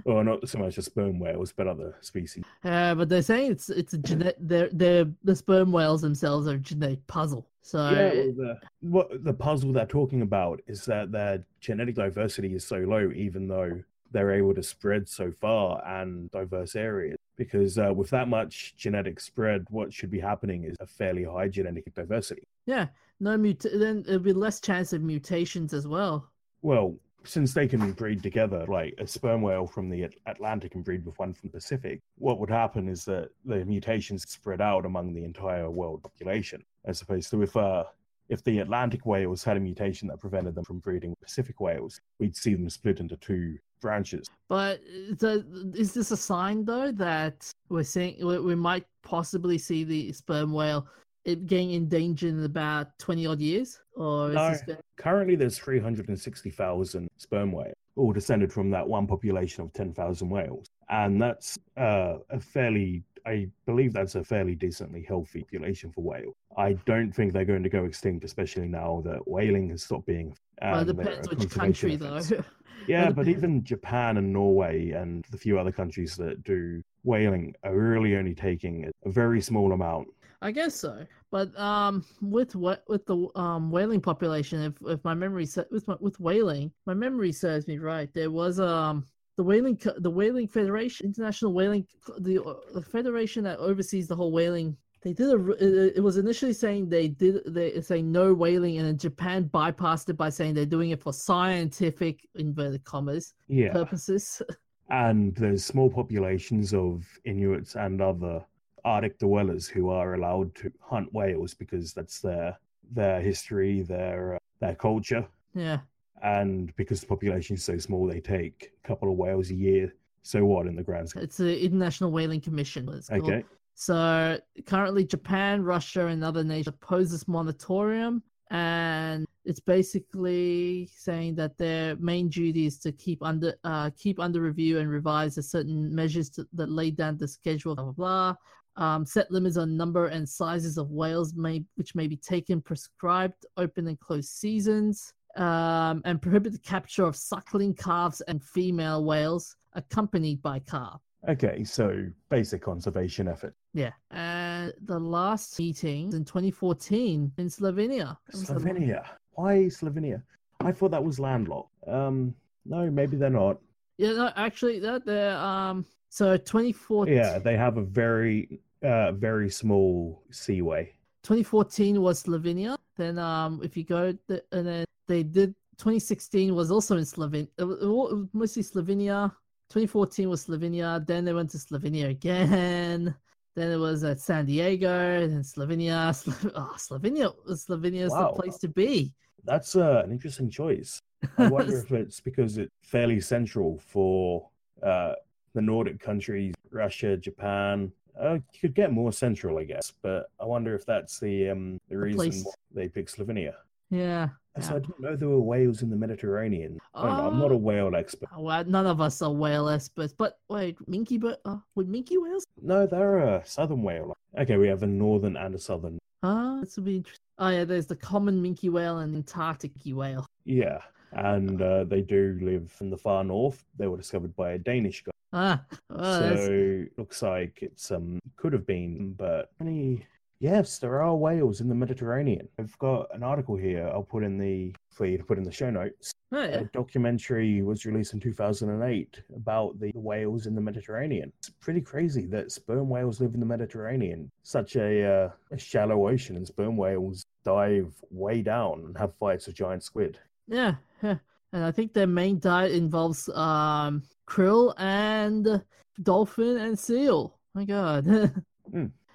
or 0.05 0.23
not 0.23 0.47
so 0.47 0.59
much 0.59 0.75
the 0.75 0.81
sperm 0.81 1.19
whales, 1.19 1.51
but 1.51 1.67
other 1.67 1.95
species. 2.01 2.43
uh, 2.63 2.95
but 2.95 3.09
they're 3.09 3.21
saying 3.21 3.51
it's 3.51 3.69
it's 3.69 3.93
a 3.93 3.97
genetic. 3.97 4.37
They're 4.39 4.69
they're 4.71 5.07
the 5.23 5.35
sperm 5.35 5.71
whales 5.71 6.01
themselves 6.01 6.47
are 6.47 6.55
a 6.55 6.57
genetic 6.57 7.05
puzzle. 7.07 7.47
So 7.61 7.89
yeah, 7.89 8.13
well, 8.13 8.33
the, 8.33 8.59
what 8.81 9.23
the 9.23 9.33
puzzle 9.33 9.71
they're 9.71 9.85
talking 9.85 10.21
about 10.21 10.61
is 10.67 10.85
that 10.85 11.11
their 11.11 11.43
genetic 11.59 11.95
diversity 11.95 12.55
is 12.55 12.65
so 12.65 12.77
low, 12.77 13.11
even 13.13 13.47
though 13.47 13.83
they're 14.11 14.31
able 14.31 14.53
to 14.55 14.63
spread 14.63 15.07
so 15.07 15.31
far 15.31 15.85
and 15.85 16.29
diverse 16.31 16.75
areas. 16.75 17.17
Because 17.37 17.77
uh, 17.77 17.93
with 17.93 18.09
that 18.11 18.27
much 18.27 18.75
genetic 18.77 19.19
spread, 19.19 19.65
what 19.69 19.93
should 19.93 20.11
be 20.11 20.19
happening 20.19 20.63
is 20.63 20.75
a 20.79 20.87
fairly 20.87 21.23
high 21.23 21.47
genetic 21.47 21.93
diversity. 21.93 22.47
yeah, 22.65 22.87
no 23.21 23.37
mut. 23.37 23.65
Then 23.73 24.03
there'd 24.03 24.23
be 24.23 24.33
less 24.33 24.59
chance 24.59 24.91
of 24.91 25.01
mutations 25.01 25.73
as 25.73 25.87
well. 25.87 26.29
Well, 26.61 26.95
since 27.23 27.53
they 27.53 27.67
can 27.67 27.91
breed 27.93 28.23
together, 28.23 28.65
like 28.67 28.95
a 28.97 29.05
sperm 29.05 29.41
whale 29.41 29.67
from 29.67 29.89
the 29.89 30.03
At- 30.05 30.15
Atlantic 30.25 30.71
can 30.71 30.81
breed 30.81 31.05
with 31.05 31.17
one 31.19 31.33
from 31.33 31.49
the 31.49 31.57
Pacific, 31.57 31.99
what 32.17 32.39
would 32.39 32.49
happen 32.49 32.87
is 32.87 33.05
that 33.05 33.29
the 33.45 33.63
mutations 33.63 34.23
spread 34.27 34.59
out 34.59 34.85
among 34.85 35.13
the 35.13 35.23
entire 35.23 35.69
world 35.69 36.01
population, 36.01 36.63
as 36.85 37.01
opposed 37.01 37.29
to 37.31 37.41
if 37.43 37.55
uh, 37.55 37.83
if 38.29 38.43
the 38.43 38.59
Atlantic 38.59 39.05
whales 39.05 39.43
had 39.43 39.57
a 39.57 39.59
mutation 39.59 40.07
that 40.07 40.19
prevented 40.19 40.55
them 40.55 40.63
from 40.63 40.79
breeding 40.79 41.13
Pacific 41.21 41.59
whales, 41.59 41.99
we'd 42.17 42.35
see 42.35 42.55
them 42.55 42.69
split 42.69 43.01
into 43.01 43.17
two 43.17 43.57
branches. 43.81 44.25
But 44.47 44.79
uh, 44.79 45.15
the, 45.19 45.73
is 45.75 45.93
this 45.93 46.11
a 46.11 46.17
sign 46.17 46.65
though 46.65 46.91
that 46.93 47.51
we're 47.69 47.83
seeing 47.83 48.25
we 48.25 48.55
might 48.55 48.85
possibly 49.03 49.57
see 49.57 49.83
the 49.83 50.11
sperm 50.13 50.53
whale 50.53 50.87
it 51.25 51.45
getting 51.47 51.71
endangered 51.71 52.29
in 52.33 52.43
about 52.43 52.97
twenty 52.97 53.25
odd 53.27 53.39
years, 53.39 53.79
or 53.95 54.29
is 54.29 54.35
No. 54.35 54.49
this 54.49 54.61
going- 54.63 54.79
Currently, 54.97 55.35
there's 55.35 55.57
360,000 55.57 57.09
sperm 57.17 57.51
whales, 57.51 57.73
all 57.95 58.11
descended 58.13 58.51
from 58.53 58.69
that 58.71 58.87
one 58.87 59.07
population 59.07 59.63
of 59.63 59.73
10,000 59.73 60.29
whales. 60.29 60.67
And 60.89 61.21
that's 61.21 61.57
uh, 61.77 62.17
a 62.29 62.39
fairly, 62.39 63.03
I 63.25 63.47
believe 63.65 63.93
that's 63.93 64.15
a 64.15 64.23
fairly 64.23 64.55
decently 64.55 65.03
healthy 65.03 65.41
population 65.41 65.91
for 65.91 66.01
whale. 66.03 66.33
I 66.57 66.73
don't 66.85 67.11
think 67.11 67.33
they're 67.33 67.45
going 67.45 67.63
to 67.63 67.69
go 67.69 67.85
extinct, 67.85 68.23
especially 68.25 68.67
now 68.67 69.01
that 69.05 69.27
whaling 69.27 69.69
has 69.69 69.83
stopped 69.83 70.05
being. 70.05 70.35
well, 70.61 70.79
it 70.81 70.85
depends 70.95 71.29
which 71.29 71.49
country 71.49 71.95
though. 71.95 72.19
Yeah, 72.87 73.05
Well, 73.05 73.13
but 73.13 73.27
even 73.27 73.63
Japan 73.63 74.17
and 74.17 74.33
Norway 74.33 74.89
and 74.89 75.23
the 75.29 75.37
few 75.37 75.59
other 75.59 75.71
countries 75.71 76.15
that 76.15 76.43
do 76.43 76.81
whaling 77.03 77.53
are 77.63 77.75
really 77.77 78.15
only 78.17 78.33
taking 78.33 78.89
a 79.05 79.09
very 79.11 79.39
small 79.39 79.71
amount. 79.71 80.07
I 80.41 80.51
guess 80.51 80.75
so. 80.75 81.05
But 81.29 81.57
um, 81.59 82.03
with 82.21 82.55
what 82.55 82.83
with 82.87 83.05
the 83.05 83.27
um 83.35 83.71
whaling 83.71 84.01
population, 84.01 84.61
if 84.63 84.73
if 84.85 85.03
my 85.03 85.13
memory 85.13 85.47
with 85.69 85.87
my, 85.87 85.95
with 85.99 86.19
whaling, 86.19 86.71
my 86.85 86.93
memory 86.93 87.31
serves 87.31 87.67
me 87.67 87.77
right, 87.77 88.11
there 88.13 88.31
was 88.31 88.59
um 88.59 89.05
the 89.37 89.43
whaling 89.43 89.79
the 89.97 90.09
whaling 90.09 90.47
federation, 90.47 91.05
international 91.05 91.53
whaling, 91.53 91.85
the, 92.19 92.43
uh, 92.43 92.55
the 92.73 92.81
federation 92.81 93.43
that 93.43 93.59
oversees 93.59 94.07
the 94.07 94.15
whole 94.15 94.31
whaling. 94.31 94.75
They 95.03 95.13
did 95.13 95.29
a. 95.29 95.51
It 95.53 95.93
it 95.97 96.01
was 96.01 96.17
initially 96.17 96.53
saying 96.53 96.89
they 96.89 97.07
did 97.07 97.41
they 97.45 97.79
saying 97.81 98.11
no 98.11 98.33
whaling, 98.33 98.77
and 98.77 98.87
then 98.87 98.97
Japan 98.97 99.49
bypassed 99.53 100.09
it 100.09 100.17
by 100.17 100.29
saying 100.29 100.53
they're 100.55 100.65
doing 100.65 100.89
it 100.89 101.01
for 101.01 101.13
scientific 101.13 102.27
inverted 102.35 102.83
commas 102.83 103.33
Yeah. 103.47 103.71
purposes. 103.71 104.41
and 104.89 105.33
there's 105.35 105.63
small 105.63 105.89
populations 105.89 106.73
of 106.73 107.07
Inuits 107.25 107.75
and 107.75 108.01
other 108.01 108.43
Arctic 108.85 109.19
dwellers 109.19 109.67
who 109.67 109.89
are 109.89 110.15
allowed 110.15 110.53
to 110.55 110.71
hunt 110.79 111.13
whales 111.13 111.53
because 111.53 111.93
that's 111.93 112.19
their 112.19 112.57
their 112.91 113.21
history, 113.21 113.81
their 113.81 114.35
uh, 114.35 114.39
their 114.59 114.75
culture, 114.75 115.25
yeah. 115.53 115.79
and 116.21 116.75
because 116.75 117.01
the 117.01 117.07
population 117.07 117.55
is 117.55 117.63
so 117.63 117.77
small, 117.77 118.07
they 118.07 118.19
take 118.19 118.73
a 118.83 118.87
couple 118.87 119.11
of 119.11 119.17
whales 119.17 119.49
a 119.49 119.55
year. 119.55 119.93
So 120.23 120.45
what 120.45 120.67
in 120.67 120.75
the 120.75 120.83
grand 120.83 121.09
scheme? 121.09 121.23
It's 121.23 121.37
the 121.37 121.63
International 121.63 122.11
Whaling 122.11 122.41
Commission. 122.41 122.87
Okay, 123.11 123.43
So 123.73 124.39
currently, 124.65 125.03
Japan, 125.05 125.63
Russia, 125.63 126.07
and 126.07 126.23
other 126.23 126.43
nations 126.43 126.67
oppose 126.67 127.11
this 127.11 127.27
moratorium, 127.27 128.21
and 128.51 129.25
it's 129.45 129.59
basically 129.59 130.89
saying 130.95 131.35
that 131.35 131.57
their 131.57 131.95
main 131.95 132.29
duty 132.29 132.67
is 132.67 132.77
to 132.79 132.91
keep 132.91 133.23
under 133.23 133.55
uh, 133.63 133.89
keep 133.97 134.19
under 134.19 134.41
review 134.41 134.77
and 134.77 134.89
revise 134.89 135.43
certain 135.49 135.93
measures 135.93 136.29
to, 136.31 136.47
that 136.53 136.69
lay 136.69 136.91
down 136.91 137.17
the 137.17 137.27
schedule. 137.27 137.73
Blah 137.73 137.85
blah 137.85 137.93
blah. 137.93 138.35
Um, 138.77 139.05
set 139.05 139.29
limits 139.31 139.57
on 139.57 139.75
number 139.75 140.07
and 140.07 140.27
sizes 140.27 140.77
of 140.77 140.91
whales 140.91 141.33
may 141.35 141.63
which 141.75 141.93
may 141.93 142.07
be 142.07 142.15
taken 142.15 142.61
prescribed 142.61 143.45
open 143.57 143.87
and 143.87 143.99
closed 143.99 144.29
seasons. 144.29 145.13
Um, 145.37 146.01
and 146.03 146.21
prohibit 146.21 146.51
the 146.51 146.59
capture 146.59 147.05
of 147.05 147.15
suckling 147.15 147.73
calves 147.73 148.19
and 148.27 148.43
female 148.43 149.05
whales 149.05 149.55
accompanied 149.73 150.41
by 150.41 150.59
calf. 150.59 151.01
okay. 151.29 151.63
So 151.63 152.05
basic 152.29 152.61
conservation 152.61 153.29
effort. 153.29 153.55
Yeah. 153.73 153.91
And 154.11 154.73
the 154.83 154.99
last 154.99 155.57
meeting 155.57 156.11
in 156.13 156.25
2014 156.25 157.31
in 157.37 157.47
Slovenia. 157.47 158.17
Slovenia. 158.33 159.05
Why 159.33 159.69
Slovenia? 159.69 160.21
I 160.59 160.71
thought 160.73 160.91
that 160.91 161.03
was 161.03 161.19
landlocked. 161.19 161.71
Um, 161.87 162.35
no, 162.65 162.91
maybe 162.91 163.17
they're 163.17 163.29
not. 163.29 163.59
Yeah, 163.97 164.13
no, 164.13 164.31
actually, 164.35 164.79
that 164.79 165.05
they're 165.05 165.37
um. 165.37 165.85
So 166.11 166.35
2014. 166.35 167.15
Yeah, 167.15 167.39
they 167.39 167.55
have 167.55 167.77
a 167.77 167.81
very, 167.81 168.59
uh, 168.83 169.13
very 169.13 169.49
small 169.49 170.21
seaway. 170.29 170.93
2014 171.23 172.01
was 172.01 172.21
Slovenia. 172.23 172.77
Then 172.97 173.17
um, 173.17 173.61
if 173.63 173.77
you 173.77 173.85
go 173.85 174.13
and 174.51 174.67
then 174.67 174.85
they 175.07 175.23
did 175.23 175.55
2016 175.77 176.53
was 176.53 176.69
also 176.69 176.97
in 176.97 177.05
Slovenia. 177.05 177.47
It 177.57 177.63
was, 177.63 178.27
mostly 178.33 178.61
Slovenia. 178.61 179.31
2014 179.69 180.27
was 180.27 180.45
Slovenia. 180.45 181.05
Then 181.07 181.23
they 181.23 181.31
went 181.31 181.49
to 181.51 181.57
Slovenia 181.57 182.09
again. 182.09 183.15
Then 183.53 183.69
it 183.71 183.77
was 183.77 184.03
at 184.05 184.19
San 184.19 184.45
Diego. 184.45 185.27
Then 185.27 185.43
Slovenia. 185.43 186.13
Slo- 186.13 186.51
oh, 186.55 186.73
Slovenia. 186.77 187.33
Slovenia 187.49 188.03
is 188.03 188.11
Wow. 188.11 188.31
the 188.33 188.41
place 188.41 188.57
to 188.59 188.67
be. 188.67 189.13
That's 189.45 189.77
uh, 189.77 190.01
an 190.03 190.11
interesting 190.11 190.49
choice. 190.49 190.99
I 191.37 191.47
wonder 191.47 191.77
if 191.83 191.91
it's 191.93 192.19
because 192.19 192.57
it's 192.57 192.71
fairly 192.81 193.21
central 193.21 193.77
for 193.79 194.49
uh, 194.83 195.13
the 195.53 195.61
Nordic 195.61 195.99
countries, 195.99 196.53
Russia, 196.71 197.17
Japan. 197.17 197.91
Uh, 198.19 198.33
you 198.53 198.59
could 198.59 198.75
get 198.75 198.91
more 198.91 199.11
central, 199.11 199.57
I 199.57 199.63
guess, 199.63 199.93
but 200.01 200.29
I 200.39 200.45
wonder 200.45 200.75
if 200.75 200.85
that's 200.85 201.19
the 201.19 201.49
um 201.49 201.79
the 201.89 201.97
reason 201.97 202.17
place. 202.17 202.43
why 202.45 202.51
they 202.73 202.87
picked 202.89 203.15
Slovenia. 203.17 203.53
yeah. 203.89 204.29
So 204.59 204.71
yeah. 204.71 204.75
I 204.75 204.79
didn't 204.79 204.99
know 204.99 205.15
there 205.15 205.29
were 205.29 205.39
whales 205.39 205.81
in 205.81 205.89
the 205.89 205.95
Mediterranean. 205.95 206.77
Uh, 206.93 206.97
I 207.03 207.27
am 207.27 207.39
not 207.39 207.51
a 207.51 207.53
Oh. 207.53 207.57
whale 207.57 207.95
expert. 207.95 208.27
Oh, 208.35 208.41
Well, 208.41 208.65
none 208.65 208.85
of 208.85 208.99
us 208.99 209.21
are 209.21 209.31
whale 209.31 209.69
experts, 209.69 210.13
but 210.13 210.39
wait, 210.49 210.75
minke, 210.89 211.17
but 211.21 211.39
uh, 211.45 211.55
would 211.75 211.87
minke 211.87 212.21
whales? 212.21 212.43
No, 212.61 212.85
they're 212.85 213.19
a 213.19 213.45
southern 213.45 213.81
whale. 213.81 214.13
Okay, 214.37 214.57
we 214.57 214.67
have 214.67 214.83
a 214.83 214.87
northern 214.87 215.37
and 215.37 215.55
a 215.55 215.59
southern. 215.59 215.97
Ah, 216.21 216.59
this 216.59 216.75
would 216.75 216.83
be 216.85 216.97
interesting. 216.97 217.23
Oh 217.39 217.47
yeah, 217.47 217.63
there's 217.63 217.87
the 217.87 217.95
common 217.95 218.43
minke 218.43 218.69
whale 218.69 218.97
and 218.99 219.15
Antarctic 219.15 219.71
whale. 219.85 220.25
Yeah, 220.43 220.79
and 221.13 221.61
uh, 221.61 221.85
they 221.85 222.01
do 222.01 222.37
live 222.41 222.75
in 222.81 222.89
the 222.89 222.97
far 222.97 223.23
north. 223.23 223.63
They 223.77 223.87
were 223.87 223.97
discovered 223.97 224.35
by 224.35 224.51
a 224.51 224.57
Danish 224.57 225.01
guy. 225.01 225.11
Ah, 225.33 225.63
oh, 225.89 226.35
so 226.35 226.85
looks 226.97 227.21
like 227.21 227.59
it's 227.61 227.91
um 227.91 228.19
could 228.35 228.53
have 228.53 228.67
been, 228.67 229.13
but 229.13 229.51
any 229.61 230.05
yes, 230.39 230.79
there 230.79 231.01
are 231.01 231.15
whales 231.15 231.61
in 231.61 231.69
the 231.69 231.75
Mediterranean. 231.75 232.49
I've 232.59 232.77
got 232.79 233.07
an 233.15 233.23
article 233.23 233.55
here. 233.55 233.87
I'll 233.93 234.03
put 234.03 234.23
in 234.23 234.37
the 234.37 234.75
for 234.89 235.05
you 235.05 235.17
to 235.17 235.23
put 235.23 235.37
in 235.37 235.43
the 235.45 235.51
show 235.51 235.69
notes. 235.69 236.11
oh, 236.33 236.41
yeah. 236.41 236.59
A 236.59 236.63
documentary 236.65 237.61
was 237.61 237.85
released 237.85 238.13
in 238.13 238.19
2008 238.19 239.21
about 239.35 239.79
the 239.79 239.91
whales 239.95 240.47
in 240.47 240.55
the 240.55 240.61
Mediterranean. 240.61 241.31
It's 241.39 241.49
pretty 241.49 241.81
crazy 241.81 242.25
that 242.27 242.51
sperm 242.51 242.89
whales 242.89 243.21
live 243.21 243.33
in 243.33 243.39
the 243.39 243.45
Mediterranean, 243.45 244.29
such 244.43 244.75
a, 244.75 245.05
uh, 245.05 245.29
a 245.51 245.57
shallow 245.57 246.09
ocean, 246.09 246.35
and 246.35 246.45
sperm 246.45 246.75
whales 246.75 247.25
dive 247.45 247.93
way 248.09 248.41
down 248.41 248.83
and 248.85 248.97
have 248.97 249.15
fights 249.15 249.47
with 249.47 249.55
giant 249.55 249.83
squid. 249.83 250.19
yeah, 250.47 250.75
yeah. 251.01 251.15
And 251.53 251.63
I 251.63 251.71
think 251.71 251.93
their 251.93 252.07
main 252.07 252.39
diet 252.39 252.71
involves 252.71 253.27
um 253.29 254.03
krill 254.27 254.73
and 254.77 255.61
dolphin 256.03 256.57
and 256.57 256.77
seal. 256.77 257.37
My 257.53 257.65
God. 257.65 258.05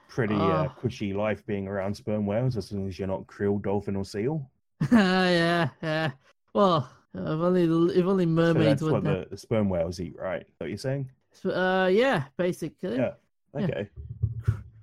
Pretty 0.08 0.34
uh, 0.34 0.38
Ah. 0.38 0.74
cushy 0.80 1.12
life 1.12 1.44
being 1.46 1.66
around 1.66 1.94
sperm 1.94 2.26
whales 2.26 2.56
as 2.56 2.72
long 2.72 2.88
as 2.88 2.98
you're 2.98 3.08
not 3.08 3.26
krill, 3.26 3.60
dolphin, 3.60 3.96
or 3.96 4.04
seal. 4.04 4.48
yeah, 4.92 5.68
yeah. 5.82 6.10
Well, 6.54 6.88
if 7.14 7.20
only 7.20 7.64
if 7.98 8.06
only 8.06 8.26
mermaids. 8.26 8.80
So 8.80 8.86
that's 8.86 8.92
what 8.92 9.04
the, 9.04 9.26
the 9.30 9.36
sperm 9.36 9.68
whales 9.68 10.00
eat, 10.00 10.14
right? 10.18 10.42
Is 10.42 10.46
that 10.58 10.64
what 10.64 10.68
you're 10.68 10.78
saying? 10.78 11.10
Uh, 11.44 11.90
yeah, 11.92 12.24
basically. 12.36 12.96
Yeah. 12.96 13.12
Yeah. 13.58 13.84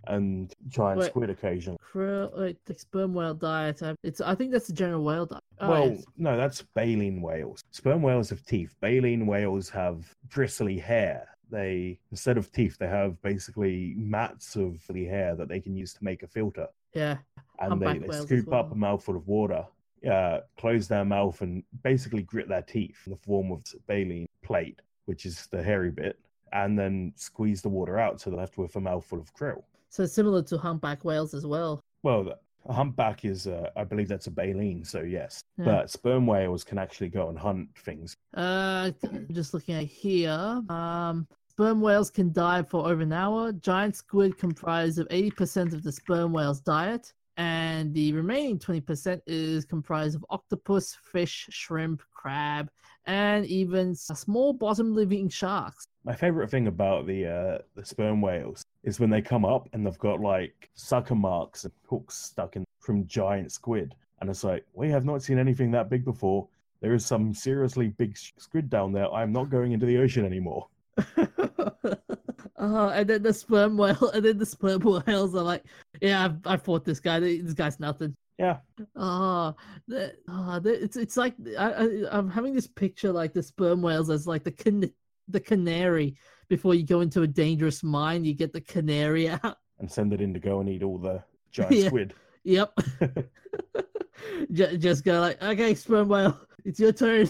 And 0.07 0.53
giant 0.67 0.99
Wait. 0.99 1.07
squid 1.11 1.29
occasionally. 1.29 1.77
Krill, 1.93 2.37
wait, 2.37 2.57
the 2.65 2.73
sperm 2.73 3.13
whale 3.13 3.33
diet. 3.33 3.81
uh, 3.81 3.95
It's 4.03 4.19
I 4.19 4.35
think 4.35 4.51
that's 4.51 4.67
the 4.67 4.73
general 4.73 5.03
whale 5.03 5.25
diet. 5.25 5.43
Oh, 5.59 5.69
well, 5.69 5.89
yes. 5.91 6.03
no, 6.17 6.35
that's 6.35 6.61
baleen 6.75 7.21
whales. 7.21 7.63
Sperm 7.71 8.01
whales 8.01 8.29
have 8.29 8.45
teeth. 8.45 8.75
Baleen 8.81 9.25
whales 9.25 9.69
have 9.69 10.13
bristly 10.29 10.77
hair. 10.77 11.27
They 11.49 11.99
instead 12.11 12.37
of 12.37 12.51
teeth, 12.51 12.77
they 12.79 12.87
have 12.87 13.21
basically 13.21 13.93
mats 13.95 14.55
of 14.57 14.81
the 14.89 15.05
hair 15.05 15.35
that 15.35 15.47
they 15.47 15.59
can 15.61 15.75
use 15.75 15.93
to 15.93 16.03
make 16.03 16.23
a 16.23 16.27
filter. 16.27 16.67
yeah. 16.93 17.17
And 17.59 17.79
they, 17.81 17.99
they 17.99 18.19
scoop 18.21 18.51
up 18.51 18.71
a 18.71 18.75
mouthful 18.75 19.15
of 19.15 19.25
water, 19.27 19.65
uh, 20.11 20.39
close 20.57 20.87
their 20.89 21.05
mouth, 21.05 21.39
and 21.41 21.63
basically 21.83 22.23
grit 22.23 22.49
their 22.49 22.63
teeth 22.63 22.97
in 23.05 23.11
the 23.11 23.17
form 23.19 23.51
of 23.51 23.63
baleen 23.87 24.27
plate, 24.41 24.81
which 25.05 25.25
is 25.25 25.47
the 25.47 25.63
hairy 25.63 25.91
bit, 25.91 26.19
and 26.51 26.77
then 26.77 27.13
squeeze 27.15 27.61
the 27.61 27.69
water 27.69 27.99
out, 27.99 28.19
so 28.19 28.29
they're 28.31 28.39
left 28.39 28.57
with 28.57 28.75
a 28.75 28.81
mouthful 28.81 29.19
of 29.19 29.33
krill. 29.33 29.63
So 29.93 30.07
similar 30.07 30.41
to 30.41 30.57
humpback 30.57 31.05
whales 31.05 31.35
as 31.35 31.45
well. 31.45 31.79
Well, 32.01 32.33
a 32.65 32.73
humpback 32.73 33.25
is, 33.25 33.45
uh, 33.45 33.69
I 33.75 33.83
believe 33.83 34.07
that's 34.07 34.25
a 34.25 34.31
baleen, 34.31 34.83
so 34.83 35.01
yes. 35.01 35.43
Yeah. 35.59 35.65
But 35.65 35.91
sperm 35.91 36.25
whales 36.25 36.63
can 36.63 36.79
actually 36.79 37.09
go 37.09 37.29
and 37.29 37.37
hunt 37.37 37.69
things. 37.77 38.15
Uh, 38.33 38.89
just 39.31 39.53
looking 39.53 39.75
at 39.75 39.83
here. 39.83 40.63
Um, 40.67 41.27
sperm 41.47 41.79
whales 41.79 42.09
can 42.09 42.33
dive 42.33 42.69
for 42.69 42.87
over 42.87 43.03
an 43.03 43.13
hour. 43.13 43.51
Giant 43.51 43.95
squid 43.95 44.35
comprise 44.39 44.97
of 44.97 45.07
80% 45.09 45.73
of 45.73 45.83
the 45.83 45.91
sperm 45.91 46.33
whale's 46.33 46.61
diet, 46.61 47.13
and 47.37 47.93
the 47.93 48.13
remaining 48.13 48.59
20% 48.59 49.21
is 49.25 49.65
comprised 49.65 50.15
of 50.15 50.25
octopus, 50.29 50.97
fish, 51.11 51.47
shrimp, 51.49 52.01
crab, 52.11 52.69
and 53.05 53.45
even 53.45 53.95
small 53.95 54.53
bottom-living 54.53 55.29
sharks. 55.29 55.87
My 56.05 56.15
favorite 56.15 56.49
thing 56.49 56.67
about 56.67 57.07
the 57.07 57.25
uh, 57.25 57.57
the 57.75 57.85
sperm 57.85 58.21
whales 58.21 58.63
is 58.83 58.99
when 58.99 59.09
they 59.09 59.21
come 59.21 59.45
up 59.45 59.67
and 59.73 59.85
they've 59.85 59.97
got 59.97 60.19
like 60.19 60.69
sucker 60.75 61.15
marks 61.15 61.63
and 61.63 61.73
hooks 61.89 62.15
stuck 62.15 62.55
in 62.55 62.65
from 62.79 63.07
giant 63.07 63.51
squid, 63.51 63.95
and 64.19 64.29
it's 64.29 64.43
like 64.43 64.65
we 64.73 64.89
have 64.89 65.05
not 65.05 65.23
seen 65.23 65.39
anything 65.39 65.71
that 65.71 65.89
big 65.89 66.03
before. 66.05 66.47
There 66.81 66.93
is 66.93 67.05
some 67.05 67.33
seriously 67.33 67.87
big 67.87 68.17
squid 68.17 68.69
down 68.69 68.91
there. 68.91 69.09
I'm 69.13 69.31
not 69.31 69.49
going 69.49 69.71
into 69.71 69.85
the 69.85 69.97
ocean 69.99 70.25
anymore. 70.25 70.67
uh, 71.17 72.89
and 72.93 73.09
then 73.09 73.23
the 73.23 73.33
sperm 73.33 73.77
whale, 73.77 74.09
and 74.13 74.23
then 74.25 74.37
the 74.37 74.45
sperm 74.45 74.81
whales 74.81 75.35
are 75.35 75.41
like, 75.43 75.63
Yeah, 76.01 76.25
I've, 76.25 76.37
I 76.45 76.57
fought 76.57 76.85
this 76.85 76.99
guy. 76.99 77.19
This 77.19 77.53
guy's 77.53 77.79
nothing. 77.79 78.15
Yeah. 78.39 78.57
Oh, 78.95 79.55
the, 79.87 80.13
oh 80.27 80.59
the, 80.59 80.83
it's 80.83 80.97
it's 80.97 81.17
like 81.17 81.35
I, 81.57 81.71
I 81.71 81.87
I'm 82.17 82.29
having 82.29 82.53
this 82.53 82.67
picture 82.67 83.11
like 83.11 83.33
the 83.33 83.43
sperm 83.43 83.81
whales 83.81 84.09
as 84.09 84.25
like 84.27 84.43
the 84.43 84.51
can, 84.51 84.91
the 85.27 85.39
canary 85.39 86.15
before 86.49 86.73
you 86.75 86.83
go 86.83 87.01
into 87.01 87.21
a 87.21 87.27
dangerous 87.27 87.83
mine. 87.83 88.25
You 88.25 88.33
get 88.33 88.53
the 88.53 88.61
canary 88.61 89.29
out. 89.29 89.57
And 89.79 89.91
send 89.91 90.13
it 90.13 90.21
in 90.21 90.33
to 90.33 90.39
go 90.39 90.59
and 90.59 90.69
eat 90.69 90.83
all 90.83 90.97
the 90.97 91.23
giant 91.51 91.73
Yeah. 91.73 91.87
squid. 91.87 92.13
Yep. 92.43 92.77
Ju- 94.51 94.77
Just 94.77 95.03
go 95.05 95.19
like, 95.19 95.41
okay, 95.41 95.75
sperm 95.75 96.07
whale, 96.09 96.39
it's 96.65 96.79
your 96.79 96.91
turn. 96.91 97.29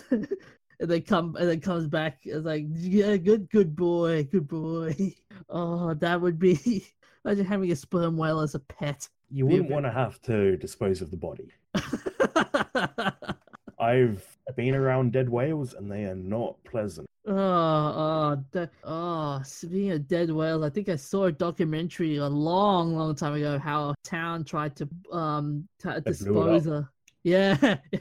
And 0.80 0.90
then 0.90 1.02
come 1.02 1.36
and 1.36 1.50
then 1.50 1.62
comes 1.62 1.88
back. 1.88 2.20
It's 2.24 2.46
like, 2.46 2.66
yeah, 2.70 3.18
good, 3.18 3.50
good 3.50 3.76
boy, 3.76 4.28
good 4.32 4.48
boy. 4.48 5.16
Oh, 5.50 5.94
that 5.96 6.22
would 6.22 6.40
be 6.40 6.86
imagine 7.26 7.46
having 7.46 7.72
a 7.72 7.76
sperm 7.76 8.18
whale 8.18 8.40
as 8.40 8.56
a 8.56 8.60
pet. 8.60 9.08
You 9.30 9.46
wouldn't 9.46 9.68
bit- 9.68 9.74
want 9.74 9.86
to 9.86 9.92
have 9.92 10.22
to 10.24 10.56
dispose 10.58 11.02
of 11.02 11.12
the 11.12 11.18
body. 11.18 11.52
I've 13.80 14.26
been 14.56 14.76
around 14.76 15.12
dead 15.12 15.28
whales 15.28 15.74
and 15.74 15.92
they 15.92 16.06
are 16.06 16.16
not 16.16 16.56
pleasant. 16.64 17.08
Oh, 17.26 17.34
oh, 17.36 18.44
that, 18.52 18.70
oh, 18.84 19.42
speaking 19.44 19.92
of 19.92 20.08
dead 20.08 20.30
whales, 20.30 20.64
I 20.64 20.70
think 20.70 20.90
I 20.90 20.96
saw 20.96 21.26
a 21.26 21.32
documentary 21.32 22.18
a 22.18 22.28
long, 22.28 22.96
long 22.96 23.16
time 23.16 23.34
ago 23.34 23.58
how 23.58 23.90
a 23.90 23.96
town 24.04 24.44
tried 24.44 24.76
to 24.78 24.88
um 25.12 25.68
to 25.80 26.02
dispose 26.02 26.68
of. 26.68 26.86
Yeah, 27.24 27.78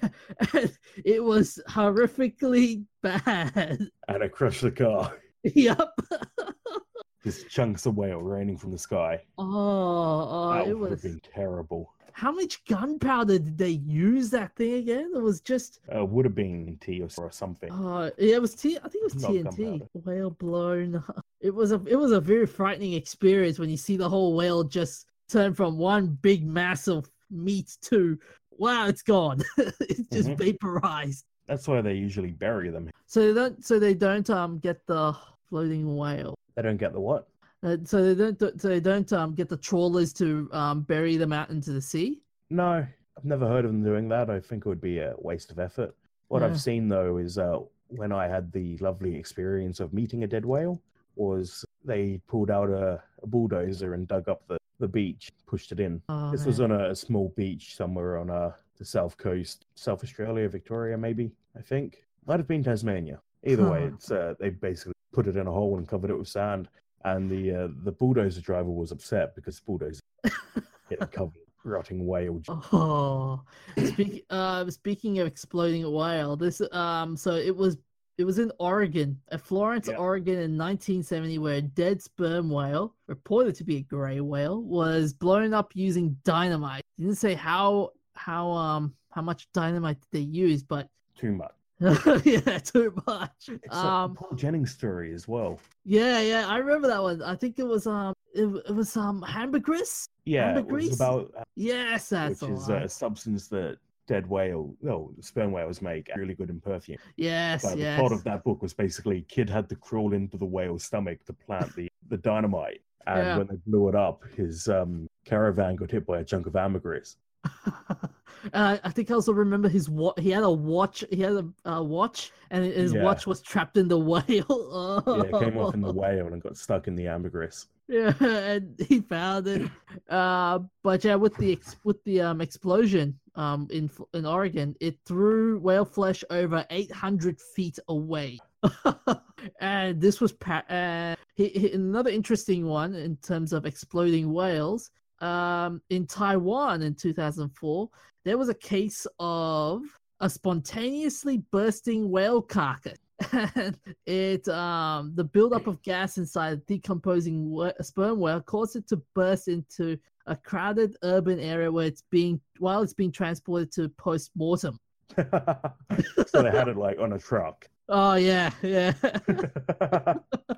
it 1.04 1.22
was 1.22 1.60
horrifically 1.68 2.84
bad. 3.02 3.88
And 4.08 4.22
I 4.22 4.28
crushed 4.28 4.62
the 4.62 4.70
car. 4.70 5.16
yep. 5.44 5.90
Just 7.24 7.48
chunks 7.48 7.86
of 7.86 7.96
whale 7.96 8.20
raining 8.20 8.58
from 8.58 8.72
the 8.72 8.78
sky. 8.78 9.20
Oh, 9.38 9.44
oh, 9.44 10.52
that 10.54 10.66
it 10.66 10.74
would 10.76 10.90
was. 10.90 11.02
have 11.02 11.12
been 11.12 11.20
terrible. 11.32 11.92
How 12.14 12.32
much 12.32 12.64
gunpowder 12.64 13.38
did 13.38 13.56
they 13.56 13.70
use 13.70 14.28
that 14.30 14.54
thing 14.56 14.74
again? 14.74 15.12
It 15.14 15.22
was 15.22 15.40
just. 15.40 15.80
Uh, 15.94 16.04
would 16.04 16.24
have 16.24 16.34
been 16.34 16.76
tea 16.80 17.00
or, 17.00 17.08
or 17.16 17.30
something. 17.30 17.70
Uh, 17.72 18.10
yeah, 18.18 18.34
it 18.34 18.42
was 18.42 18.54
T. 18.54 18.76
I 18.76 18.88
think 18.88 19.04
it 19.06 19.14
was 19.14 19.22
Not 19.22 19.30
TNT. 19.30 19.86
Whale 20.04 20.30
blown. 20.30 21.02
It 21.40 21.52
was 21.52 21.72
a. 21.72 21.82
It 21.86 21.96
was 21.96 22.12
a 22.12 22.20
very 22.20 22.46
frightening 22.46 22.92
experience 22.92 23.58
when 23.58 23.68
you 23.68 23.76
see 23.76 23.96
the 23.96 24.08
whole 24.08 24.36
whale 24.36 24.62
just 24.62 25.06
turn 25.28 25.54
from 25.54 25.76
one 25.76 26.16
big 26.22 26.46
mass 26.46 26.86
of 26.86 27.10
meat 27.32 27.76
to 27.82 28.16
wow, 28.62 28.86
it's 28.86 29.02
gone. 29.02 29.42
it's 29.58 30.08
just 30.16 30.28
Mhm. 30.30 30.38
vaporized. 30.38 31.24
That's 31.48 31.66
why 31.68 31.80
they 31.80 31.94
usually 31.94 32.30
bury 32.30 32.70
them. 32.70 32.88
So 33.06 33.18
they 33.26 33.34
don't. 33.40 33.64
So 33.64 33.78
they 33.78 33.94
don't 33.94 34.28
um 34.30 34.58
get 34.58 34.86
the 34.86 35.14
floating 35.48 35.96
whale. 35.96 36.34
They 36.54 36.62
don't 36.62 36.76
get 36.78 36.92
the 36.92 37.00
what? 37.00 37.28
Uh, 37.64 37.76
so 37.84 37.96
they 38.14 38.32
don't. 38.32 38.60
So 38.60 38.68
they 38.68 38.80
don't 38.80 39.12
um 39.12 39.34
get 39.34 39.48
the 39.48 39.56
trawlers 39.56 40.12
to 40.14 40.48
um 40.52 40.82
bury 40.82 41.16
them 41.16 41.32
out 41.32 41.50
into 41.50 41.72
the 41.72 41.82
sea. 41.82 42.22
No, 42.50 42.86
I've 43.16 43.24
never 43.24 43.46
heard 43.48 43.64
of 43.64 43.72
them 43.72 43.82
doing 43.82 44.08
that. 44.10 44.30
I 44.30 44.38
think 44.40 44.64
it 44.64 44.68
would 44.68 44.80
be 44.80 44.98
a 45.00 45.14
waste 45.18 45.50
of 45.50 45.58
effort. 45.58 45.94
What 46.28 46.40
Yeah. 46.42 46.48
I've 46.48 46.60
seen 46.60 46.88
though 46.88 47.16
is 47.18 47.36
uh, 47.38 47.58
when 47.88 48.12
I 48.12 48.28
had 48.28 48.52
the 48.52 48.78
lovely 48.78 49.14
experience 49.16 49.80
of 49.80 49.92
meeting 49.92 50.22
a 50.22 50.26
dead 50.26 50.46
whale, 50.46 50.80
was 51.16 51.64
they 51.84 52.20
pulled 52.28 52.50
out 52.50 52.70
a, 52.70 53.02
a 53.22 53.26
bulldozer 53.26 53.92
and 53.94 54.08
dug 54.08 54.28
up 54.28 54.46
the, 54.48 54.56
the 54.82 54.88
beach, 54.88 55.30
pushed 55.46 55.70
it 55.72 55.80
in. 55.80 56.02
Oh, 56.08 56.30
this 56.32 56.44
was 56.44 56.60
on 56.60 56.72
a, 56.72 56.90
a 56.90 56.96
small 56.96 57.32
beach 57.36 57.76
somewhere 57.76 58.18
on 58.18 58.28
uh, 58.28 58.52
the 58.78 58.84
south 58.84 59.16
coast, 59.16 59.64
South 59.76 60.02
Australia, 60.02 60.48
Victoria, 60.48 60.98
maybe. 60.98 61.30
I 61.56 61.62
think 61.62 62.04
might 62.26 62.40
have 62.40 62.48
been 62.48 62.64
Tasmania. 62.64 63.20
Either 63.44 63.68
way, 63.68 63.84
it's 63.84 64.10
uh, 64.10 64.34
they 64.38 64.50
basically 64.50 64.92
put 65.12 65.26
it 65.26 65.36
in 65.36 65.46
a 65.46 65.52
hole 65.52 65.78
and 65.78 65.88
covered 65.88 66.10
it 66.10 66.18
with 66.18 66.28
sand. 66.28 66.68
And 67.04 67.30
the 67.30 67.64
uh, 67.64 67.68
the 67.84 67.92
bulldozer 67.92 68.40
driver 68.40 68.70
was 68.70 68.90
upset 68.92 69.34
because 69.34 69.56
the 69.56 69.64
bulldozer 69.66 70.00
hit 70.88 70.98
covered 71.12 71.38
rotting 71.64 72.04
whale. 72.06 72.40
Oh, 72.48 73.42
speak, 73.86 74.24
uh, 74.30 74.68
speaking 74.68 75.20
of 75.20 75.28
exploding 75.28 75.88
whale, 75.90 76.36
this 76.36 76.60
um, 76.72 77.16
so 77.16 77.34
it 77.36 77.54
was 77.54 77.76
it 78.18 78.24
was 78.24 78.38
in 78.38 78.52
Oregon, 78.58 79.18
uh, 79.30 79.38
Florence, 79.38 79.88
Yeah. 79.88 79.96
Oregon, 79.96 80.34
in 80.34 80.56
1970, 80.58 81.38
where 81.38 81.56
a 81.56 81.62
dead 81.62 82.02
sperm 82.02 82.50
whale, 82.50 82.94
reported 83.06 83.54
to 83.56 83.64
be 83.64 83.76
a 83.76 83.80
gray 83.82 84.20
whale, 84.20 84.60
was 84.62 85.12
blown 85.12 85.54
up 85.54 85.72
using 85.74 86.16
dynamite. 86.24 86.82
Didn't 86.98 87.16
say 87.16 87.34
how 87.34 87.90
how 88.14 88.50
um 88.50 88.94
how 89.10 89.22
much 89.22 89.48
dynamite 89.52 89.98
did 90.00 90.08
they 90.12 90.26
use, 90.26 90.62
but 90.62 90.88
Too 91.16 91.32
much. 91.32 91.52
yeah, 92.24 92.58
too 92.58 92.94
much. 93.08 93.48
It's 93.48 93.74
Um, 93.74 94.14
Paul 94.14 94.36
Jennings 94.36 94.70
story 94.70 95.12
as 95.14 95.26
well. 95.26 95.58
yeah, 95.84 96.20
yeah, 96.20 96.46
I 96.46 96.58
remember 96.58 96.86
that 96.88 97.02
one. 97.02 97.22
I 97.22 97.34
think 97.34 97.58
it 97.58 97.66
was 97.66 97.86
um, 97.88 98.14
it, 98.34 98.44
it 98.68 98.74
was 98.74 98.96
um, 98.96 99.24
ambergris. 99.26 100.06
Yeah, 100.24 100.58
it 100.58 100.66
was 100.66 100.94
about 100.94 101.32
uh, 101.36 101.42
Yes, 101.56 102.10
that's 102.10 102.40
which 102.42 102.50
is 102.52 102.68
a 102.68 102.88
substance 102.88 103.48
that 103.48 103.78
dead 104.06 104.26
whale, 104.28 104.74
no, 104.82 105.12
sperm 105.20 105.52
whales 105.52 105.80
make 105.82 106.10
really 106.16 106.34
good 106.34 106.50
in 106.50 106.60
perfume. 106.60 106.98
yes, 107.16 107.62
But 107.62 107.78
yes. 107.78 107.96
the 107.96 108.00
plot 108.00 108.12
of 108.12 108.24
that 108.24 108.44
book 108.44 108.60
was 108.62 108.72
basically 108.74 109.22
kid 109.28 109.48
had 109.48 109.68
to 109.68 109.76
crawl 109.76 110.12
into 110.12 110.36
the 110.36 110.44
whale's 110.46 110.84
stomach 110.84 111.24
to 111.26 111.32
plant 111.32 111.74
the, 111.76 111.88
the 112.08 112.16
dynamite. 112.16 112.82
And 113.06 113.18
Yeah. 113.26 113.38
when 113.38 113.46
they 113.48 113.56
blew 113.66 113.88
it 113.88 113.94
up, 113.94 114.22
his 114.36 114.68
um, 114.68 115.08
caravan 115.24 115.76
got 115.76 115.90
hit 115.90 116.06
by 116.06 116.20
a 116.20 116.24
chunk 116.24 116.46
of 116.46 116.54
ambergris. 116.56 117.16
uh, 117.66 118.78
I 118.84 118.90
think 118.90 119.10
I 119.10 119.14
also 119.14 119.32
remember 119.32 119.68
his 119.68 119.88
wa- 119.90 120.14
he 120.18 120.30
had 120.30 120.42
a 120.44 120.50
watch. 120.50 121.04
He 121.10 121.20
had 121.20 121.32
a 121.32 121.68
uh, 121.68 121.82
watch, 121.82 122.30
and 122.50 122.64
his 122.64 122.92
Yeah. 122.92 123.02
watch 123.02 123.26
was 123.26 123.40
trapped 123.40 123.76
in 123.76 123.88
the 123.88 123.98
whale. 124.10 124.46
Oh. 124.48 125.02
Yeah, 125.06 125.22
it 125.38 125.44
came 125.44 125.56
off 125.58 125.74
in 125.74 125.80
the 125.80 125.92
whale 126.02 126.28
and 126.28 126.40
got 126.42 126.56
stuck 126.56 126.86
in 126.88 126.94
the 126.94 127.06
ambergris. 127.08 127.66
Yeah, 127.88 128.14
and 128.20 128.78
he 128.88 129.00
found 129.00 129.46
it. 129.46 129.70
Uh, 130.08 130.60
but 130.82 131.04
yeah, 131.04 131.16
with 131.16 131.36
the 131.36 131.52
ex- 131.52 131.76
with 131.84 132.02
the 132.04 132.20
um 132.20 132.40
explosion 132.40 133.18
um 133.34 133.66
in 133.70 133.90
in 134.14 134.24
Oregon, 134.24 134.74
it 134.80 134.98
threw 135.04 135.58
whale 135.58 135.84
flesh 135.84 136.24
over 136.30 136.64
eight 136.70 136.90
hundred 136.92 137.40
feet 137.54 137.78
away. 137.88 138.38
and 139.60 140.00
this 140.00 140.20
was 140.20 140.32
pa- 140.32 140.64
uh, 140.70 141.16
he, 141.34 141.48
he- 141.48 141.72
another 141.72 142.10
interesting 142.10 142.66
one 142.66 142.94
in 142.94 143.16
terms 143.16 143.52
of 143.52 143.66
exploding 143.66 144.32
whales. 144.32 144.90
Um, 145.20 145.80
in 145.90 146.06
Taiwan 146.06 146.82
in 146.82 146.94
2004, 146.96 147.88
there 148.24 148.36
was 148.38 148.48
a 148.48 148.54
case 148.54 149.06
of 149.20 149.82
a 150.20 150.28
spontaneously 150.28 151.38
bursting 151.52 152.10
whale 152.10 152.42
carcass. 152.42 152.98
And 153.32 153.78
it 154.06 154.48
um 154.48 155.12
the 155.14 155.24
buildup 155.24 155.66
of 155.66 155.82
gas 155.82 156.18
inside 156.18 156.52
a 156.52 156.56
decomposing 156.56 157.72
sperm 157.80 158.20
whale 158.20 158.40
caused 158.40 158.76
it 158.76 158.88
to 158.88 159.02
burst 159.14 159.48
into 159.48 159.98
a 160.26 160.36
crowded 160.36 160.96
urban 161.02 161.40
area 161.40 161.70
where 161.70 161.86
it's 161.86 162.02
being 162.10 162.40
while 162.58 162.82
it's 162.82 162.94
being 162.94 163.12
transported 163.12 163.72
to 163.72 163.88
post 163.90 164.30
mortem. 164.36 164.78
so 165.16 166.42
they 166.42 166.50
had 166.50 166.68
it 166.68 166.76
like 166.76 166.98
on 166.98 167.12
a 167.12 167.18
truck. 167.18 167.68
Oh 167.88 168.14
yeah, 168.14 168.50
yeah. 168.62 168.94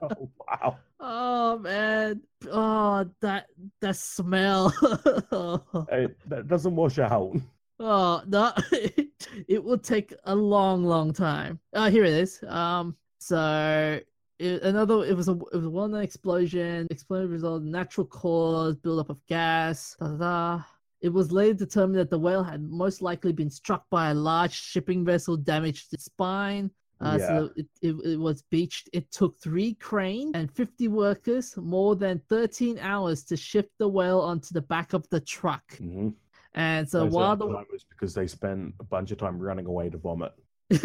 oh, 0.03 0.31
wow. 0.47 0.79
oh 1.01 1.59
man. 1.59 2.21
Oh 2.51 3.09
that 3.21 3.47
that 3.81 3.97
smell. 3.97 4.73
It, 5.91 6.17
that 6.29 6.47
doesn't 6.47 6.77
wash 6.77 6.99
out. 6.99 7.35
Oh 7.81 8.23
no, 8.27 8.53
it 9.49 9.63
will 9.63 9.79
take 9.79 10.15
a 10.25 10.35
long, 10.35 10.85
long 10.85 11.13
time. 11.13 11.59
Oh, 11.73 11.91
here 11.91 12.05
it 12.05 12.13
is. 12.13 12.43
Um, 12.47 12.97
so 13.19 14.01
it, 14.39 14.63
another. 14.63 15.05
It 15.05 15.17
was 15.17 15.29
a 15.29 15.33
it 15.33 15.57
was 15.57 15.65
a 15.65 15.71
well-known 15.71 16.03
explosion. 16.03 16.87
Explosion 16.91 17.31
resulted 17.31 17.67
in 17.67 17.73
natural 17.73 18.07
cause, 18.07 18.77
buildup 18.77 19.11
of 19.11 19.25
gas. 19.27 19.97
Da, 19.99 20.07
da, 20.09 20.17
da. 20.17 20.63
It 21.01 21.13
was 21.13 21.33
later 21.33 21.55
determined 21.55 21.99
that 21.99 22.11
the 22.11 22.19
whale 22.19 22.43
had 22.43 22.63
most 22.63 23.03
likely 23.03 23.33
been 23.33 23.51
struck 23.51 23.85
by 23.91 24.11
a 24.11 24.15
large 24.15 24.53
shipping 24.55 25.05
vessel, 25.05 25.37
damaged 25.37 25.93
its 25.93 26.07
spine. 26.07 26.71
Uh, 27.01 27.17
Yeah. 27.21 27.27
So 27.27 27.51
it, 27.57 27.67
it, 27.83 27.95
it 28.13 28.17
was 28.21 28.43
beached. 28.51 28.89
It 28.93 29.11
took 29.11 29.39
three 29.39 29.75
cranes 29.75 30.31
and 30.35 30.51
50 30.51 30.89
workers 30.89 31.57
more 31.59 31.95
than 31.97 32.23
13 32.31 32.79
hours 32.79 33.23
to 33.25 33.37
shift 33.37 33.71
the 33.79 33.89
whale 33.89 34.21
onto 34.21 34.55
the 34.55 34.63
back 34.63 34.93
of 34.95 35.07
the 35.11 35.21
truck. 35.21 35.77
hmm 35.77 36.11
And 36.55 36.89
so 36.89 37.07
of 37.07 37.13
while 37.13 37.37
the 37.37 37.47
was 37.47 37.85
because 37.89 38.15
they 38.15 38.27
spent 38.27 38.75
a 38.81 38.85
bunch 38.85 39.11
of 39.11 39.19
time 39.19 39.39
running 39.39 39.67
away 39.67 39.91
to 39.91 39.99
vomit. 39.99 40.33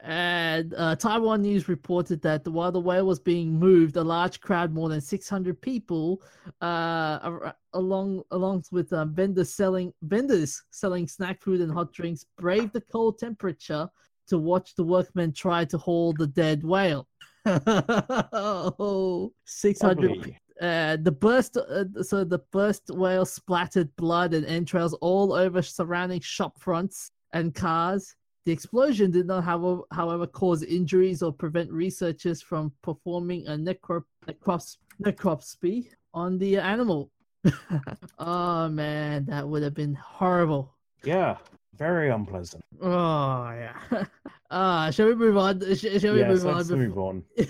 and 0.00 0.74
uh, 0.74 0.96
Taiwan 0.96 1.42
News 1.42 1.68
reported 1.68 2.20
that 2.22 2.46
while 2.46 2.72
the 2.72 2.80
whale 2.80 3.06
was 3.06 3.20
being 3.20 3.58
moved, 3.58 3.96
a 3.96 4.02
large 4.02 4.40
crowd, 4.40 4.72
more 4.72 4.88
than 4.88 5.00
600 5.00 5.60
people, 5.60 6.22
uh, 6.60 7.52
along 7.72 8.22
along 8.32 8.64
with 8.70 8.92
um, 8.92 9.14
vendors 9.14 9.52
selling 9.54 9.92
vendors 10.02 10.62
selling 10.70 11.06
snack 11.06 11.40
food 11.40 11.60
and 11.60 11.72
hot 11.72 11.92
drinks, 11.92 12.24
braved 12.36 12.72
the 12.72 12.80
cold 12.80 13.18
temperature 13.18 13.88
to 14.28 14.38
watch 14.38 14.74
the 14.74 14.84
workmen 14.84 15.32
try 15.32 15.64
to 15.64 15.78
haul 15.78 16.12
the 16.12 16.26
dead 16.26 16.62
whale. 16.64 17.08
oh, 17.46 19.32
600 19.44 20.10
Lovely. 20.10 20.38
Uh, 20.60 20.96
the 21.02 21.12
burst, 21.12 21.56
uh, 21.56 21.84
so 22.02 22.24
the 22.24 22.38
burst 22.50 22.90
whale 22.90 23.24
splattered 23.24 23.94
blood 23.96 24.34
and 24.34 24.46
entrails 24.46 24.94
all 24.94 25.32
over 25.32 25.62
surrounding 25.62 26.20
shop 26.20 26.58
fronts 26.58 27.10
and 27.32 27.54
cars. 27.54 28.14
The 28.44 28.52
explosion 28.52 29.10
did 29.10 29.26
not, 29.26 29.44
however, 29.44 29.82
however, 29.92 30.26
cause 30.26 30.62
injuries 30.62 31.22
or 31.22 31.32
prevent 31.32 31.70
researchers 31.70 32.40
from 32.40 32.72
performing 32.82 33.46
a 33.48 33.52
necro- 33.52 34.04
necros- 34.26 34.78
necropsy 35.02 35.88
on 36.14 36.38
the 36.38 36.58
animal. 36.58 37.10
oh 38.18 38.68
man, 38.68 39.26
that 39.26 39.46
would 39.46 39.62
have 39.62 39.74
been 39.74 39.94
horrible. 39.94 40.74
Yeah, 41.04 41.38
very 41.76 42.10
unpleasant. 42.10 42.62
Oh 42.80 43.50
yeah. 43.50 44.04
Uh, 44.50 44.90
shall 44.94 45.06
we 45.06 45.14
move 45.14 45.36
on? 45.36 45.60
Sh- 45.74 46.00
shall 46.00 46.14
we 46.14 46.20
yes, 46.20 46.42
move 46.42 46.44
let's 46.56 46.70
on? 46.70 46.78
move 46.84 46.98
on. 46.98 47.22
the, 47.36 47.44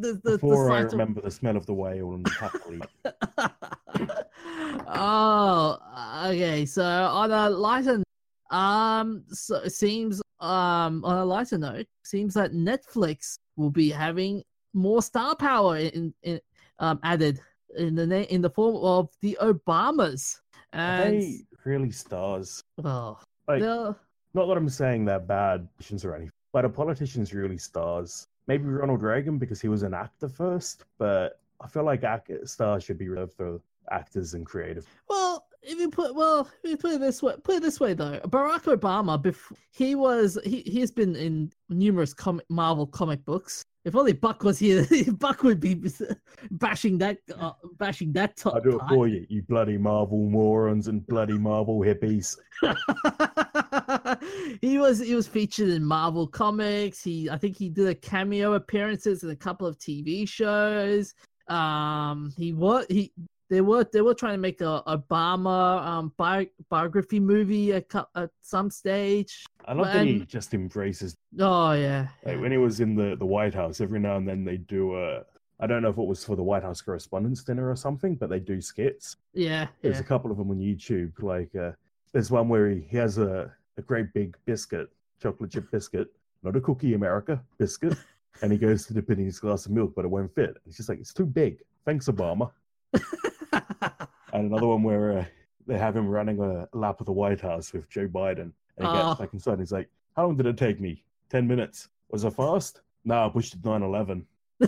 the, 0.00 0.20
the, 0.24 0.30
Before 0.38 0.70
I 0.70 0.78
sight 0.80 0.86
of- 0.86 0.92
remember 0.92 1.20
the 1.20 1.30
smell 1.30 1.56
of 1.56 1.66
the 1.66 1.74
whale 1.74 2.14
and 2.14 2.24
the 2.24 2.88
oh, 4.86 5.78
okay. 6.26 6.66
So 6.66 6.82
on 6.84 7.30
a 7.32 7.50
lighter, 7.50 8.02
um, 8.50 9.24
so 9.28 9.56
it 9.56 9.70
seems 9.70 10.20
um 10.40 11.04
on 11.04 11.18
a 11.18 11.24
lighter 11.24 11.58
note, 11.58 11.86
seems 12.04 12.34
that 12.34 12.52
Netflix 12.52 13.38
will 13.56 13.70
be 13.70 13.90
having 13.90 14.42
more 14.74 15.02
star 15.02 15.36
power 15.36 15.76
in, 15.78 16.12
in 16.22 16.40
um 16.80 16.98
added 17.02 17.40
in 17.76 17.94
the 17.94 18.06
na- 18.06 18.28
in 18.34 18.42
the 18.42 18.50
form 18.50 18.76
of 18.76 19.08
the 19.22 19.36
Obamas, 19.40 20.40
Are 20.72 20.80
and 20.80 21.20
they 21.22 21.40
really 21.64 21.90
stars? 21.90 22.60
well, 22.76 23.20
Like, 23.48 23.60
they'll- 23.60 23.96
not 24.34 24.46
that 24.46 24.56
I'm 24.56 24.68
saying 24.68 25.04
they're 25.04 25.20
bad 25.20 25.68
politicians 25.76 26.04
or 26.04 26.14
anything, 26.14 26.32
but 26.52 26.64
a 26.64 26.68
politicians 26.68 27.32
really 27.32 27.58
stars? 27.58 28.26
Maybe 28.46 28.64
Ronald 28.64 29.02
Reagan 29.02 29.38
because 29.38 29.60
he 29.60 29.68
was 29.68 29.82
an 29.82 29.94
actor 29.94 30.28
first, 30.28 30.84
but 30.98 31.40
I 31.60 31.68
feel 31.68 31.84
like 31.84 32.04
act- 32.04 32.30
stars 32.48 32.84
should 32.84 32.98
be 32.98 33.08
reserved 33.08 33.34
for 33.34 33.60
actors 33.90 34.34
and 34.34 34.44
creative. 34.44 34.86
Well, 35.08 35.46
if 35.62 35.78
you 35.78 35.88
put 35.90 36.14
well, 36.14 36.48
if 36.62 36.70
you 36.70 36.76
put 36.76 36.92
it 36.92 37.00
this 37.00 37.22
way, 37.22 37.34
put 37.42 37.56
it 37.56 37.62
this 37.62 37.80
way 37.80 37.94
though, 37.94 38.20
Barack 38.24 38.64
Obama, 38.64 39.20
before 39.20 39.56
he 39.70 39.94
was 39.94 40.38
he 40.44 40.60
he's 40.66 40.90
been 40.90 41.16
in 41.16 41.52
numerous 41.70 42.12
comic 42.12 42.44
Marvel 42.50 42.86
comic 42.86 43.24
books. 43.24 43.64
If 43.84 43.94
only 43.96 44.14
Buck 44.14 44.42
was 44.44 44.58
here, 44.58 44.86
Buck 45.18 45.42
would 45.42 45.60
be 45.60 45.82
bashing 46.50 46.96
that 46.98 47.18
uh, 47.38 47.52
bashing 47.76 48.12
that 48.14 48.36
top. 48.36 48.54
I'll 48.54 48.60
do 48.62 48.78
it 48.78 48.82
for 48.88 49.08
you, 49.08 49.26
you 49.28 49.42
bloody 49.42 49.76
Marvel 49.76 50.28
morons 50.30 50.88
and 50.88 51.06
bloody 51.06 51.36
Marvel 51.36 51.80
hippies. 51.80 52.38
he 54.62 54.78
was 54.78 55.00
he 55.00 55.14
was 55.14 55.28
featured 55.28 55.68
in 55.68 55.84
Marvel 55.84 56.26
comics. 56.26 57.02
He 57.02 57.28
I 57.28 57.36
think 57.36 57.58
he 57.58 57.68
did 57.68 57.88
a 57.88 57.94
cameo 57.94 58.54
appearances 58.54 59.22
in 59.22 59.30
a 59.30 59.36
couple 59.36 59.66
of 59.66 59.78
TV 59.78 60.26
shows. 60.26 61.12
Um, 61.48 62.32
he 62.38 62.54
was 62.54 62.86
he 62.88 63.12
they 63.50 63.60
were 63.60 63.84
they 63.92 64.00
were 64.00 64.14
trying 64.14 64.34
to 64.34 64.38
make 64.38 64.60
a 64.60 64.82
Obama 64.86 65.84
um 65.84 66.12
bi- 66.16 66.50
biography 66.68 67.20
movie 67.20 67.72
at, 67.72 67.86
at 68.16 68.30
some 68.40 68.70
stage. 68.70 69.44
I 69.66 69.72
love 69.74 69.86
that 69.92 70.06
he 70.06 70.20
just 70.20 70.54
embraces. 70.54 71.16
Oh 71.38 71.72
yeah, 71.72 72.08
Like 72.24 72.34
yeah. 72.36 72.40
when 72.40 72.52
he 72.52 72.58
was 72.58 72.80
in 72.80 72.94
the, 72.94 73.16
the 73.16 73.26
White 73.26 73.54
House, 73.54 73.80
every 73.80 74.00
now 74.00 74.16
and 74.16 74.26
then 74.28 74.44
they 74.44 74.56
do 74.56 74.96
a. 74.96 75.22
I 75.60 75.66
don't 75.68 75.82
know 75.82 75.88
if 75.90 75.98
it 75.98 76.02
was 76.06 76.24
for 76.24 76.34
the 76.34 76.42
White 76.42 76.64
House 76.64 76.80
Correspondents' 76.80 77.44
Dinner 77.44 77.70
or 77.70 77.76
something, 77.76 78.16
but 78.16 78.28
they 78.28 78.40
do 78.40 78.60
skits. 78.60 79.16
yeah, 79.34 79.68
There's 79.82 79.96
yeah. 79.96 80.00
a 80.02 80.04
couple 80.04 80.30
of 80.32 80.36
them 80.36 80.50
on 80.50 80.58
YouTube. 80.58 81.12
Like 81.22 81.54
uh, 81.54 81.72
there's 82.12 82.30
one 82.30 82.48
where 82.48 82.70
he, 82.70 82.80
he 82.90 82.96
has 82.96 83.18
a, 83.18 83.52
a 83.78 83.82
great 83.82 84.12
big 84.12 84.36
biscuit, 84.46 84.88
chocolate 85.22 85.52
chip 85.52 85.70
biscuit, 85.70 86.08
not 86.42 86.56
a 86.56 86.60
cookie 86.60 86.94
America 86.94 87.40
biscuit, 87.56 87.96
and 88.42 88.50
he 88.50 88.58
goes 88.58 88.84
to 88.86 88.94
dip 88.94 89.08
it 89.10 89.18
in 89.18 89.26
his 89.26 89.38
glass 89.38 89.64
of 89.66 89.72
milk, 89.72 89.92
but 89.94 90.04
it 90.04 90.08
won't 90.08 90.34
fit. 90.34 90.56
It's 90.66 90.76
just 90.76 90.88
like 90.88 90.98
it's 90.98 91.14
too 91.14 91.26
big. 91.26 91.62
Thanks, 91.86 92.08
Obama. 92.08 92.50
And 94.32 94.50
another 94.50 94.66
one 94.66 94.82
where 94.82 95.18
uh, 95.18 95.24
they 95.66 95.78
have 95.78 95.94
him 95.96 96.08
running 96.08 96.40
a 96.40 96.68
lap 96.76 96.98
of 96.98 97.06
the 97.06 97.12
White 97.12 97.40
House 97.40 97.72
with 97.72 97.88
Joe 97.88 98.08
Biden, 98.08 98.50
and 98.78 98.80
he 98.80 98.84
Oh. 98.86 99.08
gets 99.10 99.20
back 99.20 99.32
inside. 99.32 99.52
And 99.52 99.60
he's 99.60 99.70
like, 99.70 99.88
"How 100.16 100.26
long 100.26 100.36
did 100.36 100.46
it 100.46 100.56
take 100.56 100.80
me? 100.80 101.04
Ten 101.30 101.46
minutes? 101.46 101.88
Was 102.10 102.24
I 102.24 102.30
fast? 102.30 102.80
No, 103.04 103.26
I 103.26 103.28
pushed 103.28 103.54
it 103.54 103.62
9/11." 103.62 104.24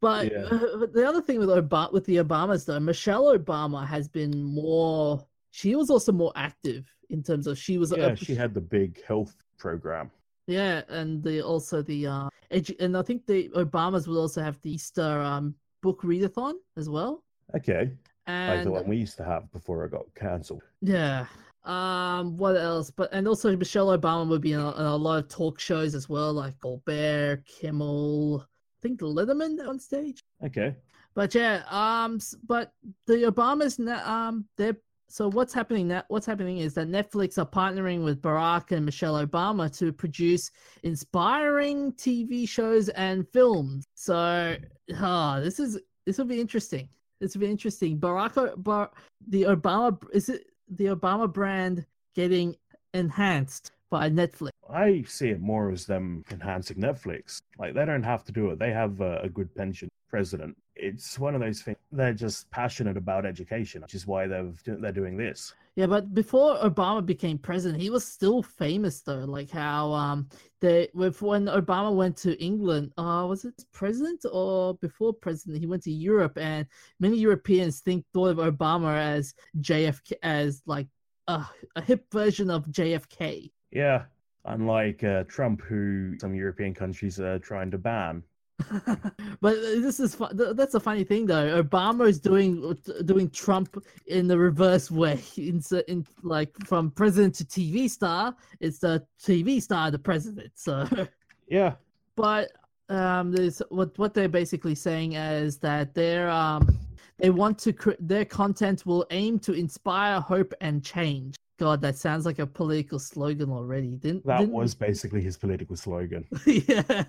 but, 0.00 0.30
Yeah. 0.32 0.38
uh, 0.50 0.76
but 0.78 0.92
the 0.92 1.04
other 1.06 1.20
thing 1.22 1.38
with 1.38 1.48
Obama, 1.48 1.92
with 1.92 2.04
the 2.06 2.16
Obamas 2.16 2.64
though, 2.66 2.80
Michelle 2.80 3.36
Obama 3.36 3.86
has 3.86 4.08
been 4.08 4.42
more. 4.42 5.24
She 5.52 5.74
was 5.74 5.90
also 5.90 6.12
more 6.12 6.32
active 6.36 6.92
in 7.10 7.22
terms 7.22 7.46
of 7.46 7.58
she 7.58 7.78
was. 7.78 7.92
Yeah, 7.96 8.06
a, 8.08 8.16
she 8.16 8.34
had 8.34 8.54
the 8.54 8.60
big 8.60 9.04
health 9.04 9.36
program. 9.58 10.10
Yeah, 10.50 10.82
and 10.88 11.22
the 11.22 11.42
also 11.42 11.80
the 11.80 12.06
uh, 12.08 12.28
edu- 12.50 12.80
and 12.80 12.96
I 12.96 13.02
think 13.02 13.24
the 13.26 13.48
Obamas 13.50 14.08
will 14.08 14.18
also 14.18 14.42
have 14.42 14.60
the 14.62 14.72
Easter 14.72 15.20
um 15.22 15.54
book 15.80 16.02
readathon 16.02 16.54
as 16.76 16.88
well. 16.88 17.22
Okay, 17.54 17.82
like 17.82 17.92
And 18.26 18.66
the 18.66 18.72
one 18.72 18.88
we 18.88 18.96
used 18.96 19.16
to 19.18 19.24
have 19.24 19.50
before 19.52 19.84
it 19.84 19.92
got 19.92 20.06
cancelled. 20.16 20.62
Yeah. 20.82 21.26
Um. 21.64 22.36
What 22.36 22.56
else? 22.56 22.90
But 22.90 23.10
and 23.12 23.28
also 23.28 23.54
Michelle 23.56 23.96
Obama 23.96 24.28
would 24.28 24.40
be 24.40 24.54
in 24.54 24.60
a, 24.60 24.72
in 24.74 24.86
a 24.86 24.96
lot 24.96 25.18
of 25.22 25.28
talk 25.28 25.60
shows 25.60 25.94
as 25.94 26.08
well, 26.08 26.32
like 26.32 26.58
Colbert, 26.58 27.44
Kimmel, 27.46 28.40
I 28.42 28.78
think 28.82 29.00
Letterman 29.00 29.64
on 29.68 29.78
stage. 29.78 30.20
Okay, 30.44 30.74
But 31.14 31.32
yeah. 31.34 31.62
Um. 31.70 32.18
But 32.42 32.72
the 33.06 33.30
Obamas. 33.30 33.78
Um. 34.06 34.46
They're 34.56 34.78
so 35.10 35.28
what's 35.28 35.52
happening 35.52 35.88
now? 35.88 36.04
What's 36.06 36.24
happening 36.24 36.58
is 36.58 36.74
that 36.74 36.88
Netflix 36.88 37.36
are 37.36 37.44
partnering 37.44 38.04
with 38.04 38.22
Barack 38.22 38.70
and 38.70 38.86
Michelle 38.86 39.26
Obama 39.26 39.76
to 39.78 39.92
produce 39.92 40.52
inspiring 40.84 41.92
TV 41.94 42.48
shows 42.48 42.88
and 42.90 43.26
films. 43.28 43.84
So, 43.94 44.56
ah, 44.96 45.40
this 45.40 45.58
is 45.58 45.80
this 46.06 46.16
will 46.16 46.26
be 46.26 46.40
interesting. 46.40 46.88
This 47.20 47.34
will 47.34 47.40
be 47.40 47.50
interesting. 47.50 47.98
Barack, 47.98 48.62
Bar, 48.62 48.92
the 49.26 49.42
Obama 49.42 49.98
is 50.12 50.28
it 50.28 50.44
the 50.68 50.86
Obama 50.86 51.30
brand 51.30 51.84
getting 52.14 52.54
enhanced 52.94 53.72
by 53.90 54.08
Netflix? 54.08 54.50
I 54.72 55.02
see 55.08 55.30
it 55.30 55.40
more 55.40 55.72
as 55.72 55.86
them 55.86 56.24
enhancing 56.30 56.76
Netflix. 56.76 57.42
Like 57.58 57.74
they 57.74 57.84
don't 57.84 58.04
have 58.04 58.22
to 58.26 58.32
do 58.32 58.50
it. 58.50 58.60
They 58.60 58.70
have 58.70 59.00
a, 59.00 59.22
a 59.22 59.28
good 59.28 59.52
pension 59.56 59.88
president. 60.08 60.56
It's 60.82 61.18
one 61.18 61.34
of 61.34 61.40
those 61.40 61.62
things. 61.62 61.76
They're 61.92 62.14
just 62.14 62.50
passionate 62.50 62.96
about 62.96 63.26
education, 63.26 63.82
which 63.82 63.94
is 63.94 64.06
why 64.06 64.26
they've 64.26 64.58
they're 64.64 64.92
doing 64.92 65.16
this. 65.16 65.54
Yeah, 65.76 65.86
but 65.86 66.12
before 66.14 66.56
Obama 66.58 67.04
became 67.04 67.38
president, 67.38 67.80
he 67.80 67.90
was 67.90 68.04
still 68.04 68.42
famous 68.42 69.02
though. 69.02 69.24
Like 69.24 69.50
how 69.50 69.92
um 69.92 70.28
they 70.60 70.88
with 70.94 71.22
when 71.22 71.46
Obama 71.46 71.94
went 71.94 72.16
to 72.18 72.42
England, 72.42 72.92
uh 72.98 73.26
was 73.28 73.44
it 73.44 73.54
president 73.72 74.24
or 74.30 74.74
before 74.74 75.12
president? 75.12 75.60
He 75.60 75.66
went 75.66 75.82
to 75.84 75.92
Europe, 75.92 76.38
and 76.38 76.66
many 76.98 77.18
Europeans 77.18 77.80
think 77.80 78.04
thought 78.12 78.30
of 78.30 78.38
Obama 78.38 78.96
as 78.96 79.34
JFK 79.58 80.12
as 80.22 80.62
like 80.66 80.88
a, 81.28 81.46
a 81.76 81.82
hip 81.82 82.04
version 82.12 82.50
of 82.50 82.66
JFK. 82.66 83.50
Yeah, 83.70 84.04
unlike 84.44 85.04
uh, 85.04 85.24
Trump, 85.24 85.62
who 85.62 86.16
some 86.20 86.34
European 86.34 86.74
countries 86.74 87.20
are 87.20 87.38
trying 87.38 87.70
to 87.70 87.78
ban. 87.78 88.22
but 89.40 89.54
this 89.60 90.00
is 90.00 90.16
that's 90.32 90.74
a 90.74 90.80
funny 90.80 91.04
thing 91.04 91.26
though. 91.26 91.62
Obama 91.62 92.08
is 92.08 92.20
doing 92.20 92.76
doing 93.04 93.30
Trump 93.30 93.82
in 94.06 94.26
the 94.28 94.38
reverse 94.38 94.90
way. 94.90 95.20
In, 95.36 95.62
in 95.88 96.06
like 96.22 96.54
from 96.66 96.90
president 96.90 97.34
to 97.36 97.44
TV 97.44 97.88
star, 97.88 98.34
it's 98.60 98.78
the 98.78 99.04
TV 99.22 99.60
star 99.62 99.90
the 99.90 99.98
president. 99.98 100.52
So. 100.54 100.86
Yeah, 101.52 101.74
but 102.14 102.52
um 102.90 103.32
there's 103.32 103.60
what 103.70 103.98
what 103.98 104.14
they're 104.14 104.28
basically 104.28 104.76
saying 104.76 105.14
is 105.14 105.58
that 105.58 105.94
they're 105.94 106.30
um 106.30 106.78
they 107.18 107.30
want 107.30 107.58
to 107.58 107.72
cre- 107.72 107.98
their 107.98 108.24
content 108.24 108.86
will 108.86 109.04
aim 109.10 109.40
to 109.40 109.52
inspire 109.52 110.20
hope 110.20 110.54
and 110.60 110.84
change 110.84 111.34
god 111.64 111.78
that 111.84 111.96
sounds 112.06 112.24
like 112.28 112.38
a 112.38 112.46
political 112.60 112.98
slogan 112.98 113.50
already 113.50 113.92
didn't 114.04 114.24
that 114.26 114.38
didn't- 114.40 114.54
was 114.60 114.74
basically 114.74 115.22
his 115.28 115.36
political 115.44 115.76
slogan. 115.84 116.22
yeah 116.46 117.04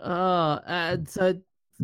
uh 0.00 0.58
and 0.66 1.08
so 1.16 1.24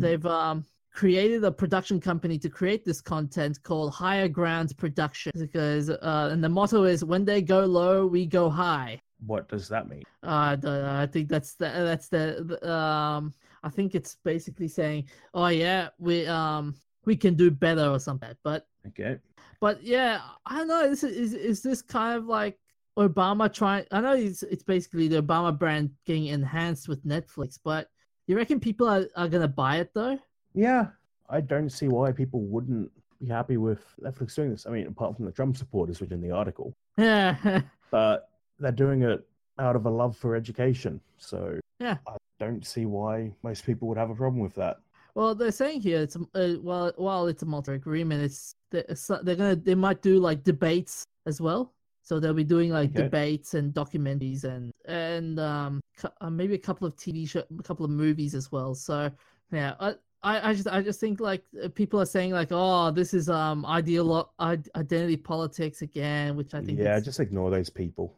they've 0.03 0.25
um 0.25 0.57
created 0.93 1.41
a 1.43 1.51
production 1.61 1.97
company 2.09 2.37
to 2.45 2.49
create 2.59 2.83
this 2.85 3.01
content 3.13 3.55
called 3.63 3.89
higher 3.93 4.27
ground 4.39 4.69
production 4.83 5.31
because 5.45 5.89
uh 5.89 6.29
and 6.31 6.43
the 6.45 6.49
motto 6.57 6.83
is 6.93 6.99
when 7.11 7.23
they 7.25 7.41
go 7.41 7.59
low 7.65 8.05
we 8.15 8.21
go 8.39 8.49
high 8.49 8.93
What 9.33 9.47
does 9.53 9.65
that 9.73 9.85
mean? 9.93 10.03
uh, 10.23 10.57
I. 10.63 11.03
I 11.03 11.07
think 11.13 11.25
that's 11.33 11.51
the 11.61 11.69
that's 11.89 12.07
the, 12.15 12.23
the 12.49 12.57
um. 12.79 13.23
I 13.67 13.69
think 13.77 13.89
it's 13.99 14.13
basically 14.31 14.67
saying, 14.79 15.01
oh 15.39 15.49
yeah, 15.63 15.89
we 16.07 16.15
um 16.39 16.65
we 17.05 17.15
can 17.23 17.33
do 17.43 17.47
better 17.65 17.85
or 17.95 17.99
something. 18.07 18.33
But 18.49 18.65
Okay. 18.89 19.13
But 19.61 19.81
yeah, 19.83 20.19
I 20.45 20.57
don't 20.57 20.67
know. 20.67 20.89
This 20.89 21.03
is 21.03 21.15
is, 21.15 21.33
is 21.33 21.61
this 21.61 21.81
kind 21.81 22.17
of 22.17 22.25
like 22.25 22.59
Obama 22.99 23.51
trying? 23.53 23.85
I 23.91 24.01
know 24.01 24.13
it's 24.13 24.43
it's 24.43 24.63
basically 24.63 25.07
the 25.07 25.21
Obama 25.21 25.57
brand 25.57 25.91
getting 26.05 26.25
enhanced 26.27 26.89
with 26.89 27.05
Netflix, 27.05 27.57
but 27.63 27.87
you 28.27 28.35
reckon 28.35 28.59
people 28.59 28.87
are, 28.89 29.05
are 29.15 29.29
gonna 29.29 29.47
buy 29.47 29.77
it 29.77 29.91
though? 29.93 30.19
Yeah, 30.53 30.87
I 31.29 31.39
don't 31.39 31.69
see 31.69 31.87
why 31.87 32.11
people 32.11 32.41
wouldn't 32.41 32.91
be 33.21 33.27
happy 33.27 33.57
with 33.57 33.81
Netflix 34.01 34.35
doing 34.35 34.49
this. 34.49 34.65
I 34.65 34.71
mean, 34.71 34.87
apart 34.87 35.15
from 35.15 35.25
the 35.25 35.31
Trump 35.31 35.55
supporters 35.55 36.01
within 36.01 36.21
the 36.21 36.31
article, 36.31 36.75
Yeah, 36.97 37.61
but 37.91 38.29
they're 38.59 38.71
doing 38.71 39.03
it 39.03 39.25
out 39.59 39.75
of 39.75 39.85
a 39.85 39.89
love 39.89 40.17
for 40.17 40.35
education. 40.35 40.99
So 41.17 41.59
Yeah. 41.79 41.97
I 42.07 42.17
don't 42.39 42.65
see 42.65 42.85
why 42.87 43.31
most 43.43 43.63
people 43.65 43.87
would 43.87 43.97
have 43.97 44.09
a 44.09 44.15
problem 44.15 44.41
with 44.41 44.55
that. 44.55 44.79
Well, 45.15 45.35
they're 45.35 45.51
saying 45.51 45.81
here 45.81 46.01
it's 46.01 46.15
uh, 46.15 46.55
well, 46.61 46.91
while 46.95 47.27
it's 47.27 47.43
a 47.43 47.45
multi 47.45 47.73
agreement, 47.73 48.23
it's 48.23 48.55
they're, 48.71 48.85
they're 49.23 49.35
gonna 49.35 49.55
they 49.55 49.75
might 49.75 50.01
do 50.01 50.19
like 50.19 50.43
debates 50.43 51.03
as 51.25 51.41
well. 51.41 51.73
So 52.03 52.19
they'll 52.19 52.33
be 52.33 52.43
doing 52.43 52.71
like 52.71 52.89
Okay. 52.91 53.03
debates 53.03 53.53
and 53.53 53.73
documentaries 53.73 54.43
and 54.43 54.71
and 54.85 55.39
um 55.39 55.81
cou- 55.97 56.09
uh, 56.21 56.29
maybe 56.29 56.55
a 56.55 56.57
couple 56.59 56.87
of 56.87 56.95
TV 56.95 57.27
show, 57.29 57.43
a 57.59 57.63
couple 57.63 57.85
of 57.85 57.91
movies 57.91 58.33
as 58.35 58.51
well. 58.51 58.73
So 58.73 59.11
yeah, 59.51 59.75
I 59.79 59.95
I, 60.23 60.49
I 60.49 60.53
just 60.53 60.67
I 60.67 60.81
just 60.81 60.99
think 60.99 61.19
like 61.19 61.43
uh, 61.63 61.67
people 61.69 61.99
are 61.99 62.05
saying 62.05 62.31
like 62.31 62.49
oh 62.51 62.91
this 62.91 63.13
is 63.13 63.29
um 63.29 63.63
ideolo- 63.65 64.29
identity 64.39 65.17
politics 65.17 65.81
again 65.81 66.35
which 66.35 66.53
I 66.53 66.61
think 66.61 66.79
yeah, 66.79 66.99
just 66.99 67.19
ignore 67.19 67.49
those 67.51 67.69
people. 67.69 68.15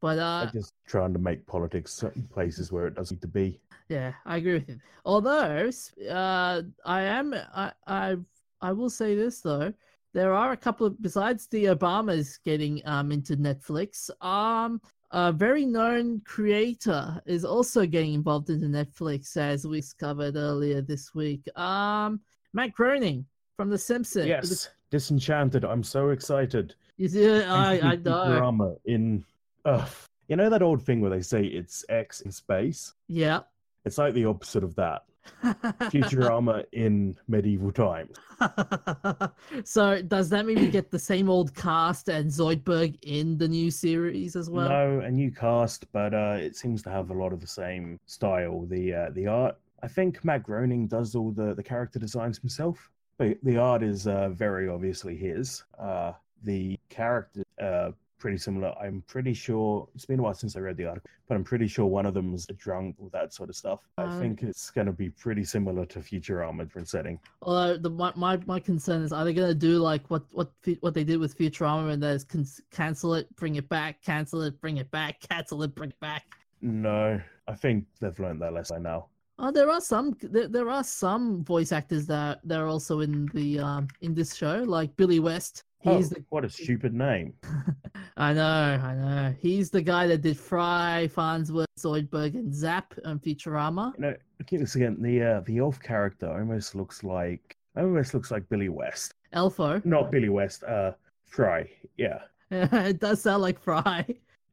but 0.00 0.16
They're 0.16 0.48
uh 0.48 0.50
just 0.52 0.72
trying 0.86 1.12
to 1.12 1.18
make 1.18 1.46
politics 1.46 1.92
certain 1.92 2.22
places 2.24 2.72
where 2.72 2.86
it 2.86 2.94
doesn't 2.94 3.16
need 3.16 3.22
to 3.22 3.28
be. 3.28 3.60
Yeah 3.92 4.12
I 4.24 4.36
agree 4.38 4.54
with 4.54 4.68
you 4.68 4.80
although 5.04 5.70
uh 6.10 6.62
I 6.84 7.02
am 7.02 7.34
I 7.34 7.72
I 7.86 8.16
I 8.60 8.72
will 8.72 8.90
say 8.90 9.14
this 9.14 9.40
though 9.40 9.72
there 10.14 10.32
are 10.34 10.52
a 10.52 10.56
couple 10.56 10.86
of 10.86 11.00
besides 11.02 11.46
the 11.46 11.66
Obamas 11.66 12.38
getting 12.44 12.82
um 12.84 13.12
into 13.12 13.36
Netflix 13.36 14.10
um 14.24 14.80
a 15.10 15.30
very 15.30 15.66
known 15.66 16.22
creator 16.24 17.20
is 17.26 17.44
also 17.44 17.84
getting 17.86 18.14
involved 18.14 18.48
into 18.50 18.66
Netflix 18.66 19.36
as 19.36 19.66
we 19.66 19.80
discovered 19.80 20.36
earlier 20.36 20.80
this 20.80 21.14
week 21.14 21.42
um 21.58 22.20
Matt 22.54 22.72
Groening 22.72 23.26
from 23.56 23.70
The 23.70 23.78
Simpsons 23.78 24.26
Yes, 24.26 24.68
Disenchanted. 24.90 25.64
I'm 25.64 25.82
so 25.82 26.10
excited. 26.10 26.74
You 26.98 27.08
see, 27.08 27.26
I, 27.42 27.92
I 27.92 27.96
know. 27.96 28.24
Drama 28.26 28.74
in. 28.84 29.24
Ugh. 29.64 29.88
You 30.28 30.36
know 30.36 30.50
that 30.50 30.62
old 30.62 30.82
thing 30.82 31.00
where 31.00 31.10
they 31.10 31.22
say 31.22 31.44
it's 31.44 31.84
X 31.88 32.20
in 32.20 32.30
space? 32.30 32.94
Yeah. 33.08 33.40
It's 33.84 33.98
like 33.98 34.14
the 34.14 34.24
opposite 34.24 34.64
of 34.64 34.74
that. 34.76 35.04
Futurama 35.44 36.64
in 36.72 37.16
medieval 37.28 37.70
times. 37.70 38.16
so 39.64 40.02
does 40.02 40.28
that 40.30 40.46
mean 40.46 40.58
we 40.58 40.68
get 40.68 40.90
the 40.90 40.98
same 40.98 41.30
old 41.30 41.54
cast 41.54 42.08
and 42.08 42.28
Zoidberg 42.28 42.98
in 43.02 43.38
the 43.38 43.46
new 43.46 43.70
series 43.70 44.34
as 44.34 44.50
well? 44.50 44.68
no, 44.68 45.00
a 45.00 45.10
new 45.10 45.30
cast, 45.30 45.90
but 45.92 46.12
uh, 46.12 46.36
it 46.40 46.56
seems 46.56 46.82
to 46.82 46.90
have 46.90 47.10
a 47.10 47.14
lot 47.14 47.32
of 47.32 47.40
the 47.40 47.46
same 47.46 48.00
style. 48.06 48.66
The 48.66 48.94
uh, 48.94 49.10
the 49.12 49.26
art. 49.28 49.56
I 49.82 49.88
think 49.88 50.24
Matt 50.24 50.42
Groening 50.42 50.88
does 50.88 51.14
all 51.14 51.30
the 51.30 51.54
the 51.54 51.62
character 51.62 51.98
designs 51.98 52.38
himself, 52.38 52.90
but 53.16 53.36
the 53.42 53.58
art 53.58 53.82
is 53.82 54.06
uh, 54.06 54.30
very 54.30 54.68
obviously 54.68 55.16
his. 55.16 55.62
Uh, 55.78 56.12
the 56.44 56.78
character 56.88 57.44
uh, 57.62 57.92
pretty 58.22 58.38
similar. 58.38 58.72
I'm 58.80 59.02
pretty 59.08 59.34
sure 59.34 59.88
it's 59.96 60.06
been 60.06 60.20
a 60.20 60.22
while 60.22 60.32
since 60.34 60.54
I 60.56 60.60
read 60.60 60.76
the 60.76 60.86
article, 60.86 61.10
but 61.28 61.34
I'm 61.34 61.42
pretty 61.42 61.66
sure 61.66 61.86
one 61.86 62.06
of 62.06 62.14
them's 62.14 62.46
a 62.48 62.52
drunk 62.52 62.94
or 63.00 63.10
that 63.10 63.34
sort 63.34 63.48
of 63.50 63.56
stuff. 63.56 63.80
I 63.98 64.04
Um, 64.04 64.20
think 64.20 64.42
it's 64.44 64.70
going 64.70 64.86
to 64.86 64.92
be 64.92 65.10
pretty 65.10 65.44
similar 65.44 65.84
to 65.86 65.98
Futurama, 65.98 66.60
different 66.64 66.88
setting. 66.88 67.18
Although 67.42 67.76
the 67.78 67.90
my, 67.90 68.12
my, 68.14 68.36
my 68.46 68.60
concern 68.60 69.02
is 69.02 69.12
are 69.12 69.24
they 69.24 69.34
gonna 69.34 69.54
do 69.54 69.78
like 69.78 70.08
what 70.08 70.22
what 70.30 70.52
what 70.80 70.94
they 70.94 71.04
did 71.04 71.18
with 71.18 71.36
Futurama 71.36 71.90
and 71.92 72.02
there's 72.02 72.22
can- 72.24 72.46
cancel 72.70 73.14
it, 73.14 73.34
bring 73.36 73.56
it 73.56 73.68
back, 73.68 74.00
cancel 74.02 74.42
it, 74.42 74.60
bring 74.60 74.76
it 74.76 74.90
back, 74.92 75.20
cancel 75.28 75.62
it, 75.64 75.74
bring 75.74 75.90
it 75.90 76.00
back. 76.00 76.24
No, 76.60 77.20
I 77.48 77.54
think 77.54 77.86
they've 78.00 78.18
learned 78.20 78.40
their 78.40 78.52
lesson 78.52 78.84
now. 78.84 79.08
Oh, 79.38 79.50
there 79.50 79.70
are 79.70 79.80
some 79.80 80.16
there, 80.20 80.48
there 80.48 80.70
are 80.70 80.84
some 80.84 81.44
voice 81.44 81.72
actors 81.72 82.06
that 82.06 82.40
that 82.44 82.58
are 82.58 82.68
also 82.68 83.00
in 83.00 83.26
the 83.34 83.58
um 83.58 83.88
in 84.00 84.14
this 84.14 84.34
show, 84.34 84.62
like 84.66 84.94
Billy 84.96 85.20
West. 85.20 85.64
He's 85.80 86.12
oh, 86.12 86.14
the 86.14 86.24
what 86.28 86.44
a 86.44 86.50
stupid 86.50 86.94
name. 86.94 87.34
I 88.16 88.32
know, 88.32 88.80
I 88.82 88.94
know. 88.94 89.34
He's 89.40 89.70
the 89.70 89.82
guy 89.82 90.06
that 90.06 90.22
did 90.22 90.38
Fry, 90.38 91.08
Farnsworth, 91.08 91.66
Zoidberg, 91.78 92.34
and 92.34 92.54
Zap 92.54 92.94
on 93.04 93.18
Futurama. 93.18 93.92
You 93.96 94.02
know, 94.02 94.16
looking 94.38 94.58
at 94.58 94.60
this 94.60 94.76
again, 94.76 94.96
the 95.00 95.22
uh, 95.22 95.40
the 95.40 95.58
elf 95.58 95.80
character 95.80 96.28
almost 96.28 96.74
looks 96.74 97.02
like 97.02 97.56
almost 97.76 98.14
looks 98.14 98.30
like 98.30 98.48
Billy 98.48 98.68
West. 98.68 99.14
Elfo. 99.34 99.84
Not 99.84 100.10
Billy 100.10 100.28
West, 100.28 100.62
uh 100.64 100.92
Fry. 101.24 101.68
Yeah. 101.96 102.20
it 102.50 103.00
does 103.00 103.22
sound 103.22 103.42
like 103.42 103.58
Fry. 103.58 104.04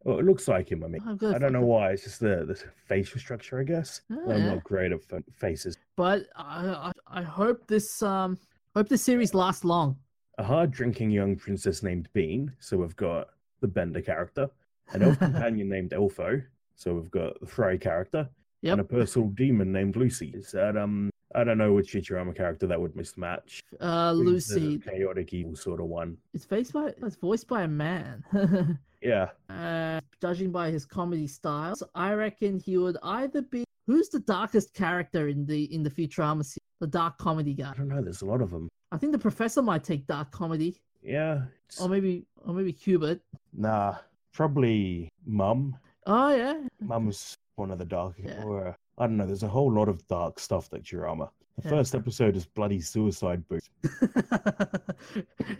Well, 0.03 0.19
it 0.19 0.25
looks 0.25 0.47
like 0.47 0.71
him, 0.71 0.83
I 0.83 0.87
mean. 0.87 1.01
I'm 1.05 1.19
I 1.33 1.37
don't 1.37 1.51
know 1.53 1.65
why, 1.65 1.91
it's 1.91 2.03
just 2.03 2.21
the, 2.21 2.45
the 2.45 2.61
facial 2.87 3.19
structure, 3.19 3.59
I 3.59 3.63
guess. 3.63 4.01
Oh, 4.11 4.31
I'm 4.31 4.45
not 4.45 4.63
great 4.63 4.91
at 4.91 5.01
faces. 5.35 5.77
But 5.97 6.27
I, 6.35 6.91
I 7.09 7.19
I 7.19 7.21
hope 7.21 7.67
this 7.67 8.01
um 8.01 8.37
hope 8.75 8.87
this 8.87 9.01
series 9.01 9.33
lasts 9.33 9.65
long. 9.65 9.97
A 10.37 10.43
hard 10.43 10.71
drinking 10.71 11.11
young 11.11 11.35
princess 11.35 11.83
named 11.83 12.07
Bean, 12.13 12.53
so 12.59 12.77
we've 12.77 12.95
got 12.95 13.29
the 13.59 13.67
Bender 13.67 14.01
character. 14.01 14.49
An 14.93 15.03
elf 15.03 15.19
companion 15.19 15.67
named 15.67 15.91
Elfo, 15.91 16.41
so 16.75 16.93
we've 16.93 17.11
got 17.11 17.39
the 17.41 17.45
Fry 17.47 17.75
character. 17.77 18.29
Yep. 18.61 18.71
And 18.71 18.81
a 18.81 18.83
personal 18.83 19.29
demon 19.29 19.71
named 19.71 19.95
Lucy. 19.95 20.31
Is 20.33 20.51
that 20.51 20.77
um 20.77 21.09
I 21.35 21.43
don't 21.43 21.57
know 21.57 21.73
which 21.73 21.93
Futurama 21.93 22.35
character 22.35 22.65
that 22.67 22.79
would 22.79 22.95
mismatch. 22.95 23.59
Uh, 23.79 24.11
Lucy. 24.13 24.79
chaotic 24.79 25.33
evil 25.33 25.55
sort 25.55 25.79
of 25.79 25.85
one. 25.87 26.17
It's 26.33 26.45
faced 26.45 26.73
by 26.73 26.93
it's 27.03 27.17
voiced 27.17 27.47
by 27.47 27.63
a 27.63 27.67
man. 27.67 28.23
Yeah. 29.01 29.29
uh, 29.49 29.99
judging 30.21 30.51
by 30.51 30.71
his 30.71 30.85
comedy 30.85 31.27
styles, 31.27 31.83
I 31.95 32.13
reckon 32.13 32.59
he 32.59 32.77
would 32.77 32.97
either 33.03 33.41
be 33.41 33.63
who's 33.87 34.09
the 34.09 34.19
darkest 34.19 34.73
character 34.73 35.27
in 35.29 35.45
the 35.45 35.63
in 35.73 35.83
the 35.83 35.89
Futurama 35.89 36.43
series, 36.45 36.59
the 36.79 36.87
dark 36.87 37.17
comedy 37.17 37.53
guy. 37.53 37.71
I 37.71 37.73
don't 37.77 37.87
know, 37.87 38.01
there's 38.01 38.21
a 38.21 38.25
lot 38.25 38.41
of 38.41 38.51
them. 38.51 38.67
I 38.91 38.97
think 38.97 39.11
the 39.13 39.19
professor 39.19 39.61
might 39.61 39.83
take 39.83 40.05
dark 40.07 40.31
comedy, 40.31 40.81
Yeah. 41.01 41.43
it's- 41.67 41.79
or 41.81 41.87
maybe 41.89 42.25
or 42.45 42.53
maybe 42.53 42.71
Hubert. 42.71 43.21
Nah. 43.53 43.95
Probably 44.33 45.09
Mum. 45.25 45.75
Oh 46.05 46.33
yeah, 46.35 46.61
Mum's 46.79 47.35
one 47.55 47.71
of 47.71 47.79
the 47.79 47.85
dark 47.85 48.15
Yeah. 48.17 48.43
or 48.43 48.67
uh, 48.69 48.73
I 48.97 49.07
don't 49.07 49.17
know, 49.17 49.25
there's 49.25 49.43
a 49.43 49.47
whole 49.47 49.71
lot 49.71 49.89
of 49.89 50.05
dark 50.07 50.39
stuff 50.39 50.69
that 50.69 50.83
Futurama. 50.83 51.29
The 51.57 51.69
first 51.69 51.93
episode 51.95 52.35
is 52.35 52.45
bloody 52.45 52.79
suicide 52.79 53.43
booth. 53.47 53.69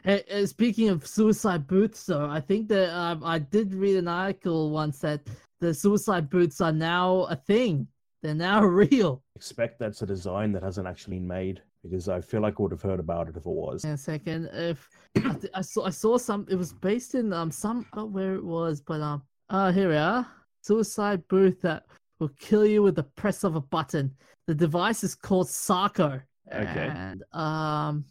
Hey, 0.03 0.23
uh, 0.31 0.45
speaking 0.45 0.89
of 0.89 1.05
suicide 1.05 1.67
booths, 1.67 2.05
though, 2.05 2.25
I 2.25 2.39
think 2.39 2.67
that 2.69 2.89
um, 2.97 3.23
I 3.23 3.39
did 3.39 3.73
read 3.73 3.97
an 3.97 4.07
article 4.07 4.69
once 4.71 4.99
that 4.99 5.21
the 5.59 5.73
suicide 5.73 6.29
booths 6.29 6.61
are 6.61 6.71
now 6.71 7.27
a 7.29 7.35
thing. 7.35 7.87
They're 8.21 8.33
now 8.33 8.63
real. 8.63 9.23
Expect 9.35 9.79
that's 9.79 10.01
a 10.01 10.05
design 10.05 10.51
that 10.53 10.63
hasn't 10.63 10.87
actually 10.87 11.17
been 11.17 11.27
made 11.27 11.61
because 11.83 12.09
I 12.09 12.21
feel 12.21 12.41
like 12.41 12.55
I 12.59 12.61
would 12.63 12.71
have 12.71 12.81
heard 12.81 12.99
about 12.99 13.27
it 13.27 13.37
if 13.37 13.45
it 13.45 13.45
was. 13.45 13.83
In 13.83 13.91
a 13.91 13.97
second, 13.97 14.49
if 14.53 14.89
I, 15.17 15.33
th- 15.33 15.53
I 15.53 15.61
saw, 15.61 15.85
I 15.85 15.91
saw 15.91 16.17
some. 16.17 16.45
It 16.49 16.55
was 16.55 16.73
based 16.73 17.15
in 17.15 17.31
um 17.33 17.51
some 17.51 17.79
I 17.79 17.83
forgot 17.83 18.11
where 18.11 18.35
it 18.35 18.43
was, 18.43 18.81
but 18.81 19.01
um, 19.01 19.23
oh 19.49 19.71
here 19.71 19.89
we 19.89 19.95
are. 19.95 20.27
Suicide 20.61 21.25
booth 21.29 21.61
that 21.61 21.85
will 22.19 22.31
kill 22.39 22.65
you 22.65 22.83
with 22.83 22.95
the 22.95 23.03
press 23.03 23.43
of 23.43 23.55
a 23.55 23.61
button. 23.61 24.13
The 24.47 24.55
device 24.55 25.03
is 25.03 25.15
called 25.15 25.49
Sarco. 25.49 26.21
Okay. 26.51 26.91
And 26.93 27.23
um, 27.33 28.05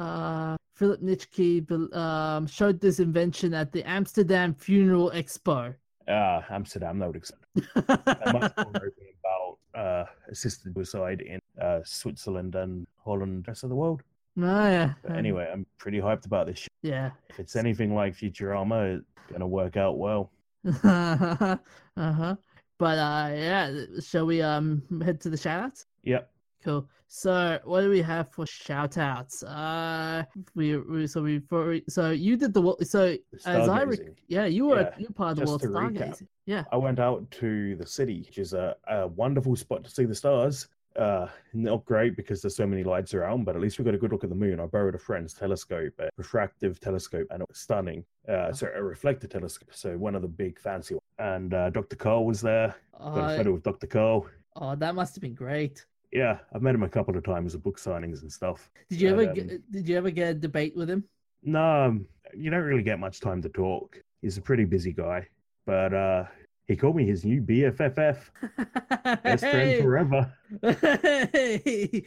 uh, 0.00 0.56
Philip 0.74 1.02
Nitschke 1.02 1.94
um, 1.94 2.46
showed 2.46 2.80
this 2.80 3.00
invention 3.00 3.54
at 3.54 3.72
the 3.72 3.82
Amsterdam 3.88 4.54
Funeral 4.54 5.10
Expo. 5.14 5.74
Ah, 6.08 6.44
Amsterdam, 6.50 6.98
that 6.98 7.06
would 7.08 7.16
expect. 7.16 7.44
That 7.74 8.32
much 8.32 8.52
more 8.56 8.76
open 8.76 8.92
about 9.24 9.58
uh, 9.74 10.04
assisted 10.30 10.74
suicide 10.74 11.20
in 11.20 11.38
uh, 11.60 11.80
Switzerland 11.84 12.54
and 12.54 12.86
Holland, 13.04 13.32
and 13.32 13.48
rest 13.48 13.64
of 13.64 13.70
the 13.70 13.76
world. 13.76 14.02
Oh, 14.38 14.42
yeah. 14.42 14.94
But 15.02 15.16
anyway, 15.16 15.48
I'm 15.52 15.66
pretty 15.78 15.98
hyped 15.98 16.26
about 16.26 16.46
this. 16.46 16.60
Shit. 16.60 16.70
Yeah. 16.82 17.10
If 17.28 17.38
it's 17.38 17.56
anything 17.56 17.94
like 17.94 18.16
Futurama, 18.16 18.96
it's 18.96 19.32
gonna 19.32 19.46
work 19.46 19.76
out 19.76 19.98
well. 19.98 20.30
uh 20.84 21.56
huh. 21.96 22.36
But 22.82 22.98
uh, 22.98 23.30
yeah. 23.32 23.84
Shall 24.00 24.26
we 24.26 24.42
um 24.42 24.82
head 25.04 25.20
to 25.20 25.30
the 25.30 25.36
shoutouts? 25.36 25.84
Yep. 26.02 26.28
Cool. 26.64 26.88
So 27.06 27.60
what 27.62 27.82
do 27.82 27.90
we 27.90 28.02
have 28.02 28.32
for 28.32 28.44
shoutouts? 28.44 29.44
Uh, 29.46 30.24
we, 30.56 30.76
we 30.76 31.06
so 31.06 31.22
we 31.22 31.38
for 31.38 31.78
so 31.88 32.10
you 32.10 32.36
did 32.36 32.52
the 32.52 32.76
so 32.82 33.16
as 33.46 33.68
I 33.68 33.84
rec- 33.84 34.00
yeah 34.26 34.46
you 34.46 34.66
were 34.66 34.80
Yeah, 34.80 34.94
you 34.98 35.10
part 35.10 35.30
of 35.30 35.36
the 35.36 35.42
just 35.42 35.50
world 35.50 35.60
to 35.60 35.68
recap. 35.68 36.26
Yeah. 36.44 36.64
I 36.72 36.76
went 36.76 36.98
out 36.98 37.30
to 37.42 37.76
the 37.76 37.86
city, 37.86 38.24
which 38.26 38.38
is 38.38 38.52
a, 38.52 38.74
a 38.88 39.06
wonderful 39.06 39.54
spot 39.54 39.84
to 39.84 39.90
see 39.90 40.04
the 40.04 40.16
stars. 40.16 40.66
Uh, 40.96 41.26
not 41.54 41.84
great 41.86 42.16
because 42.16 42.42
there's 42.42 42.54
so 42.56 42.66
many 42.66 42.84
lights 42.84 43.14
around, 43.14 43.44
but 43.44 43.54
at 43.56 43.62
least 43.62 43.78
we 43.78 43.84
got 43.84 43.94
a 43.94 43.98
good 43.98 44.12
look 44.12 44.24
at 44.24 44.30
the 44.30 44.36
moon. 44.36 44.60
I 44.60 44.66
borrowed 44.66 44.94
a 44.94 44.98
friend's 44.98 45.32
telescope, 45.32 45.94
a 45.98 46.10
refractive 46.16 46.80
telescope, 46.80 47.26
and 47.30 47.40
it 47.42 47.48
was 47.48 47.58
stunning. 47.58 48.04
Uh, 48.28 48.52
sorry, 48.52 48.76
a 48.78 48.82
reflector 48.82 49.26
telescope, 49.26 49.70
so 49.72 49.96
one 49.96 50.14
of 50.14 50.22
the 50.22 50.28
big 50.28 50.58
fancy 50.60 50.94
ones. 50.94 51.02
And 51.18 51.54
uh, 51.54 51.70
Dr. 51.70 51.96
Karl 51.96 52.26
was 52.26 52.40
there. 52.42 52.74
Got 52.98 53.18
a 53.18 53.22
Uh, 53.22 53.36
photo 53.36 53.52
with 53.52 53.62
Dr. 53.62 53.86
Karl. 53.86 54.26
oh, 54.56 54.74
that 54.76 54.94
must 54.94 55.14
have 55.14 55.22
been 55.22 55.34
great. 55.34 55.84
Yeah, 56.12 56.38
I've 56.52 56.60
met 56.60 56.74
him 56.74 56.82
a 56.82 56.88
couple 56.90 57.16
of 57.16 57.24
times 57.24 57.54
at 57.54 57.62
book 57.62 57.78
signings 57.78 58.20
and 58.20 58.30
stuff. 58.30 58.70
Did 58.90 59.00
you 59.00 59.14
But, 59.14 59.20
ever 59.20 59.28
um, 59.30 59.34
get, 59.34 59.70
did 59.72 59.88
you 59.88 59.96
ever 59.96 60.10
get 60.10 60.28
a 60.30 60.34
debate 60.34 60.76
with 60.76 60.90
him? 60.90 61.04
No, 61.42 61.84
um, 61.86 62.06
you 62.34 62.50
don't 62.50 62.62
really 62.64 62.82
get 62.82 62.98
much 63.00 63.20
time 63.20 63.40
to 63.42 63.48
talk. 63.48 63.96
He's 64.20 64.36
a 64.36 64.42
pretty 64.42 64.64
busy 64.66 64.92
guy, 64.92 65.26
but 65.64 65.94
uh, 65.94 66.24
he 66.68 66.76
called 66.76 66.96
me 66.96 67.04
his 67.06 67.24
new 67.24 67.42
BFFF, 67.42 68.18
best 69.22 69.40
friend 69.44 69.82
forever. 69.82 70.32
Hey! 71.32 72.04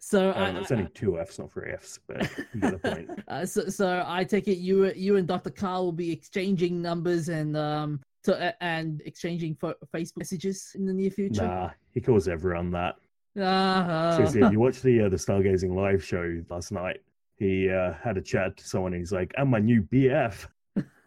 so 0.00 0.30
I, 0.30 0.48
Um, 0.50 0.56
it's 0.56 0.72
I- 0.72 0.76
only 0.76 0.90
two 0.94 1.18
Fs, 1.18 1.38
not 1.38 1.52
three 1.52 1.72
Fs, 1.72 1.98
but 2.06 2.22
you 2.54 2.60
get 2.60 2.82
the 2.82 2.90
point. 2.90 3.10
Uh, 3.28 3.46
so, 3.46 3.68
so 3.68 4.04
I 4.06 4.24
take 4.24 4.48
it 4.48 4.58
you 4.58 4.86
you 4.92 5.16
and 5.16 5.26
Dr. 5.26 5.50
Karl 5.50 5.84
will 5.86 5.92
be 5.92 6.10
exchanging 6.12 6.80
numbers 6.82 7.28
and 7.28 7.56
um 7.56 8.00
to, 8.24 8.48
uh, 8.48 8.52
and 8.60 9.02
exchanging 9.04 9.54
fo- 9.54 9.74
Facebook 9.92 10.16
messages 10.18 10.72
in 10.74 10.86
the 10.86 10.92
near 10.92 11.10
future. 11.10 11.42
Nah, 11.46 11.70
he 11.92 12.00
calls 12.00 12.26
everyone 12.28 12.70
that. 12.72 12.96
Uh-huh. 13.38 14.16
Seriously, 14.16 14.42
if 14.42 14.52
you 14.52 14.60
watch 14.66 14.80
the 14.82 15.02
uh, 15.02 15.08
the 15.08 15.16
Stargazing 15.16 15.74
live 15.74 16.02
show 16.04 16.40
last 16.48 16.72
night, 16.72 17.02
he 17.36 17.68
uh, 17.70 17.92
had 18.02 18.16
a 18.16 18.22
chat 18.22 18.56
to 18.56 18.66
someone. 18.66 18.92
And 18.94 19.00
he's 19.00 19.12
like, 19.12 19.34
"I'm 19.36 19.50
my 19.50 19.58
new 19.58 19.82
BF." 19.82 20.46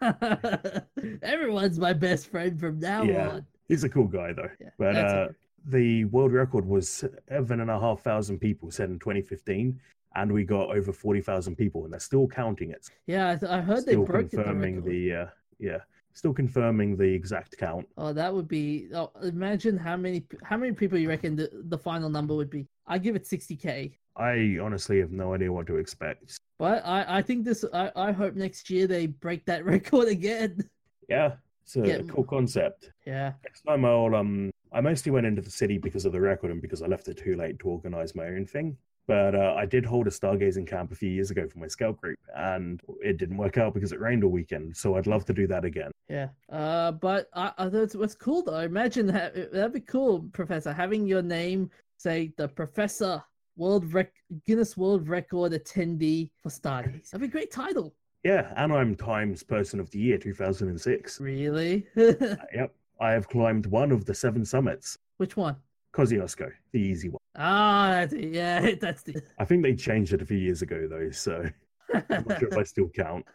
Everyone's 1.22 1.80
my 1.80 1.94
best 1.94 2.28
friend 2.30 2.60
from 2.60 2.80
now 2.80 3.04
Yeah. 3.04 3.30
on. 3.30 3.46
He's 3.68 3.84
a 3.84 3.90
cool 3.90 4.08
guy 4.08 4.34
though. 4.34 4.50
Yeah, 4.62 4.70
But 4.78 4.96
uh, 4.96 5.28
the 5.66 6.06
world 6.06 6.32
record 6.32 6.66
was 6.66 7.04
seven 7.28 7.60
and 7.60 7.70
a 7.70 7.80
half 7.80 8.02
thousand 8.02 8.40
people 8.40 8.72
set 8.72 8.90
in 8.90 9.00
2015, 9.00 9.80
and 10.16 10.32
we 10.32 10.44
got 10.46 10.70
over 10.76 10.94
40,000 10.94 11.56
people, 11.56 11.84
and 11.84 11.92
they're 11.94 12.00
still 12.00 12.28
counting 12.28 12.72
it. 12.72 12.90
Yeah, 13.08 13.32
I, 13.32 13.36
th- 13.36 13.52
I 13.52 13.62
heard 13.62 13.86
they 13.86 13.92
Still 13.94 14.06
broke 14.06 14.32
confirming 14.32 14.78
record. 14.78 14.92
the, 14.92 15.14
uh, 15.14 15.26
yeah, 15.60 15.78
still 16.14 16.34
confirming 16.34 16.96
the 16.96 17.04
exact 17.14 17.58
count. 17.58 17.88
Oh, 17.98 18.14
that 18.14 18.34
would 18.34 18.48
be. 18.48 18.88
Oh, 18.94 19.12
imagine 19.24 19.78
how 19.78 19.98
many 19.98 20.24
how 20.44 20.56
many 20.58 20.72
people 20.72 20.98
you 20.98 21.10
reckon 21.10 21.36
the, 21.36 21.50
the 21.66 21.78
final 21.78 22.10
number 22.10 22.34
would 22.36 22.50
be. 22.50 22.68
I 22.88 22.98
give 22.98 23.16
it 23.16 23.24
60k. 23.24 23.94
I 24.16 24.58
honestly 24.62 25.00
have 25.00 25.12
no 25.12 25.34
idea 25.34 25.52
what 25.52 25.68
to 25.68 25.78
expect. 25.78 26.40
But 26.58 26.84
I, 26.86 27.18
I 27.18 27.22
think 27.22 27.46
this. 27.46 27.64
I, 27.74 27.92
I 27.96 28.12
hope 28.12 28.36
next 28.36 28.70
year 28.70 28.88
they 28.88 29.08
break 29.08 29.46
that 29.46 29.64
record 29.74 30.08
again. 30.08 30.68
Yeah, 31.08 31.34
it's 31.64 31.76
a 31.76 31.88
Yeah. 31.88 32.00
cool 32.10 32.24
concept. 32.24 32.92
Yeah. 33.06 33.34
Next 33.44 33.62
time 33.62 33.86
I'll 33.86 34.16
um 34.16 34.50
I 34.74 34.82
mostly 34.82 35.12
went 35.12 35.26
into 35.28 35.42
the 35.42 35.52
city 35.52 35.78
because 35.78 36.06
of 36.06 36.12
the 36.14 36.20
record 36.22 36.52
and 36.52 36.62
because 36.62 36.82
I 36.82 36.88
left 36.88 37.08
it 37.08 37.18
too 37.18 37.36
late 37.36 37.60
to 37.60 37.70
organize 37.70 38.16
my 38.16 38.26
own 38.28 38.46
thing. 38.46 38.76
But 39.08 39.36
uh, 39.36 39.56
I 39.58 39.66
did 39.66 39.86
hold 39.86 40.06
a 40.08 40.10
stargazing 40.10 40.68
camp 40.68 40.92
a 40.92 40.96
few 40.96 41.10
years 41.10 41.32
ago 41.32 41.48
for 41.48 41.60
my 41.60 41.68
scout 41.68 41.96
group, 42.02 42.20
and 42.36 42.82
it 43.02 43.16
didn't 43.16 43.38
work 43.38 43.58
out 43.58 43.74
because 43.74 43.94
it 43.94 44.02
rained 44.02 44.26
all 44.26 44.30
weekend. 44.30 44.76
So 44.76 44.98
I'd 44.98 45.08
love 45.08 45.24
to 45.28 45.34
do 45.34 45.48
that 45.48 45.64
again. 45.64 45.92
Yeah. 46.10 46.28
Uh, 46.52 46.92
but 46.92 47.30
I, 47.34 47.54
I 47.58 47.70
that's 47.70 47.96
what's 47.96 48.16
cool 48.16 48.44
though. 48.44 48.60
Imagine 48.60 49.08
that 49.08 49.54
that'd 49.54 49.72
be 49.72 49.80
cool, 49.80 50.24
Professor, 50.34 50.74
having 50.74 51.08
your 51.08 51.22
name 51.22 51.70
say 51.98 52.32
the 52.38 52.48
Professor 52.48 53.24
World 53.56 53.92
Rec 53.94 54.12
Guinness 54.46 54.78
World 54.78 55.08
Record 55.08 55.52
attendee 55.52 56.30
for 56.42 56.50
Stargaze. 56.50 57.10
That'd 57.10 57.22
be 57.22 57.28
a 57.28 57.32
great 57.32 57.52
title. 57.52 57.94
Yeah, 58.24 58.54
and 58.56 58.72
I'm 58.74 58.96
Times 58.96 59.44
Person 59.44 59.80
of 59.80 59.90
the 59.92 60.00
Year 60.00 60.18
2006. 60.18 61.20
Really? 61.22 61.86
Yep, 61.96 62.74
I 63.00 63.12
have 63.12 63.30
climbed 63.30 63.66
one 63.68 63.92
of 63.92 64.06
the 64.06 64.14
seven 64.14 64.44
summits. 64.46 64.98
Which 65.18 65.38
one? 65.38 65.56
Kosciuszko, 65.94 66.52
the 66.74 66.80
easy 66.80 67.10
one. 67.10 67.20
Ah, 67.36 67.90
that's 67.92 68.14
it. 68.14 68.34
yeah, 68.34 68.72
that's 68.82 69.04
the. 69.04 69.22
I 69.40 69.46
think 69.46 69.64
they 69.64 69.74
changed 69.76 70.14
it 70.14 70.22
a 70.22 70.26
few 70.26 70.38
years 70.38 70.62
ago 70.62 70.88
though, 70.88 71.10
so 71.12 71.46
I'm 71.94 72.26
not 72.28 72.40
sure 72.40 72.50
if 72.50 72.58
I 72.58 72.64
still 72.64 72.90
count. 72.90 73.26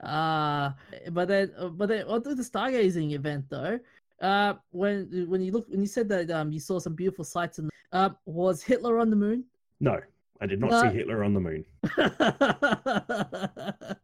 Uh 0.00 0.70
but 1.10 1.28
then 1.28 1.52
but 1.72 1.88
then 1.88 2.06
onto 2.06 2.34
the 2.34 2.42
stargazing 2.42 3.12
event 3.12 3.46
though. 3.48 3.78
Uh 4.20 4.54
when 4.70 5.26
when 5.28 5.40
you 5.40 5.52
look 5.52 5.68
when 5.68 5.80
you 5.80 5.86
said 5.86 6.08
that 6.08 6.30
um 6.30 6.52
you 6.52 6.60
saw 6.60 6.78
some 6.78 6.94
beautiful 6.94 7.24
sights 7.24 7.58
and 7.58 7.70
uh 7.92 8.10
was 8.26 8.62
Hitler 8.62 8.98
on 8.98 9.10
the 9.10 9.16
moon? 9.16 9.44
No, 9.80 10.00
I 10.40 10.46
did 10.46 10.60
not 10.60 10.70
No. 10.72 10.82
see 10.82 10.88
Hitler 10.88 11.22
on 11.24 11.34
the 11.34 11.40
moon. 11.40 11.64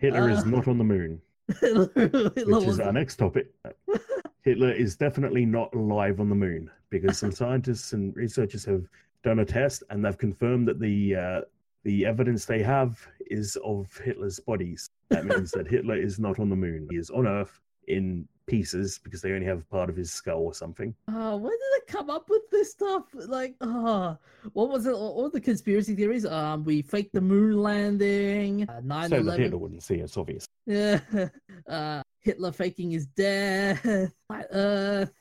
Hitler 0.00 0.30
is 0.30 0.44
Uh, 0.44 0.50
not 0.50 0.68
on 0.68 0.78
the 0.78 0.84
moon. 0.84 1.20
Hitler, 1.60 1.90
Hitler 1.94 2.30
which 2.60 2.68
is 2.68 2.80
our 2.80 2.92
next 2.92 3.16
topic. 3.16 3.52
Hitler 4.42 4.72
is 4.72 4.96
definitely 4.96 5.46
not 5.46 5.72
alive 5.74 6.18
on 6.20 6.28
the 6.28 6.34
moon 6.34 6.70
because 6.90 7.18
some 7.18 7.30
scientists 7.30 7.92
and 7.92 8.14
researchers 8.16 8.64
have 8.64 8.86
done 9.22 9.38
a 9.40 9.44
test 9.44 9.82
and 9.90 10.04
they've 10.04 10.18
confirmed 10.18 10.66
that 10.68 10.80
the 10.80 11.14
uh, 11.14 11.40
the 11.84 12.06
evidence 12.06 12.44
they 12.44 12.62
have 12.62 13.06
is 13.30 13.56
of 13.64 13.96
Hitler's 13.98 14.40
bodies. 14.40 14.88
That 15.10 15.24
means 15.26 15.50
that 15.52 15.66
Hitler 15.68 15.96
is 15.96 16.18
not 16.18 16.38
on 16.38 16.48
the 16.48 16.56
moon. 16.56 16.88
He 16.90 16.96
is 16.96 17.10
on 17.10 17.26
Earth 17.26 17.60
in 17.88 18.26
pieces 18.52 19.00
because 19.02 19.22
they 19.22 19.32
only 19.32 19.46
have 19.46 19.68
part 19.70 19.88
of 19.88 19.96
his 19.96 20.12
skull 20.12 20.40
or 20.40 20.54
something. 20.54 20.94
Oh, 21.08 21.36
when 21.36 21.52
did 21.52 21.60
they 21.74 21.92
come 21.92 22.10
up 22.10 22.28
with 22.28 22.42
this 22.50 22.72
stuff? 22.72 23.04
Like, 23.14 23.54
oh, 23.60 24.16
what 24.52 24.68
was 24.68 24.86
it? 24.86 24.96
Were 24.96 25.30
the 25.30 25.40
conspiracy 25.40 25.94
theories? 25.94 26.26
Um, 26.26 26.64
we 26.64 26.82
faked 26.82 27.14
the 27.14 27.20
moon 27.20 27.62
landing. 27.62 28.68
Uh, 28.68 28.80
9 28.84 29.08
So 29.08 29.22
that 29.22 29.38
Hitler 29.38 29.58
wouldn't 29.58 29.82
see 29.82 30.02
us, 30.02 30.16
obvious. 30.16 30.46
Yeah. 30.66 31.00
Uh, 31.68 32.02
Hitler 32.20 32.50
faking 32.50 32.90
his 32.90 33.06
death. 33.06 33.82
Flat 34.26 34.46
Earth. 34.50 35.12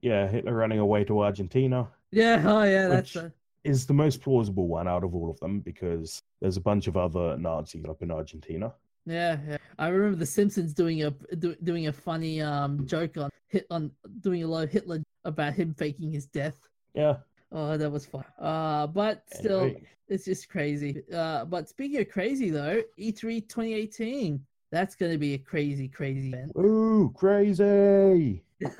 Yeah, 0.00 0.26
Hitler 0.26 0.54
running 0.54 0.78
away 0.78 1.04
to 1.04 1.20
Argentina 1.20 1.86
yeah. 2.12 2.42
Oh, 2.44 2.62
yeah. 2.62 2.88
That's. 2.88 3.16
Uh, 3.16 3.30
is 3.62 3.86
the 3.86 3.92
most 3.92 4.22
plausible 4.22 4.68
one 4.68 4.88
out 4.88 5.04
of 5.04 5.14
all 5.14 5.30
of 5.30 5.38
them 5.40 5.60
because 5.60 6.22
there's 6.40 6.56
a 6.56 6.62
bunch 6.62 6.86
of 6.86 6.96
other 6.96 7.36
Nazis 7.36 7.84
up 7.84 8.00
in 8.00 8.10
Argentina. 8.10 8.72
Yeah, 9.06 9.38
yeah. 9.48 9.56
I 9.78 9.88
remember 9.88 10.16
The 10.16 10.26
Simpsons 10.26 10.72
doing 10.74 11.02
a 11.04 11.10
do, 11.36 11.54
doing 11.62 11.86
a 11.88 11.92
funny 11.92 12.40
um 12.42 12.86
joke 12.86 13.16
on 13.16 13.30
hit 13.48 13.66
on 13.70 13.90
doing 14.20 14.42
a 14.44 14.46
lot 14.46 14.64
of 14.64 14.70
Hitler 14.70 15.02
about 15.24 15.54
him 15.54 15.74
faking 15.74 16.12
his 16.12 16.26
death. 16.26 16.56
Yeah. 16.94 17.16
Oh, 17.52 17.76
that 17.76 17.90
was 17.90 18.06
fun. 18.06 18.24
Uh, 18.38 18.86
but 18.86 19.24
still, 19.32 19.62
anyway. 19.62 19.82
it's 20.08 20.24
just 20.24 20.48
crazy. 20.48 21.02
Uh, 21.12 21.44
but 21.46 21.68
speaking 21.68 22.00
of 22.00 22.08
crazy 22.08 22.50
though, 22.50 22.82
E 22.96 23.10
E3 23.12 23.48
2018, 23.48 24.40
that's 24.70 24.94
gonna 24.94 25.18
be 25.18 25.34
a 25.34 25.38
crazy, 25.38 25.88
crazy 25.88 26.28
event. 26.28 26.52
Ooh, 26.58 27.12
crazy! 27.16 28.42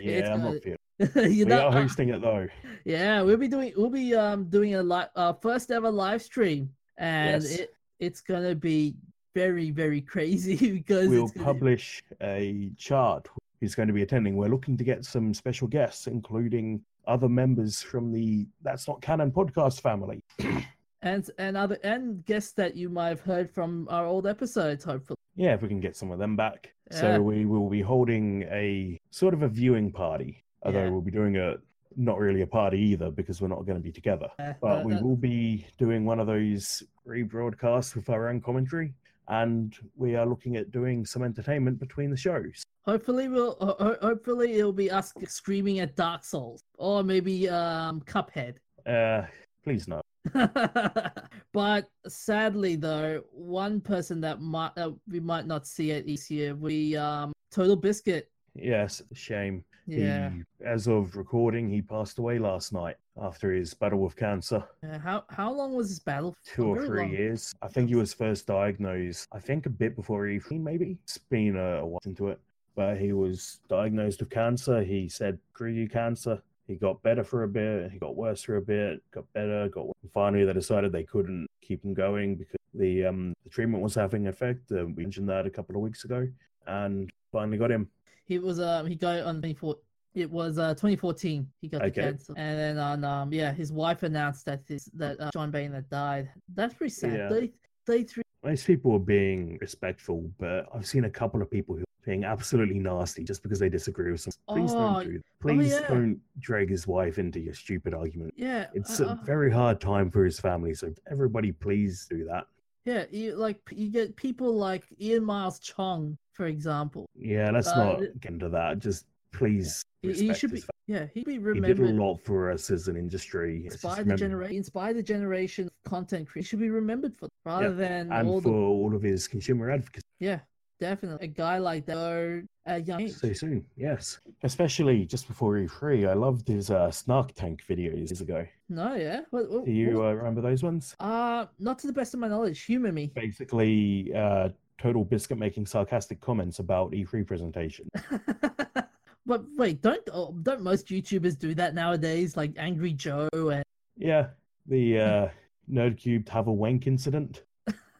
Yeah, 0.00 0.32
I'm 0.34 0.42
not 0.42 0.62
feeling. 0.62 0.78
you 1.36 1.44
We 1.44 1.50
know, 1.50 1.66
are 1.66 1.72
hosting 1.82 2.08
it 2.10 2.22
though. 2.22 2.46
yeah, 2.84 3.20
we'll 3.22 3.36
be 3.36 3.48
doing 3.48 3.72
we'll 3.76 3.90
be 3.90 4.14
um 4.14 4.44
doing 4.48 4.74
a 4.76 4.82
li- 4.82 5.04
uh, 5.14 5.32
first 5.34 5.70
ever 5.70 5.90
live 5.90 6.22
stream, 6.22 6.70
and 6.96 7.42
Yes. 7.42 7.58
it 7.58 7.74
it's 8.00 8.20
gonna 8.20 8.54
be 8.54 8.94
very 9.34 9.70
very 9.70 10.00
crazy 10.00 10.56
because 10.72 11.08
We'll 11.08 11.28
publish 11.28 12.02
a 12.22 12.70
chart 12.78 13.28
who's 13.60 13.74
going 13.74 13.88
to 13.88 13.94
be 13.94 14.02
attending. 14.02 14.36
We're 14.36 14.48
looking 14.48 14.76
to 14.76 14.84
get 14.84 15.04
some 15.04 15.32
special 15.32 15.66
guests, 15.66 16.06
including 16.06 16.82
other 17.06 17.28
members 17.28 17.80
from 17.80 18.12
the 18.12 18.46
That's 18.62 18.86
Not 18.86 19.00
Canon 19.00 19.30
podcast 19.30 19.80
family. 19.80 20.22
and 21.02 21.30
and 21.38 21.56
other 21.56 21.78
and 21.84 22.24
guests 22.26 22.52
that 22.52 22.76
you 22.76 22.88
might 22.88 23.08
have 23.08 23.20
heard 23.20 23.50
from 23.50 23.86
our 23.90 24.04
old 24.06 24.26
episodes, 24.26 24.84
hopefully. 24.84 25.16
Yeah, 25.36 25.54
if 25.54 25.62
we 25.62 25.68
can 25.68 25.80
get 25.80 25.96
some 25.96 26.10
of 26.10 26.18
them 26.18 26.36
back. 26.36 26.72
Yeah. 26.90 27.00
So 27.00 27.22
we 27.22 27.44
will 27.46 27.68
be 27.68 27.82
holding 27.82 28.42
a 28.44 28.98
sort 29.10 29.34
of 29.34 29.42
a 29.42 29.48
viewing 29.48 29.92
party, 29.92 30.44
although 30.62 30.84
Yeah. 30.84 30.90
we'll 30.90 31.00
be 31.02 31.10
doing 31.10 31.36
a 31.36 31.56
not 31.96 32.18
really 32.18 32.42
a 32.42 32.46
party 32.46 32.78
either 32.78 33.10
because 33.10 33.40
we're 33.40 33.48
not 33.48 33.64
going 33.64 33.76
to 33.76 33.82
be 33.82 33.92
together. 33.92 34.28
Uh, 34.38 34.52
But 34.60 34.80
uh, 34.80 34.82
we 34.84 34.94
uh, 34.94 35.00
will 35.00 35.16
be 35.16 35.66
doing 35.78 36.04
one 36.04 36.20
of 36.20 36.26
those 36.26 36.82
rebroadcasts 37.06 37.94
with 37.96 38.08
our 38.10 38.28
own 38.28 38.40
commentary, 38.40 38.92
and 39.28 39.74
we 39.96 40.14
are 40.14 40.26
looking 40.26 40.56
at 40.56 40.70
doing 40.70 41.04
some 41.06 41.22
entertainment 41.22 41.78
between 41.78 42.10
the 42.10 42.16
shows. 42.16 42.62
Hopefully, 42.84 43.28
we'll 43.28 43.56
ho- 43.60 43.96
hopefully 44.00 44.54
it'll 44.54 44.72
be 44.72 44.90
us 44.90 45.12
screaming 45.26 45.80
at 45.80 45.96
Dark 45.96 46.22
Souls 46.22 46.60
or 46.78 47.02
maybe 47.02 47.48
um 47.48 48.00
Cuphead. 48.02 48.56
Uh, 48.86 49.22
please 49.64 49.88
no. 49.88 50.00
but 51.52 51.88
sadly, 52.06 52.76
though, 52.76 53.22
one 53.32 53.80
person 53.80 54.20
that 54.20 54.40
might 54.40 54.72
we 55.08 55.20
might 55.20 55.46
not 55.46 55.66
see 55.66 55.90
it 55.92 56.06
this 56.06 56.30
year, 56.30 56.54
we 56.54 56.96
um 56.96 57.32
Total 57.50 57.76
Biscuit. 57.76 58.30
Yes, 58.54 59.02
shame. 59.12 59.64
Yeah. 59.86 60.30
He, 60.30 60.42
as 60.64 60.88
of 60.88 61.16
recording, 61.16 61.70
he 61.70 61.80
passed 61.82 62.18
away 62.18 62.38
last 62.38 62.72
night 62.72 62.96
after 63.20 63.52
his 63.52 63.72
battle 63.74 64.00
with 64.00 64.16
cancer. 64.16 64.64
Uh, 64.82 64.98
how 64.98 65.24
how 65.28 65.52
long 65.52 65.74
was 65.74 65.88
this 65.88 65.98
battle? 65.98 66.34
Two 66.44 66.66
or 66.66 66.84
three 66.84 67.02
long. 67.02 67.10
years. 67.10 67.54
I 67.62 67.68
think 67.68 67.88
he 67.88 67.94
was 67.94 68.12
first 68.12 68.46
diagnosed, 68.46 69.28
I 69.32 69.38
think 69.38 69.66
a 69.66 69.70
bit 69.70 69.96
before 69.96 70.24
E3, 70.24 70.60
maybe. 70.60 70.98
It's 71.04 71.18
been 71.18 71.56
a, 71.56 71.78
a 71.78 71.86
while 71.86 72.00
into 72.04 72.28
it. 72.28 72.40
But 72.74 72.98
he 72.98 73.12
was 73.12 73.60
diagnosed 73.68 74.20
with 74.20 74.28
cancer. 74.28 74.82
He 74.82 75.08
said, 75.08 75.38
you, 75.60 75.88
cancer. 75.88 76.42
He 76.66 76.74
got 76.74 77.02
better 77.02 77.24
for 77.24 77.44
a 77.44 77.48
bit. 77.48 77.90
He 77.90 77.98
got 77.98 78.16
worse 78.16 78.42
for 78.42 78.56
a 78.56 78.62
bit. 78.62 79.02
Got 79.12 79.32
better. 79.32 79.68
Got 79.68 79.86
worse. 79.86 79.94
Finally, 80.12 80.44
they 80.44 80.52
decided 80.52 80.92
they 80.92 81.04
couldn't 81.04 81.46
keep 81.62 81.82
him 81.84 81.94
going 81.94 82.34
because 82.34 82.56
the 82.74 83.06
um 83.06 83.34
the 83.44 83.50
treatment 83.50 83.82
was 83.82 83.94
having 83.94 84.26
effect. 84.26 84.70
Uh, 84.70 84.84
we 84.84 85.04
mentioned 85.04 85.28
that 85.28 85.46
a 85.46 85.50
couple 85.50 85.76
of 85.76 85.82
weeks 85.82 86.04
ago, 86.04 86.28
and 86.66 87.10
finally 87.32 87.56
got 87.56 87.70
him. 87.70 87.88
He 88.26 88.38
was 88.38 88.60
um 88.60 88.86
he 88.86 88.94
got 88.94 89.16
it 89.16 89.24
on 89.24 89.36
24 89.40 89.76
it 90.14 90.30
was 90.30 90.58
uh 90.58 90.72
2014 90.74 91.46
he 91.60 91.68
got 91.68 91.82
the 91.82 91.90
cancer 91.90 92.32
and 92.36 92.58
then 92.58 92.78
on 92.78 93.04
um 93.04 93.32
yeah 93.32 93.52
his 93.52 93.70
wife 93.70 94.02
announced 94.02 94.44
that 94.46 94.66
this 94.66 94.86
that 94.94 95.20
uh, 95.20 95.30
John 95.32 95.50
Bain 95.50 95.72
had 95.72 95.88
died 95.90 96.30
that's 96.54 96.74
pretty 96.74 96.92
sad 96.94 97.12
Yeah. 97.18 97.28
they 97.28 97.52
they 97.86 98.02
three 98.04 98.22
Most 98.42 98.66
people 98.66 98.92
are 98.94 98.98
being 99.18 99.58
respectful, 99.60 100.30
but 100.38 100.66
I've 100.74 100.86
seen 100.86 101.04
a 101.04 101.10
couple 101.10 101.40
of 101.42 101.50
people 101.50 101.74
who 101.76 101.82
are 101.82 102.04
being 102.04 102.24
absolutely 102.24 102.78
nasty 102.78 103.22
just 103.24 103.42
because 103.42 103.58
they 103.58 103.68
disagree 103.68 104.10
with 104.12 104.20
something. 104.22 104.40
Please 104.48 104.72
Oh, 104.72 104.78
don't 104.78 105.04
do 105.04 105.12
that. 105.18 105.24
Please 105.40 105.72
yeah. 105.72 105.88
don't 105.88 106.20
drag 106.38 106.68
his 106.70 106.86
wife 106.86 107.18
into 107.18 107.38
your 107.40 107.54
stupid 107.54 107.92
argument. 107.94 108.32
yeah 108.36 108.66
It's 108.74 109.00
uh, 109.00 109.16
a 109.20 109.24
very 109.24 109.50
hard 109.52 109.80
time 109.80 110.10
for 110.10 110.24
his 110.24 110.38
family, 110.40 110.74
so 110.74 110.92
everybody 111.10 111.50
please 111.52 112.06
do 112.08 112.24
that. 112.30 112.44
Yeah 112.86 113.04
you 113.10 113.34
like 113.34 113.58
you 113.70 113.90
get 113.90 114.16
people 114.16 114.56
like 114.56 114.84
Ian 115.00 115.24
Miles 115.24 115.58
Chong 115.58 116.16
for 116.32 116.46
example 116.46 117.04
Yeah, 117.14 117.50
let's 117.50 117.68
Uh, 117.68 117.84
not 117.84 118.00
get 118.20 118.32
into 118.32 118.48
that. 118.50 118.78
Just 118.78 119.06
please 119.32 119.82
he, 120.02 120.08
he 120.12 120.28
respect 120.28 120.38
should 120.38 120.52
be 120.52 120.60
family. 120.60 120.70
yeah 120.86 121.06
he'd 121.12 121.26
be 121.26 121.38
remembered. 121.38 121.76
He 121.76 121.84
did 121.84 121.98
a 121.98 122.02
lot 122.02 122.16
for 122.24 122.50
us 122.50 122.70
as 122.70 122.88
an 122.88 122.96
industry. 122.96 123.66
Inspire 123.66 124.04
the 124.04 124.16
generation 124.16 124.56
inspire 124.56 124.94
the 124.94 125.02
generation 125.02 125.66
of 125.66 125.90
content 125.90 126.28
creators 126.28 126.48
should 126.48 126.60
be 126.60 126.70
remembered 126.70 127.14
for 127.18 127.28
rather 127.44 127.74
than 127.74 128.12
and 128.12 128.28
all 128.28 128.40
for 128.40 128.50
the 128.50 128.56
all 128.56 128.94
of 128.94 129.02
his 129.02 129.26
consumer 129.28 129.70
advocacy 129.70 130.04
yeah 130.20 130.40
definitely 130.78 131.24
a 131.26 131.28
guy 131.30 131.58
like 131.58 131.86
that 131.86 131.96
or 131.96 132.44
a 132.66 132.80
young 132.80 133.00
age. 133.02 133.12
so 133.14 133.32
soon. 133.32 133.64
Yes, 133.76 134.18
especially 134.42 135.04
just 135.06 135.26
before 135.28 135.54
E3. 135.54 136.08
I 136.08 136.14
loved 136.14 136.48
his 136.48 136.70
uh, 136.70 136.90
Snark 136.90 137.32
Tank 137.34 137.62
videos 137.68 137.96
years 137.96 138.20
ago. 138.20 138.46
no 138.68 138.94
yeah 138.94 139.20
what, 139.30 139.50
what, 139.50 139.64
Do 139.64 139.70
you 139.72 139.98
what- 139.98 140.06
uh, 140.06 140.14
remember 140.14 140.40
those 140.40 140.62
ones? 140.62 140.94
Uh, 141.00 141.46
not 141.58 141.78
to 141.80 141.86
the 141.86 141.92
best 141.92 142.14
of 142.14 142.20
my 142.20 142.28
knowledge. 142.28 142.62
Humor 142.64 142.92
me. 142.92 143.12
basically 143.14 144.12
uh, 144.14 144.48
total 144.78 145.04
biscuit 145.04 145.38
making 145.38 145.66
sarcastic 145.66 146.20
comments 146.20 146.58
about 146.58 146.92
E3 146.92 147.26
presentation. 147.26 147.88
but 149.26 149.44
wait, 149.56 149.82
don't 149.82 150.06
oh, 150.12 150.32
don't 150.42 150.60
most 150.62 150.88
YouTubers 150.88 151.38
do 151.38 151.54
that 151.54 151.74
nowadays? 151.74 152.36
Like 152.36 152.52
Angry 152.56 152.92
Joe 152.92 153.28
and 153.34 153.64
Yeah, 153.96 154.28
the 154.66 154.98
uh, 154.98 155.28
Nerdcube 155.70 156.28
have 156.28 156.46
a 156.48 156.52
wank 156.52 156.86
incident 156.86 157.42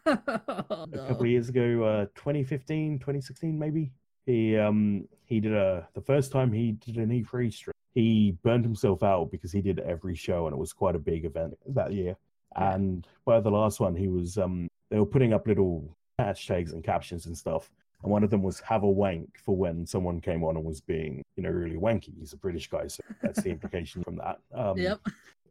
oh, 0.07 0.13
a 0.93 0.99
couple 1.09 1.23
of 1.23 1.27
years 1.27 1.49
ago, 1.49 1.83
uh, 1.85 2.07
2015, 2.15 2.99
2016 2.99 3.59
maybe. 3.59 3.91
He 4.27 4.57
um 4.57 5.07
he 5.25 5.39
did 5.41 5.53
a 5.55 5.89
the 5.95 6.01
first 6.01 6.33
time 6.33 6.53
he 6.53 6.73
did 6.73 6.97
an 6.97 7.11
E3 7.11 7.53
stream. 7.53 7.73
He 7.95 8.37
burned 8.43 8.65
himself 8.65 9.03
out 9.03 9.31
because 9.31 9.53
he 9.53 9.61
did 9.63 9.79
every 9.81 10.15
show 10.17 10.47
and 10.47 10.55
it 10.55 10.59
was 10.59 10.73
quite 10.73 10.97
a 10.97 10.99
big 10.99 11.25
event 11.25 11.55
that 11.69 11.93
year. 11.93 12.17
Yeah. 12.59 12.75
And 12.75 13.07
by 13.25 13.41
the 13.41 13.51
last 13.51 13.79
one, 13.81 13.95
he 13.95 14.09
was 14.09 14.37
um 14.37 14.69
they 14.91 14.99
were 14.99 15.07
putting 15.07 15.33
up 15.33 15.47
little 15.47 15.97
hashtags 16.21 16.73
and 16.73 16.83
captions 16.83 17.27
and 17.27 17.37
stuff. 17.39 17.71
And 18.03 18.11
one 18.11 18.25
of 18.25 18.31
them 18.31 18.43
was 18.43 18.61
"Have 18.61 18.83
a 18.83 18.89
wank" 18.91 19.39
for 19.39 19.57
when 19.57 19.87
someone 19.87 20.21
came 20.21 20.43
on 20.45 20.57
and 20.57 20.65
was 20.65 20.81
being, 20.81 21.23
you 21.37 21.43
know, 21.45 21.51
really 21.51 21.77
wanky. 21.77 22.13
He's 22.19 22.33
a 22.33 22.37
British 22.37 22.69
guy, 22.69 22.89
so 22.89 23.03
that's 23.23 23.43
the 23.43 23.51
implication 23.57 24.03
from 24.03 24.17
that. 24.17 24.39
Um, 24.53 24.77
Yep. 24.77 25.01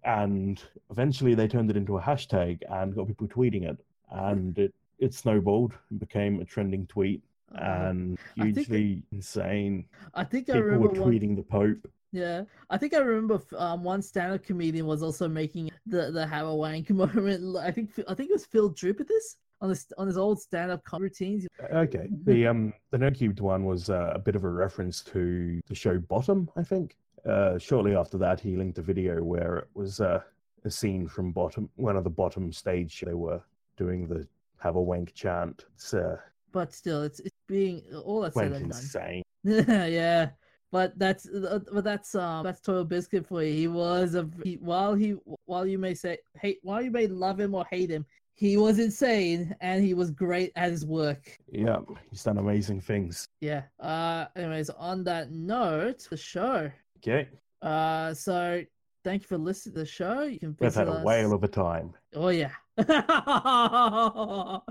and 0.03 0.61
eventually 0.91 1.33
they 1.33 1.47
turned 1.47 1.69
it 1.71 1.77
into 1.77 1.97
a 1.97 2.01
hashtag 2.01 2.59
and 2.69 2.93
got 2.93 3.07
people 3.07 3.27
tweeting 3.27 3.63
it 3.63 3.77
and 4.11 4.57
it 4.57 4.73
it 4.99 5.13
snowballed 5.13 5.73
and 5.89 5.99
became 5.99 6.39
a 6.41 6.45
trending 6.45 6.85
tweet 6.87 7.21
Uh, 7.53 7.61
and 7.89 8.17
I 8.39 8.45
hugely 8.45 9.03
insane 9.11 9.85
I 10.13 10.23
think 10.23 10.49
I 10.49 10.53
people 10.53 10.63
were 10.63 10.71
remember 10.89 11.01
one. 11.01 11.11
tweeting 11.11 11.35
the 11.35 11.43
pope 11.43 11.87
Yeah, 12.11 12.43
I 12.69 12.77
think 12.77 12.93
I 12.93 12.99
remember 12.99 13.37
um, 13.57 13.83
one 13.83 14.01
stand-up 14.01 14.43
comedian 14.43 14.85
was 14.85 15.01
also 15.03 15.27
making 15.27 15.69
the 15.85 16.11
the 16.11 16.25
have 16.25 16.47
a 16.47 16.55
wank 16.55 16.89
moment. 17.03 17.57
I 17.57 17.71
think 17.71 17.87
I 18.07 18.13
think 18.15 18.29
it 18.29 18.33
was 18.39 18.45
Phil 18.45 18.69
Jupitus 18.69 19.37
on 19.61 19.69
his 19.69 19.81
on 19.97 20.07
his 20.07 20.17
old 20.17 20.37
stand-up 20.47 20.81
routines. 20.99 21.41
okay 21.85 22.07
the 22.29 22.47
um 22.47 22.73
the 22.91 22.97
nerdcubed 22.97 23.41
one 23.41 23.63
was 23.71 23.89
uh, 23.89 24.11
a 24.19 24.19
bit 24.27 24.35
of 24.35 24.43
a 24.43 24.49
reference 24.65 25.01
to 25.13 25.59
the 25.71 25.75
show 25.83 25.97
bottom 26.13 26.39
i 26.61 26.63
think 26.71 26.87
uh 27.33 27.57
shortly 27.57 27.93
after 27.95 28.17
that 28.17 28.37
he 28.45 28.55
linked 28.61 28.77
a 28.77 28.81
video 28.81 29.13
where 29.23 29.53
it 29.63 29.67
was 29.73 29.99
uh, 30.01 30.21
a 30.65 30.71
scene 30.79 31.07
from 31.07 31.31
bottom 31.31 31.69
one 31.87 31.95
of 31.99 32.03
the 32.03 32.15
bottom 32.23 32.51
stage 32.51 32.93
they 33.07 33.13
were 33.25 33.41
doing 33.77 34.07
the 34.07 34.27
have 34.59 34.75
a 34.75 34.81
wank 34.81 35.13
chant 35.13 35.65
it's 35.75 35.93
uh 35.93 36.17
But 36.51 36.73
still, 36.73 37.03
it's 37.03 37.19
it's 37.19 37.35
being 37.47 37.81
all 38.05 38.21
that's 38.21 38.35
said 38.35 38.51
and 38.53 38.71
done. 38.71 38.79
insane 38.79 39.23
yeah, 39.43 40.29
but 40.71 40.97
that's 40.97 41.27
uh, 41.29 41.59
but 41.71 41.83
that's 41.83 42.15
um 42.15 42.43
that's 42.43 42.61
Total 42.61 42.83
Biscuit 42.85 43.25
for 43.27 43.43
you. 43.43 43.53
He 43.53 43.67
was 43.67 44.15
a 44.15 44.27
he, 44.43 44.55
while 44.55 44.93
he 44.95 45.15
while 45.45 45.65
you 45.67 45.77
may 45.77 45.93
say 45.93 46.17
hate 46.41 46.59
while 46.63 46.81
you 46.81 46.91
may 46.91 47.07
love 47.07 47.39
him 47.39 47.53
or 47.53 47.65
hate 47.69 47.89
him, 47.91 48.05
he 48.33 48.57
was 48.57 48.79
insane 48.79 49.55
and 49.61 49.83
he 49.83 49.93
was 49.93 50.09
great 50.11 50.51
at 50.55 50.71
his 50.71 50.85
work. 50.85 51.37
yeah 51.51 51.79
he's 52.09 52.23
done 52.23 52.37
amazing 52.39 52.81
things 52.81 53.27
Yeah. 53.41 53.63
Uh. 53.79 54.25
Anyways, 54.35 54.69
on 54.71 55.03
that 55.03 55.31
note, 55.31 56.07
the 56.09 56.17
show. 56.17 56.71
okay 56.97 57.27
Uh. 57.61 58.13
So 58.15 58.63
thank 59.03 59.21
you 59.21 59.27
for 59.27 59.37
listening 59.37 59.75
to 59.75 59.79
the 59.81 59.85
show. 59.85 60.23
You 60.23 60.39
can 60.39 60.53
visit 60.55 60.61
we've 60.65 60.73
had 60.87 60.87
a 60.87 60.97
us. 60.99 61.05
whale 61.05 61.33
of 61.33 61.43
a 61.43 61.47
time 61.47 61.93
Oh 62.15 62.29
yeah. 62.29 62.51
I 62.77 64.61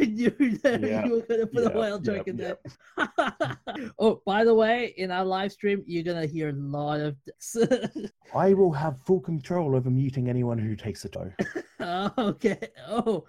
knew 0.00 0.30
that 0.62 0.80
Yeah, 0.82 1.06
you 1.06 1.12
were 1.12 1.22
gonna 1.22 1.46
put 1.46 1.62
yeah, 1.64 1.70
a 1.70 1.78
whale 1.78 1.98
joke 1.98 2.26
yeah, 2.26 2.30
in 2.30 2.36
there. 2.36 2.58
oh, 3.98 4.20
by 4.26 4.44
the 4.44 4.54
way, 4.54 4.92
in 4.98 5.10
our 5.10 5.24
live 5.24 5.52
stream, 5.52 5.82
you're 5.86 6.02
gonna 6.04 6.26
hear 6.26 6.50
a 6.50 6.52
lot 6.52 7.00
of 7.00 7.16
this. 7.24 7.56
I 8.34 8.52
will 8.52 8.72
have 8.72 9.00
full 9.02 9.20
control 9.20 9.74
over 9.74 9.88
muting 9.90 10.28
anyone 10.28 10.58
who 10.58 10.76
takes 10.76 11.04
a 11.06 11.08
toe. 11.08 11.32
Oh, 11.80 12.10
okay. 12.18 12.58
Oh, 12.88 13.24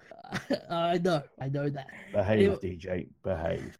I 0.69 0.97
know. 0.97 1.23
I 1.39 1.47
know 1.47 1.69
that. 1.69 1.87
Behave, 2.11 2.39
Anyway- 2.39 2.57
DJ. 2.77 3.07
Behave. 3.23 3.77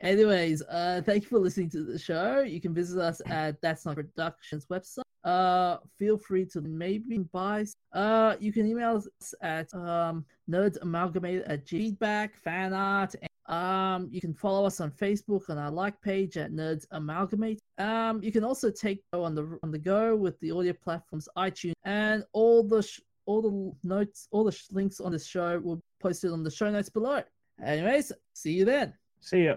Anyways, 0.00 0.62
uh, 0.62 1.02
thank 1.04 1.22
you 1.24 1.28
for 1.28 1.38
listening 1.38 1.70
to 1.70 1.84
the 1.84 1.98
show. 1.98 2.40
You 2.40 2.60
can 2.60 2.74
visit 2.74 3.00
us 3.00 3.20
at 3.26 3.60
That's 3.60 3.86
Not 3.86 3.94
Productions 3.96 4.66
website. 4.66 5.02
Uh, 5.24 5.78
feel 5.98 6.16
free 6.16 6.46
to 6.46 6.60
maybe 6.60 7.18
buy. 7.18 7.64
Uh, 7.92 8.36
you 8.40 8.52
can 8.52 8.66
email 8.66 8.96
us 8.96 9.34
at 9.42 9.72
um 9.74 10.24
nerdsamalgamated 10.48 11.44
at 11.46 11.66
feedback, 11.68 12.36
fan 12.36 12.72
art. 12.72 13.14
And, 13.20 13.28
um, 13.54 14.08
you 14.10 14.20
can 14.20 14.34
follow 14.34 14.66
us 14.66 14.78
on 14.80 14.90
Facebook 14.90 15.48
on 15.48 15.56
our 15.58 15.70
like 15.70 16.00
page 16.02 16.36
at 16.36 16.52
Nerds 16.52 16.86
Amalgamate. 16.92 17.60
Um, 17.78 18.22
you 18.22 18.30
can 18.30 18.44
also 18.44 18.70
take 18.70 19.02
on 19.12 19.34
the 19.34 19.58
on 19.62 19.70
the 19.70 19.78
go 19.78 20.14
with 20.14 20.38
the 20.40 20.50
audio 20.50 20.74
platforms 20.74 21.28
iTunes 21.36 21.72
and 21.84 22.24
all 22.32 22.62
the 22.62 22.82
sh- 22.82 23.00
all 23.26 23.42
the 23.42 23.72
notes, 23.88 24.28
all 24.30 24.44
the 24.44 24.52
sh- 24.52 24.66
links 24.70 25.00
on 25.00 25.12
this 25.12 25.26
show 25.26 25.58
will 25.58 25.76
be 25.76 25.82
posted 26.00 26.30
on 26.30 26.42
the 26.42 26.50
show 26.50 26.70
notes 26.70 26.88
below. 26.88 27.22
Anyways, 27.62 28.12
see 28.34 28.52
you 28.52 28.64
then. 28.64 28.94
See 29.20 29.44
ya. 29.44 29.56